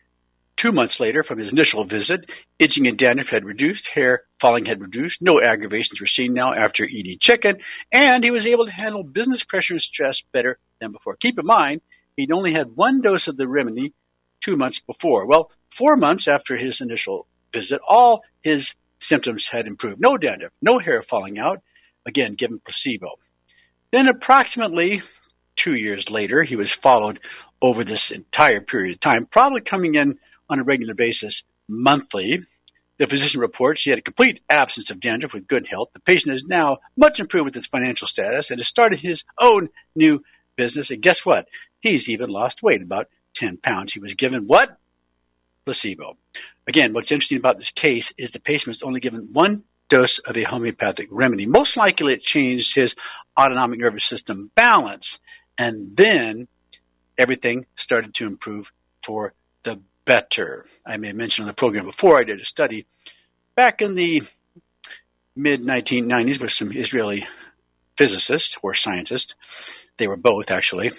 two 0.59 0.71
months 0.73 0.99
later 0.99 1.23
from 1.23 1.39
his 1.39 1.53
initial 1.53 1.85
visit. 1.85 2.31
Itching 2.59 2.85
and 2.85 2.97
dandruff 2.97 3.29
had 3.29 3.45
reduced, 3.45 3.89
hair 3.89 4.23
falling 4.39 4.65
had 4.65 4.81
reduced, 4.81 5.21
no 5.21 5.41
aggravations 5.41 6.01
were 6.01 6.07
seen 6.07 6.33
now 6.33 6.53
after 6.53 6.83
eating 6.83 7.17
chicken, 7.17 7.57
and 7.93 8.23
he 8.25 8.31
was 8.31 8.45
able 8.45 8.65
to 8.65 8.71
handle 8.71 9.03
business 9.03 9.43
pressure 9.43 9.73
and 9.73 9.81
stress 9.81 10.21
better 10.33 10.59
than 10.81 10.91
before. 10.91 11.15
Keep 11.15 11.39
in 11.39 11.45
mind, 11.45 11.79
he'd 12.17 12.31
only 12.31 12.51
had 12.51 12.75
one 12.75 12.99
dose 12.99 13.29
of 13.29 13.37
the 13.37 13.47
remedy 13.47 13.93
two 14.41 14.57
months 14.57 14.79
before. 14.79 15.25
Well, 15.25 15.49
four 15.69 15.95
months 15.95 16.27
after 16.27 16.57
his 16.57 16.81
initial 16.81 17.25
visit, 17.51 17.81
all 17.87 18.23
his 18.41 18.75
symptoms 18.99 19.47
had 19.47 19.67
improved. 19.67 19.99
No 19.99 20.17
dandruff, 20.17 20.51
no 20.61 20.77
hair 20.79 21.01
falling 21.01 21.39
out. 21.39 21.61
again 22.05 22.33
given 22.33 22.59
placebo. 22.59 23.19
Then, 23.91 24.07
approximately 24.07 25.01
two 25.55 25.75
years 25.75 26.09
later, 26.09 26.43
he 26.43 26.55
was 26.55 26.73
followed 26.73 27.19
over 27.61 27.83
this 27.83 28.09
entire 28.09 28.61
period 28.61 28.93
of 28.93 28.99
time, 28.99 29.25
probably 29.25 29.61
coming 29.61 29.95
in 29.95 30.17
on 30.49 30.59
a 30.59 30.63
regular 30.63 30.93
basis 30.93 31.43
monthly. 31.67 32.39
The 32.97 33.07
physician 33.07 33.41
reports 33.41 33.83
he 33.83 33.89
had 33.91 33.99
a 33.99 34.03
complete 34.03 34.41
absence 34.49 34.89
of 34.89 34.99
dandruff 34.99 35.33
with 35.33 35.47
good 35.47 35.67
health. 35.67 35.89
The 35.93 35.99
patient 35.99 36.35
is 36.35 36.45
now 36.45 36.79
much 36.97 37.19
improved 37.19 37.45
with 37.45 37.55
his 37.55 37.67
financial 37.67 38.07
status 38.07 38.51
and 38.51 38.59
has 38.59 38.67
started 38.67 38.99
his 38.99 39.23
own 39.39 39.69
new 39.95 40.23
business. 40.55 40.91
And 40.91 41.01
guess 41.01 41.25
what? 41.25 41.47
He's 41.79 42.09
even 42.09 42.29
lost 42.29 42.61
weight, 42.61 42.81
about 42.81 43.07
10 43.35 43.57
pounds. 43.57 43.93
He 43.93 43.99
was 43.99 44.15
given 44.15 44.47
what? 44.47 44.77
Placebo. 45.65 46.17
Again, 46.69 46.93
what's 46.93 47.11
interesting 47.11 47.39
about 47.39 47.57
this 47.57 47.71
case 47.71 48.13
is 48.15 48.29
the 48.29 48.39
patient 48.39 48.67
was 48.67 48.83
only 48.83 48.99
given 48.99 49.29
one 49.33 49.63
dose 49.89 50.19
of 50.19 50.37
a 50.37 50.43
homeopathic 50.43 51.07
remedy. 51.09 51.47
Most 51.47 51.75
likely 51.75 52.13
it 52.13 52.21
changed 52.21 52.75
his 52.75 52.95
autonomic 53.35 53.79
nervous 53.79 54.05
system 54.05 54.51
balance. 54.53 55.19
And 55.57 55.97
then 55.97 56.47
everything 57.17 57.65
started 57.75 58.13
to 58.13 58.27
improve 58.27 58.71
for 59.01 59.33
the 59.63 59.81
better. 60.05 60.63
I 60.85 60.97
may 60.97 61.07
have 61.07 61.15
mentioned 61.15 61.45
on 61.45 61.47
the 61.47 61.55
program 61.55 61.85
before 61.85 62.19
I 62.19 62.23
did 62.23 62.39
a 62.39 62.45
study 62.45 62.85
back 63.55 63.81
in 63.81 63.95
the 63.95 64.21
mid 65.35 65.63
1990s 65.63 66.39
with 66.39 66.51
some 66.51 66.71
Israeli 66.71 67.25
physicists 67.97 68.55
or 68.61 68.75
scientists. 68.75 69.33
They 69.97 70.07
were 70.07 70.17
both 70.17 70.51
actually. 70.51 70.91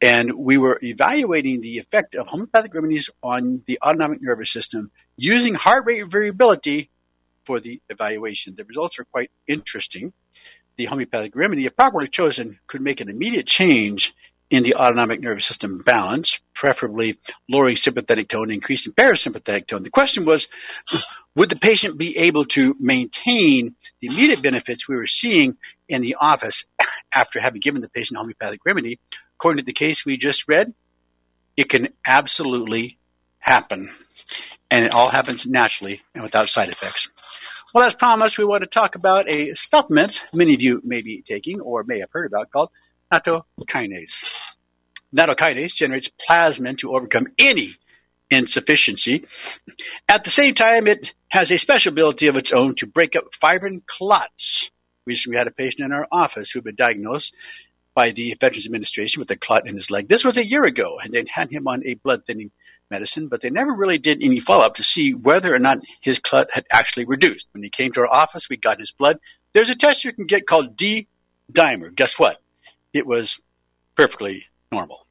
And 0.00 0.32
we 0.34 0.58
were 0.58 0.78
evaluating 0.82 1.60
the 1.60 1.78
effect 1.78 2.14
of 2.14 2.28
homeopathic 2.28 2.74
remedies 2.74 3.10
on 3.22 3.64
the 3.66 3.78
autonomic 3.82 4.22
nervous 4.22 4.52
system 4.52 4.92
using 5.16 5.54
heart 5.54 5.86
rate 5.86 6.06
variability 6.06 6.90
for 7.44 7.58
the 7.58 7.80
evaluation. 7.88 8.54
The 8.56 8.64
results 8.64 8.98
are 8.98 9.04
quite 9.04 9.30
interesting. 9.46 10.12
The 10.76 10.84
homeopathic 10.84 11.34
remedy, 11.34 11.66
if 11.66 11.74
properly 11.74 12.06
chosen, 12.06 12.60
could 12.68 12.80
make 12.80 13.00
an 13.00 13.08
immediate 13.08 13.46
change 13.46 14.14
in 14.50 14.62
the 14.62 14.74
autonomic 14.76 15.20
nervous 15.20 15.44
system 15.44 15.78
balance, 15.78 16.40
preferably 16.54 17.18
lowering 17.48 17.76
sympathetic 17.76 18.28
tone, 18.28 18.50
increasing 18.50 18.92
parasympathetic 18.92 19.66
tone. 19.66 19.82
The 19.82 19.90
question 19.90 20.24
was, 20.24 20.48
would 21.34 21.50
the 21.50 21.56
patient 21.56 21.98
be 21.98 22.16
able 22.16 22.44
to 22.46 22.74
maintain 22.78 23.74
the 24.00 24.06
immediate 24.06 24.42
benefits 24.42 24.88
we 24.88 24.96
were 24.96 25.06
seeing 25.06 25.56
in 25.88 26.02
the 26.02 26.16
office 26.20 26.64
after 27.14 27.40
having 27.40 27.60
given 27.60 27.82
the 27.82 27.90
patient 27.90 28.18
homeopathic 28.18 28.60
remedy? 28.64 28.98
According 29.38 29.58
to 29.58 29.66
the 29.66 29.72
case 29.72 30.04
we 30.04 30.16
just 30.16 30.48
read, 30.48 30.74
it 31.56 31.68
can 31.68 31.90
absolutely 32.04 32.98
happen. 33.38 33.88
And 34.68 34.84
it 34.84 34.92
all 34.92 35.10
happens 35.10 35.46
naturally 35.46 36.02
and 36.12 36.24
without 36.24 36.48
side 36.48 36.70
effects. 36.70 37.08
Well, 37.72 37.84
as 37.84 37.94
promised, 37.94 38.36
we 38.36 38.44
want 38.44 38.62
to 38.62 38.66
talk 38.66 38.96
about 38.96 39.28
a 39.28 39.54
supplement 39.54 40.24
many 40.34 40.54
of 40.54 40.62
you 40.62 40.80
may 40.84 41.02
be 41.02 41.22
taking 41.22 41.60
or 41.60 41.84
may 41.84 42.00
have 42.00 42.10
heard 42.10 42.26
about 42.26 42.50
called 42.50 42.70
nattokinase. 43.12 44.56
Nattokinase 45.14 45.76
generates 45.76 46.10
plasmin 46.28 46.76
to 46.78 46.90
overcome 46.90 47.28
any 47.38 47.68
insufficiency. 48.30 49.24
At 50.08 50.24
the 50.24 50.30
same 50.30 50.54
time, 50.54 50.88
it 50.88 51.14
has 51.28 51.52
a 51.52 51.58
special 51.58 51.92
ability 51.92 52.26
of 52.26 52.36
its 52.36 52.52
own 52.52 52.74
to 52.74 52.88
break 52.88 53.14
up 53.14 53.32
fibrin 53.34 53.82
clots. 53.86 54.72
Recently, 55.06 55.34
we 55.34 55.38
had 55.38 55.46
a 55.46 55.52
patient 55.52 55.86
in 55.86 55.92
our 55.92 56.08
office 56.10 56.50
who 56.50 56.58
had 56.58 56.64
been 56.64 56.74
diagnosed 56.74 57.34
by 57.98 58.12
the 58.12 58.36
Veterans 58.40 58.64
Administration 58.64 59.18
with 59.18 59.30
a 59.32 59.36
clot 59.36 59.66
in 59.66 59.74
his 59.74 59.90
leg. 59.90 60.06
This 60.06 60.24
was 60.24 60.38
a 60.38 60.46
year 60.46 60.62
ago, 60.62 61.00
and 61.02 61.12
they 61.12 61.24
had 61.28 61.50
him 61.50 61.66
on 61.66 61.84
a 61.84 61.94
blood 61.94 62.24
thinning 62.26 62.52
medicine, 62.92 63.26
but 63.26 63.40
they 63.40 63.50
never 63.50 63.72
really 63.72 63.98
did 63.98 64.22
any 64.22 64.38
follow 64.38 64.64
up 64.64 64.74
to 64.74 64.84
see 64.84 65.14
whether 65.14 65.52
or 65.52 65.58
not 65.58 65.78
his 66.00 66.20
clot 66.20 66.46
had 66.52 66.64
actually 66.70 67.06
reduced. 67.06 67.48
When 67.50 67.64
he 67.64 67.70
came 67.70 67.90
to 67.92 68.00
our 68.02 68.12
office, 68.12 68.48
we 68.48 68.56
got 68.56 68.78
his 68.78 68.92
blood. 68.92 69.18
There's 69.52 69.68
a 69.68 69.74
test 69.74 70.04
you 70.04 70.12
can 70.12 70.26
get 70.26 70.46
called 70.46 70.76
D 70.76 71.08
dimer. 71.52 71.92
Guess 71.92 72.20
what? 72.20 72.40
it 72.92 73.06
was 73.06 73.40
perfectly 73.94 74.46
normal. 74.70 75.06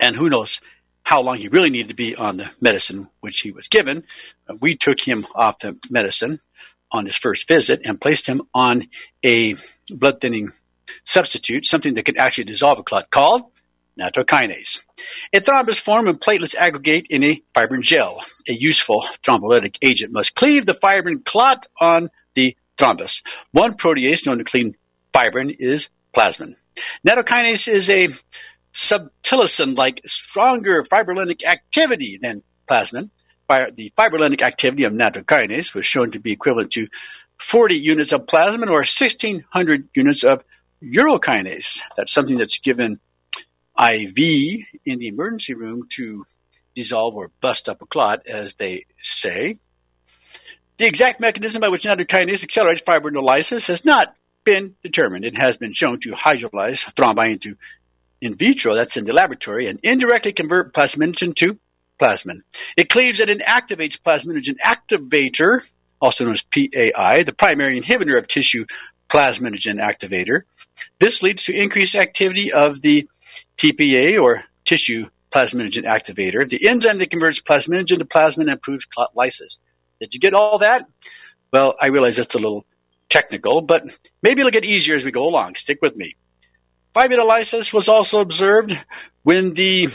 And 0.00 0.16
who 0.16 0.28
knows 0.28 0.60
how 1.02 1.22
long 1.22 1.36
he 1.36 1.48
really 1.48 1.70
needed 1.70 1.88
to 1.88 1.94
be 1.94 2.16
on 2.16 2.38
the 2.38 2.50
medicine 2.60 3.08
which 3.20 3.40
he 3.40 3.50
was 3.50 3.68
given. 3.68 4.04
We 4.60 4.76
took 4.76 5.00
him 5.00 5.26
off 5.34 5.60
the 5.60 5.78
medicine 5.90 6.38
on 6.90 7.06
his 7.06 7.16
first 7.16 7.46
visit 7.48 7.82
and 7.84 8.00
placed 8.00 8.26
him 8.26 8.42
on 8.54 8.88
a 9.24 9.56
blood 9.90 10.20
thinning 10.20 10.52
substitute, 11.04 11.64
something 11.64 11.94
that 11.94 12.04
could 12.04 12.18
actually 12.18 12.44
dissolve 12.44 12.78
a 12.78 12.82
clot 12.82 13.10
called 13.10 13.44
nattokinase. 13.98 14.84
A 15.32 15.40
thrombus 15.40 15.80
form 15.80 16.06
when 16.06 16.16
platelets 16.16 16.56
aggregate 16.56 17.06
in 17.10 17.22
a 17.24 17.42
fibrin 17.54 17.82
gel. 17.82 18.20
A 18.48 18.52
useful 18.52 19.02
thrombolytic 19.22 19.78
agent 19.82 20.12
must 20.12 20.34
cleave 20.34 20.66
the 20.66 20.74
fibrin 20.74 21.20
clot 21.24 21.66
on 21.80 22.08
the 22.34 22.56
thrombus. 22.76 23.22
One 23.52 23.74
protease 23.74 24.26
known 24.26 24.38
to 24.38 24.44
clean 24.44 24.76
fibrin 25.12 25.50
is 25.58 25.90
plasmin. 26.14 26.56
Nattokinase 27.06 27.68
is 27.68 27.88
a 27.88 28.08
subtilisin 28.72 29.78
like 29.78 30.00
stronger 30.04 30.82
fibrinolytic 30.82 31.44
activity 31.44 32.18
than 32.20 32.42
plasmin. 32.68 33.10
The 33.48 33.92
fibrinolytic 33.96 34.42
activity 34.42 34.84
of 34.84 34.92
nattokinase 34.92 35.74
was 35.74 35.86
shown 35.86 36.10
to 36.12 36.18
be 36.18 36.32
equivalent 36.32 36.72
to 36.72 36.88
40 37.38 37.76
units 37.76 38.12
of 38.12 38.26
plasmin 38.26 38.68
or 38.68 38.82
1600 38.82 39.88
units 39.94 40.24
of 40.24 40.44
urokinase. 40.82 41.80
That's 41.96 42.12
something 42.12 42.36
that's 42.36 42.58
given 42.58 43.00
IV 43.78 44.18
in 44.84 44.98
the 44.98 45.08
emergency 45.08 45.54
room 45.54 45.86
to 45.90 46.24
dissolve 46.74 47.16
or 47.16 47.30
bust 47.40 47.68
up 47.68 47.82
a 47.82 47.86
clot, 47.86 48.26
as 48.26 48.54
they 48.54 48.86
say. 49.00 49.58
The 50.76 50.86
exact 50.86 51.20
mechanism 51.20 51.60
by 51.60 51.68
which 51.68 51.84
nattokinase 51.84 52.42
accelerates 52.42 52.82
fibrinolysis 52.82 53.68
has 53.68 53.84
not 53.84 54.16
been 54.42 54.74
determined. 54.82 55.24
It 55.24 55.36
has 55.36 55.56
been 55.56 55.72
shown 55.72 56.00
to 56.00 56.12
hydrolyze 56.12 56.92
thrombi 56.94 57.32
into 57.32 57.56
in 58.20 58.34
vitro, 58.34 58.74
that's 58.74 58.96
in 58.96 59.04
the 59.04 59.12
laboratory, 59.12 59.66
and 59.66 59.78
indirectly 59.82 60.32
convert 60.32 60.72
plasminogen 60.72 61.34
to 61.36 61.58
plasmin. 62.00 62.40
It 62.76 62.88
cleaves 62.88 63.20
and 63.20 63.30
inactivates 63.30 64.00
plasminogen 64.00 64.56
activator, 64.58 65.68
also 66.00 66.24
known 66.24 66.34
as 66.34 66.42
PAI, 66.42 67.22
the 67.22 67.34
primary 67.36 67.80
inhibitor 67.80 68.18
of 68.18 68.26
tissue 68.26 68.64
plasminogen 69.08 69.80
activator. 69.80 70.42
This 70.98 71.22
leads 71.22 71.44
to 71.44 71.54
increased 71.54 71.94
activity 71.94 72.52
of 72.52 72.82
the 72.82 73.08
TPA 73.56 74.22
or 74.22 74.44
tissue 74.64 75.08
plasminogen 75.30 75.84
activator, 75.84 76.48
the 76.48 76.68
enzyme 76.68 76.98
that 76.98 77.10
converts 77.10 77.42
plasminogen 77.42 77.98
to 77.98 78.04
plasmin 78.04 78.42
and 78.42 78.50
improves 78.50 78.84
clot 78.84 79.16
lysis. 79.16 79.58
Did 80.00 80.14
you 80.14 80.20
get 80.20 80.34
all 80.34 80.58
that? 80.58 80.86
Well, 81.52 81.74
I 81.80 81.88
realize 81.88 82.18
it's 82.18 82.34
a 82.34 82.38
little 82.38 82.64
technical, 83.08 83.60
but 83.60 83.98
maybe 84.22 84.40
it'll 84.40 84.50
get 84.50 84.64
easier 84.64 84.94
as 84.94 85.04
we 85.04 85.10
go 85.10 85.28
along. 85.28 85.56
Stick 85.56 85.78
with 85.82 85.96
me. 85.96 86.16
Fibrinolysis 86.94 87.72
was 87.72 87.88
also 87.88 88.20
observed 88.20 88.78
when 89.22 89.54
the 89.54 89.88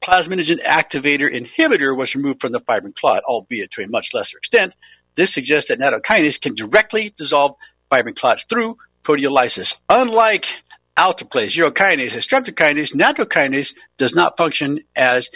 plasminogen 0.00 0.62
activator 0.62 1.32
inhibitor 1.32 1.96
was 1.96 2.14
removed 2.14 2.40
from 2.40 2.52
the 2.52 2.60
fibrin 2.60 2.92
clot, 2.92 3.24
albeit 3.24 3.70
to 3.72 3.82
a 3.82 3.88
much 3.88 4.14
lesser 4.14 4.38
extent. 4.38 4.76
This 5.16 5.32
suggests 5.32 5.68
that 5.68 5.78
nattokinase 5.78 6.40
can 6.40 6.54
directly 6.54 7.12
dissolve 7.16 7.56
fibrin 7.94 8.14
clots 8.14 8.44
through 8.44 8.76
proteolysis. 9.04 9.78
Unlike 9.88 10.62
alteplase, 10.96 11.56
urokinase, 11.56 12.14
and 12.14 12.22
streptokinase, 12.22 12.94
nattokinase 12.94 13.74
does 13.98 14.14
not 14.14 14.36
function 14.36 14.80
as 14.96 15.30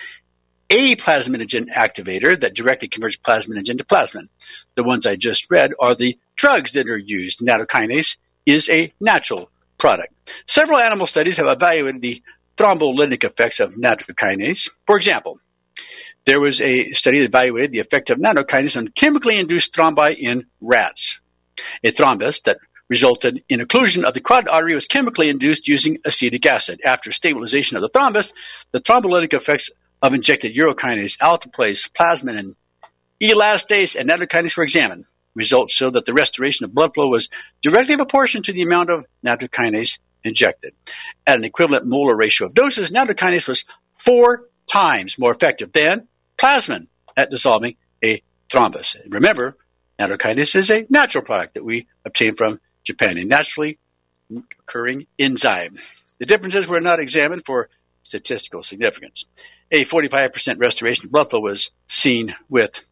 a 0.71 0.97
plasminogen 0.97 1.67
activator 1.73 2.39
that 2.39 2.55
directly 2.55 2.89
converts 2.89 3.17
plasminogen 3.17 3.79
to 3.79 3.85
plasmin. 3.85 4.29
The 4.75 4.85
ones 4.85 5.07
I 5.07 5.17
just 5.17 5.51
read 5.51 5.73
are 5.81 5.95
the 5.95 6.19
drugs 6.37 6.73
that 6.73 6.89
are 6.89 6.99
used. 6.99 7.41
Nattokinase 7.41 8.19
is 8.45 8.69
a 8.69 8.93
natural 9.01 9.51
product. 9.79 10.13
Several 10.47 10.79
animal 10.79 11.07
studies 11.07 11.39
have 11.39 11.47
evaluated 11.47 12.03
the 12.03 12.23
thrombolytic 12.57 13.25
effects 13.25 13.61
of 13.61 13.75
nattokinase. 13.75 14.69
For 14.87 14.97
example, 14.97 15.39
there 16.27 16.41
was 16.41 16.61
a 16.61 16.93
study 16.93 17.21
that 17.21 17.27
evaluated 17.27 17.73
the 17.73 17.79
effect 17.79 18.11
of 18.11 18.19
nattokinase 18.19 18.77
on 18.77 18.89
chemically 18.89 19.39
induced 19.39 19.75
thrombi 19.75 20.17
in 20.17 20.47
rats. 20.61 21.21
A 21.85 21.93
thrombus 21.93 22.43
that 22.45 22.59
resulted 22.89 23.43
in 23.49 23.61
occlusion 23.61 24.05
of 24.05 24.15
the 24.15 24.21
carotid 24.21 24.49
artery 24.49 24.75
was 24.75 24.87
chemically 24.87 25.29
induced 25.29 25.69
using 25.69 25.99
acetic 26.05 26.47
acid. 26.47 26.81
After 26.85 27.13
stabilization 27.13 27.77
of 27.77 27.83
the 27.83 27.91
thrombus, 27.91 28.33
the 28.73 28.81
thrombolytic 28.81 29.35
effects 29.35 29.71
of 30.03 30.15
injected 30.15 30.55
urokinase, 30.55 31.19
alteplase, 31.19 31.91
plasmin, 31.91 32.39
and 32.39 32.57
elastase 33.21 33.97
and 33.97 34.09
nattokinase 34.09 34.57
were 34.57 34.63
examined. 34.63 35.05
Results 35.35 35.73
showed 35.73 35.93
that 35.95 36.05
the 36.05 36.15
restoration 36.15 36.65
of 36.65 36.75
blood 36.75 36.95
flow 36.95 37.09
was 37.09 37.29
directly 37.63 37.97
proportional 37.97 38.43
to 38.45 38.53
the 38.53 38.63
amount 38.63 38.91
of 38.91 39.05
nattokinase 39.25 39.99
injected. 40.25 40.75
At 41.27 41.39
an 41.39 41.45
equivalent 41.45 41.87
molar 41.87 42.17
ratio 42.17 42.47
of 42.47 42.55
doses, 42.55 42.91
nattokinase 42.91 43.49
was 43.49 43.65
four 43.99 44.49
times 44.71 45.19
more 45.19 45.33
effective 45.33 45.73
than 45.73 46.09
plasmin 46.37 46.89
at 47.17 47.31
dissolving 47.31 47.77
a 48.03 48.23
thrombus. 48.49 48.97
Remember, 49.09 49.57
nattokinase 49.99 50.57
is 50.57 50.70
a 50.70 50.86
natural 50.88 51.24
product 51.24 51.55
that 51.55 51.64
we 51.64 51.86
obtain 52.05 52.34
from 52.34 52.61
Japan, 52.84 53.18
a 53.18 53.24
naturally 53.24 53.78
occurring 54.61 55.07
enzyme. 55.18 55.78
The 56.18 56.26
differences 56.26 56.66
were 56.68 56.80
not 56.80 57.01
examined 57.01 57.44
for 57.44 57.68
statistical 58.03 58.62
significance. 58.62 59.26
A 59.70 59.84
45% 59.84 60.59
restoration 60.59 61.07
of 61.07 61.12
blood 61.12 61.30
flow 61.30 61.40
was 61.40 61.70
seen 61.88 62.34
with 62.49 62.88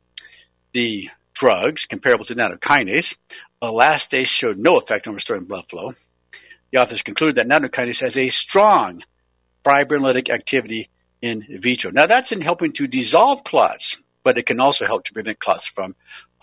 the 0.73 1.11
drugs 1.33 1.87
comparable 1.87 2.25
to 2.27 2.35
nattokinase. 2.35 3.17
elastase 3.63 4.27
showed 4.27 4.59
no 4.59 4.77
effect 4.77 5.09
on 5.09 5.15
restoring 5.15 5.45
blood 5.45 5.69
flow. 5.69 5.95
The 6.73 6.79
authors 6.79 7.03
concluded 7.03 7.37
that 7.37 7.49
nattokinase 7.49 8.01
has 8.01 8.19
a 8.19 8.29
strong 8.31 9.03
fibrinolytic 9.65 10.31
activity 10.31 10.91
in 11.23 11.47
vitro. 11.49 11.91
Now, 11.91 12.07
that's 12.07 12.33
in 12.33 12.41
helping 12.41 12.73
to 12.73 12.87
dissolve 12.87 13.43
clots, 13.45 14.01
but 14.23 14.39
it 14.39 14.47
can 14.47 14.61
also 14.61 14.87
help 14.87 15.05
to 15.05 15.13
prevent 15.13 15.39
clots 15.39 15.67
from 15.67 15.97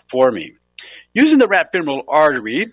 forming. 0.08 0.56
Using 1.12 1.38
the 1.38 1.48
rat 1.48 1.70
femoral 1.72 2.04
artery, 2.08 2.66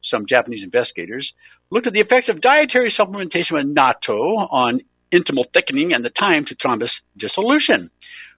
some 0.00 0.26
Japanese 0.26 0.64
investigators 0.64 1.34
looked 1.70 1.86
at 1.86 1.92
the 1.92 2.00
effects 2.00 2.28
of 2.28 2.40
dietary 2.40 2.88
supplementation 2.88 3.52
with 3.52 3.74
natto 3.74 4.48
on 4.50 4.80
intimal 5.10 5.46
thickening 5.52 5.92
and 5.92 6.04
the 6.04 6.10
time 6.10 6.44
to 6.44 6.54
thrombus 6.54 7.02
dissolution. 7.16 7.90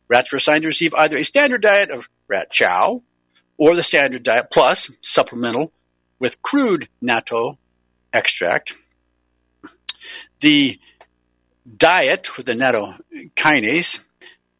Rats 0.08 0.32
were 0.32 0.38
assigned 0.38 0.62
to 0.62 0.68
receive 0.68 0.94
either 0.94 1.18
a 1.18 1.24
standard 1.24 1.62
diet 1.62 1.90
of 1.90 2.08
rat 2.28 2.50
chow 2.50 3.02
or 3.56 3.76
the 3.76 3.82
standard 3.82 4.22
diet 4.22 4.48
plus 4.50 4.90
supplemental 5.02 5.72
with 6.18 6.42
crude 6.42 6.88
natto 7.02 7.56
extract. 8.12 8.74
The 10.40 10.78
diet 11.76 12.36
with 12.36 12.46
the 12.46 12.54
natto 12.54 12.98
kinase 13.36 14.00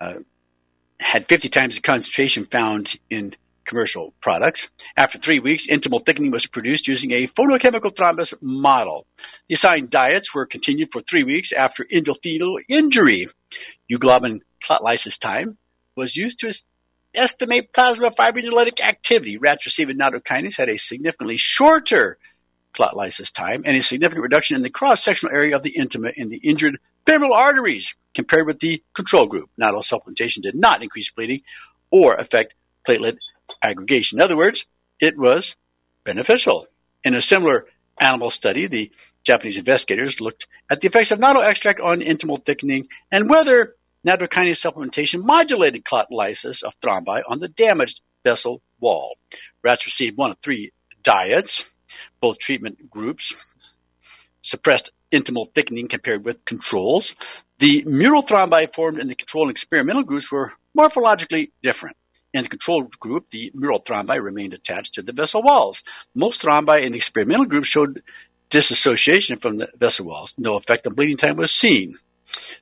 uh, 0.00 0.16
had 1.00 1.26
50 1.26 1.48
times 1.48 1.76
the 1.76 1.82
concentration 1.82 2.44
found 2.44 2.96
in 3.08 3.34
commercial 3.70 4.12
products. 4.20 4.68
After 4.96 5.16
three 5.16 5.38
weeks, 5.38 5.68
intimal 5.68 6.04
thickening 6.04 6.32
was 6.32 6.46
produced 6.46 6.88
using 6.88 7.12
a 7.12 7.28
photochemical 7.28 7.94
thrombus 7.94 8.34
model. 8.42 9.06
The 9.48 9.54
assigned 9.54 9.90
diets 9.90 10.34
were 10.34 10.44
continued 10.44 10.90
for 10.90 11.00
three 11.00 11.22
weeks 11.22 11.52
after 11.52 11.84
endothelial 11.84 12.58
injury. 12.68 13.28
Euglobin 13.88 14.40
clot 14.60 14.82
lysis 14.82 15.18
time 15.18 15.56
was 15.94 16.16
used 16.16 16.40
to 16.40 16.52
estimate 17.14 17.72
plasma 17.72 18.10
fibrinolytic 18.10 18.80
activity. 18.80 19.36
Rats 19.36 19.64
receiving 19.66 19.98
nattokinase 19.98 20.56
had 20.56 20.68
a 20.68 20.76
significantly 20.76 21.36
shorter 21.36 22.18
clot 22.72 22.96
lysis 22.96 23.30
time 23.30 23.62
and 23.64 23.76
a 23.76 23.82
significant 23.82 24.24
reduction 24.24 24.56
in 24.56 24.62
the 24.62 24.70
cross-sectional 24.70 25.34
area 25.34 25.54
of 25.54 25.62
the 25.62 25.74
intima 25.78 26.12
in 26.16 26.28
the 26.28 26.38
injured 26.38 26.78
femoral 27.06 27.34
arteries 27.34 27.94
compared 28.14 28.46
with 28.48 28.58
the 28.58 28.82
control 28.94 29.26
group. 29.26 29.48
Natto 29.60 29.80
supplementation 29.80 30.42
did 30.42 30.56
not 30.56 30.82
increase 30.82 31.10
bleeding 31.10 31.40
or 31.92 32.14
affect 32.14 32.54
platelet 32.86 33.18
aggregation. 33.62 34.18
In 34.18 34.22
other 34.22 34.36
words, 34.36 34.66
it 35.00 35.18
was 35.18 35.56
beneficial. 36.04 36.66
In 37.04 37.14
a 37.14 37.22
similar 37.22 37.66
animal 37.98 38.30
study, 38.30 38.66
the 38.66 38.90
Japanese 39.24 39.58
investigators 39.58 40.20
looked 40.20 40.46
at 40.70 40.80
the 40.80 40.88
effects 40.88 41.10
of 41.10 41.18
natto 41.18 41.42
extract 41.42 41.80
on 41.80 42.00
intimal 42.00 42.42
thickening 42.44 42.86
and 43.10 43.28
whether 43.28 43.74
nattokinase 44.06 44.60
supplementation 44.60 45.22
modulated 45.22 45.84
clot 45.84 46.10
lysis 46.10 46.62
of 46.62 46.78
thrombi 46.80 47.22
on 47.28 47.40
the 47.40 47.48
damaged 47.48 48.00
vessel 48.24 48.62
wall. 48.80 49.16
Rats 49.62 49.86
received 49.86 50.16
one 50.16 50.30
of 50.30 50.38
three 50.38 50.72
diets. 51.02 51.70
Both 52.20 52.38
treatment 52.38 52.90
groups 52.90 53.54
suppressed 54.42 54.90
intimal 55.10 55.52
thickening 55.54 55.88
compared 55.88 56.24
with 56.24 56.44
controls. 56.44 57.14
The 57.58 57.84
mural 57.86 58.22
thrombi 58.22 58.72
formed 58.72 58.98
in 58.98 59.08
the 59.08 59.14
control 59.14 59.44
and 59.44 59.50
experimental 59.50 60.02
groups 60.02 60.30
were 60.30 60.52
morphologically 60.76 61.50
different. 61.62 61.96
In 62.32 62.44
the 62.44 62.48
control 62.48 62.84
group, 63.00 63.30
the 63.30 63.50
mural 63.54 63.80
thrombi 63.80 64.22
remained 64.22 64.54
attached 64.54 64.94
to 64.94 65.02
the 65.02 65.12
vessel 65.12 65.42
walls. 65.42 65.82
Most 66.14 66.42
thrombi 66.42 66.82
in 66.82 66.92
the 66.92 66.98
experimental 66.98 67.46
group 67.46 67.64
showed 67.64 68.02
disassociation 68.50 69.38
from 69.38 69.58
the 69.58 69.68
vessel 69.76 70.06
walls. 70.06 70.34
No 70.38 70.54
effect 70.56 70.86
on 70.86 70.94
bleeding 70.94 71.16
time 71.16 71.36
was 71.36 71.52
seen. 71.52 71.96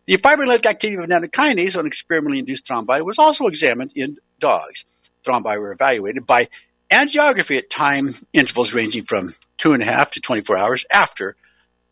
The 0.07 0.17
fibrinolytic 0.17 0.67
activity 0.67 1.03
of 1.03 1.09
nattokinase 1.09 1.79
on 1.79 1.87
experimentally 1.87 2.39
induced 2.39 2.67
thrombi 2.67 3.05
was 3.05 3.19
also 3.19 3.47
examined 3.47 3.93
in 3.95 4.19
dogs. 4.39 4.85
Thrombi 5.23 5.61
were 5.61 5.73
evaluated 5.73 6.27
by 6.27 6.49
angiography 6.91 7.59
at 7.59 7.69
time 7.69 8.15
intervals 8.33 8.73
ranging 8.73 9.05
from 9.05 9.35
two 9.59 9.75
and 9.75 9.83
a 9.83 9.87
half 9.87 10.11
to 10.13 10.21
24 10.21 10.57
hours 10.57 10.87
after 10.91 11.37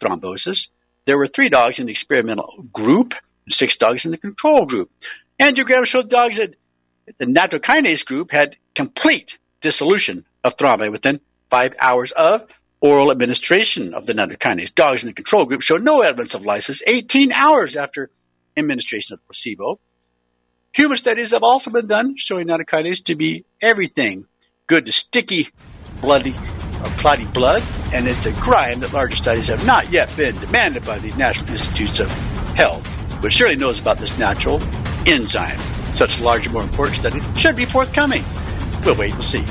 thrombosis. 0.00 0.70
There 1.04 1.18
were 1.18 1.26
three 1.26 1.48
dogs 1.48 1.78
in 1.78 1.86
the 1.86 1.92
experimental 1.92 2.64
group 2.72 3.14
and 3.44 3.52
six 3.52 3.76
dogs 3.76 4.04
in 4.04 4.10
the 4.10 4.18
control 4.18 4.66
group. 4.66 4.90
Angiograms 5.38 5.86
showed 5.86 6.08
dogs 6.08 6.38
that 6.38 6.56
the 7.18 7.26
nattokinase 7.26 8.04
group 8.04 8.30
had 8.30 8.56
complete 8.74 9.38
dissolution 9.60 10.24
of 10.44 10.56
thrombi 10.56 10.90
within 10.90 11.20
five 11.50 11.74
hours 11.80 12.12
of 12.12 12.46
oral 12.80 13.10
administration 13.10 13.94
of 13.94 14.06
the 14.06 14.12
nattokinase. 14.12 14.74
Dogs 14.74 15.02
in 15.02 15.08
the 15.08 15.14
control 15.14 15.44
group 15.44 15.62
showed 15.62 15.82
no 15.82 16.02
evidence 16.02 16.34
of 16.34 16.44
lysis 16.44 16.82
18 16.86 17.32
hours 17.32 17.76
after 17.76 18.10
administration 18.56 19.14
of 19.14 19.24
placebo. 19.26 19.78
Human 20.72 20.98
studies 20.98 21.32
have 21.32 21.42
also 21.42 21.70
been 21.70 21.86
done 21.86 22.16
showing 22.16 22.48
nattokinase 22.48 23.02
to 23.04 23.14
be 23.14 23.44
everything 23.62 24.26
good 24.66 24.86
to 24.86 24.92
sticky, 24.92 25.48
bloody, 26.00 26.34
or 26.82 26.90
clotty 26.98 27.24
blood, 27.26 27.62
and 27.92 28.06
it's 28.06 28.26
a 28.26 28.32
crime 28.34 28.80
that 28.80 28.92
larger 28.92 29.16
studies 29.16 29.48
have 29.48 29.64
not 29.64 29.90
yet 29.90 30.14
been 30.16 30.38
demanded 30.40 30.84
by 30.84 30.98
the 30.98 31.12
National 31.12 31.50
Institutes 31.50 32.00
of 32.00 32.10
Health, 32.54 32.86
which 33.22 33.32
surely 33.32 33.56
knows 33.56 33.80
about 33.80 33.98
this 33.98 34.18
natural 34.18 34.60
enzyme. 35.06 35.75
Such 35.96 36.20
larger, 36.20 36.50
more 36.50 36.62
important 36.62 36.96
study 36.96 37.22
should 37.38 37.56
be 37.56 37.64
forthcoming. 37.64 38.22
We'll 38.84 38.96
wait 38.96 39.14
and 39.14 39.24
see. 39.24 39.42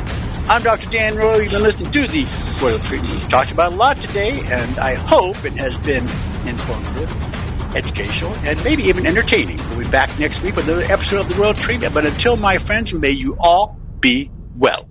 I'm 0.47 0.61
Dr. 0.61 0.87
Dan 0.91 1.15
Royal. 1.17 1.41
You've 1.41 1.51
been 1.51 1.63
listening 1.63 1.89
to 1.89 2.05
the 2.05 2.59
Royal 2.61 2.77
Treatment. 2.77 3.11
We've 3.15 3.29
talked 3.29 3.51
about 3.51 3.73
a 3.73 3.75
lot 3.75 3.97
today, 3.97 4.41
and 4.41 4.77
I 4.77 4.93
hope 4.93 5.43
it 5.43 5.53
has 5.53 5.79
been 5.79 6.07
informative, 6.47 7.11
educational, 7.75 8.31
and 8.43 8.63
maybe 8.63 8.83
even 8.83 9.07
entertaining. 9.07 9.57
We'll 9.69 9.79
be 9.79 9.87
back 9.87 10.19
next 10.19 10.43
week 10.43 10.55
with 10.55 10.67
another 10.67 10.83
episode 10.83 11.21
of 11.21 11.29
the 11.29 11.33
Royal 11.33 11.55
Treatment. 11.55 11.95
But 11.95 12.05
until, 12.05 12.37
my 12.37 12.59
friends, 12.59 12.93
may 12.93 13.09
you 13.09 13.35
all 13.39 13.79
be 13.99 14.29
well. 14.55 14.87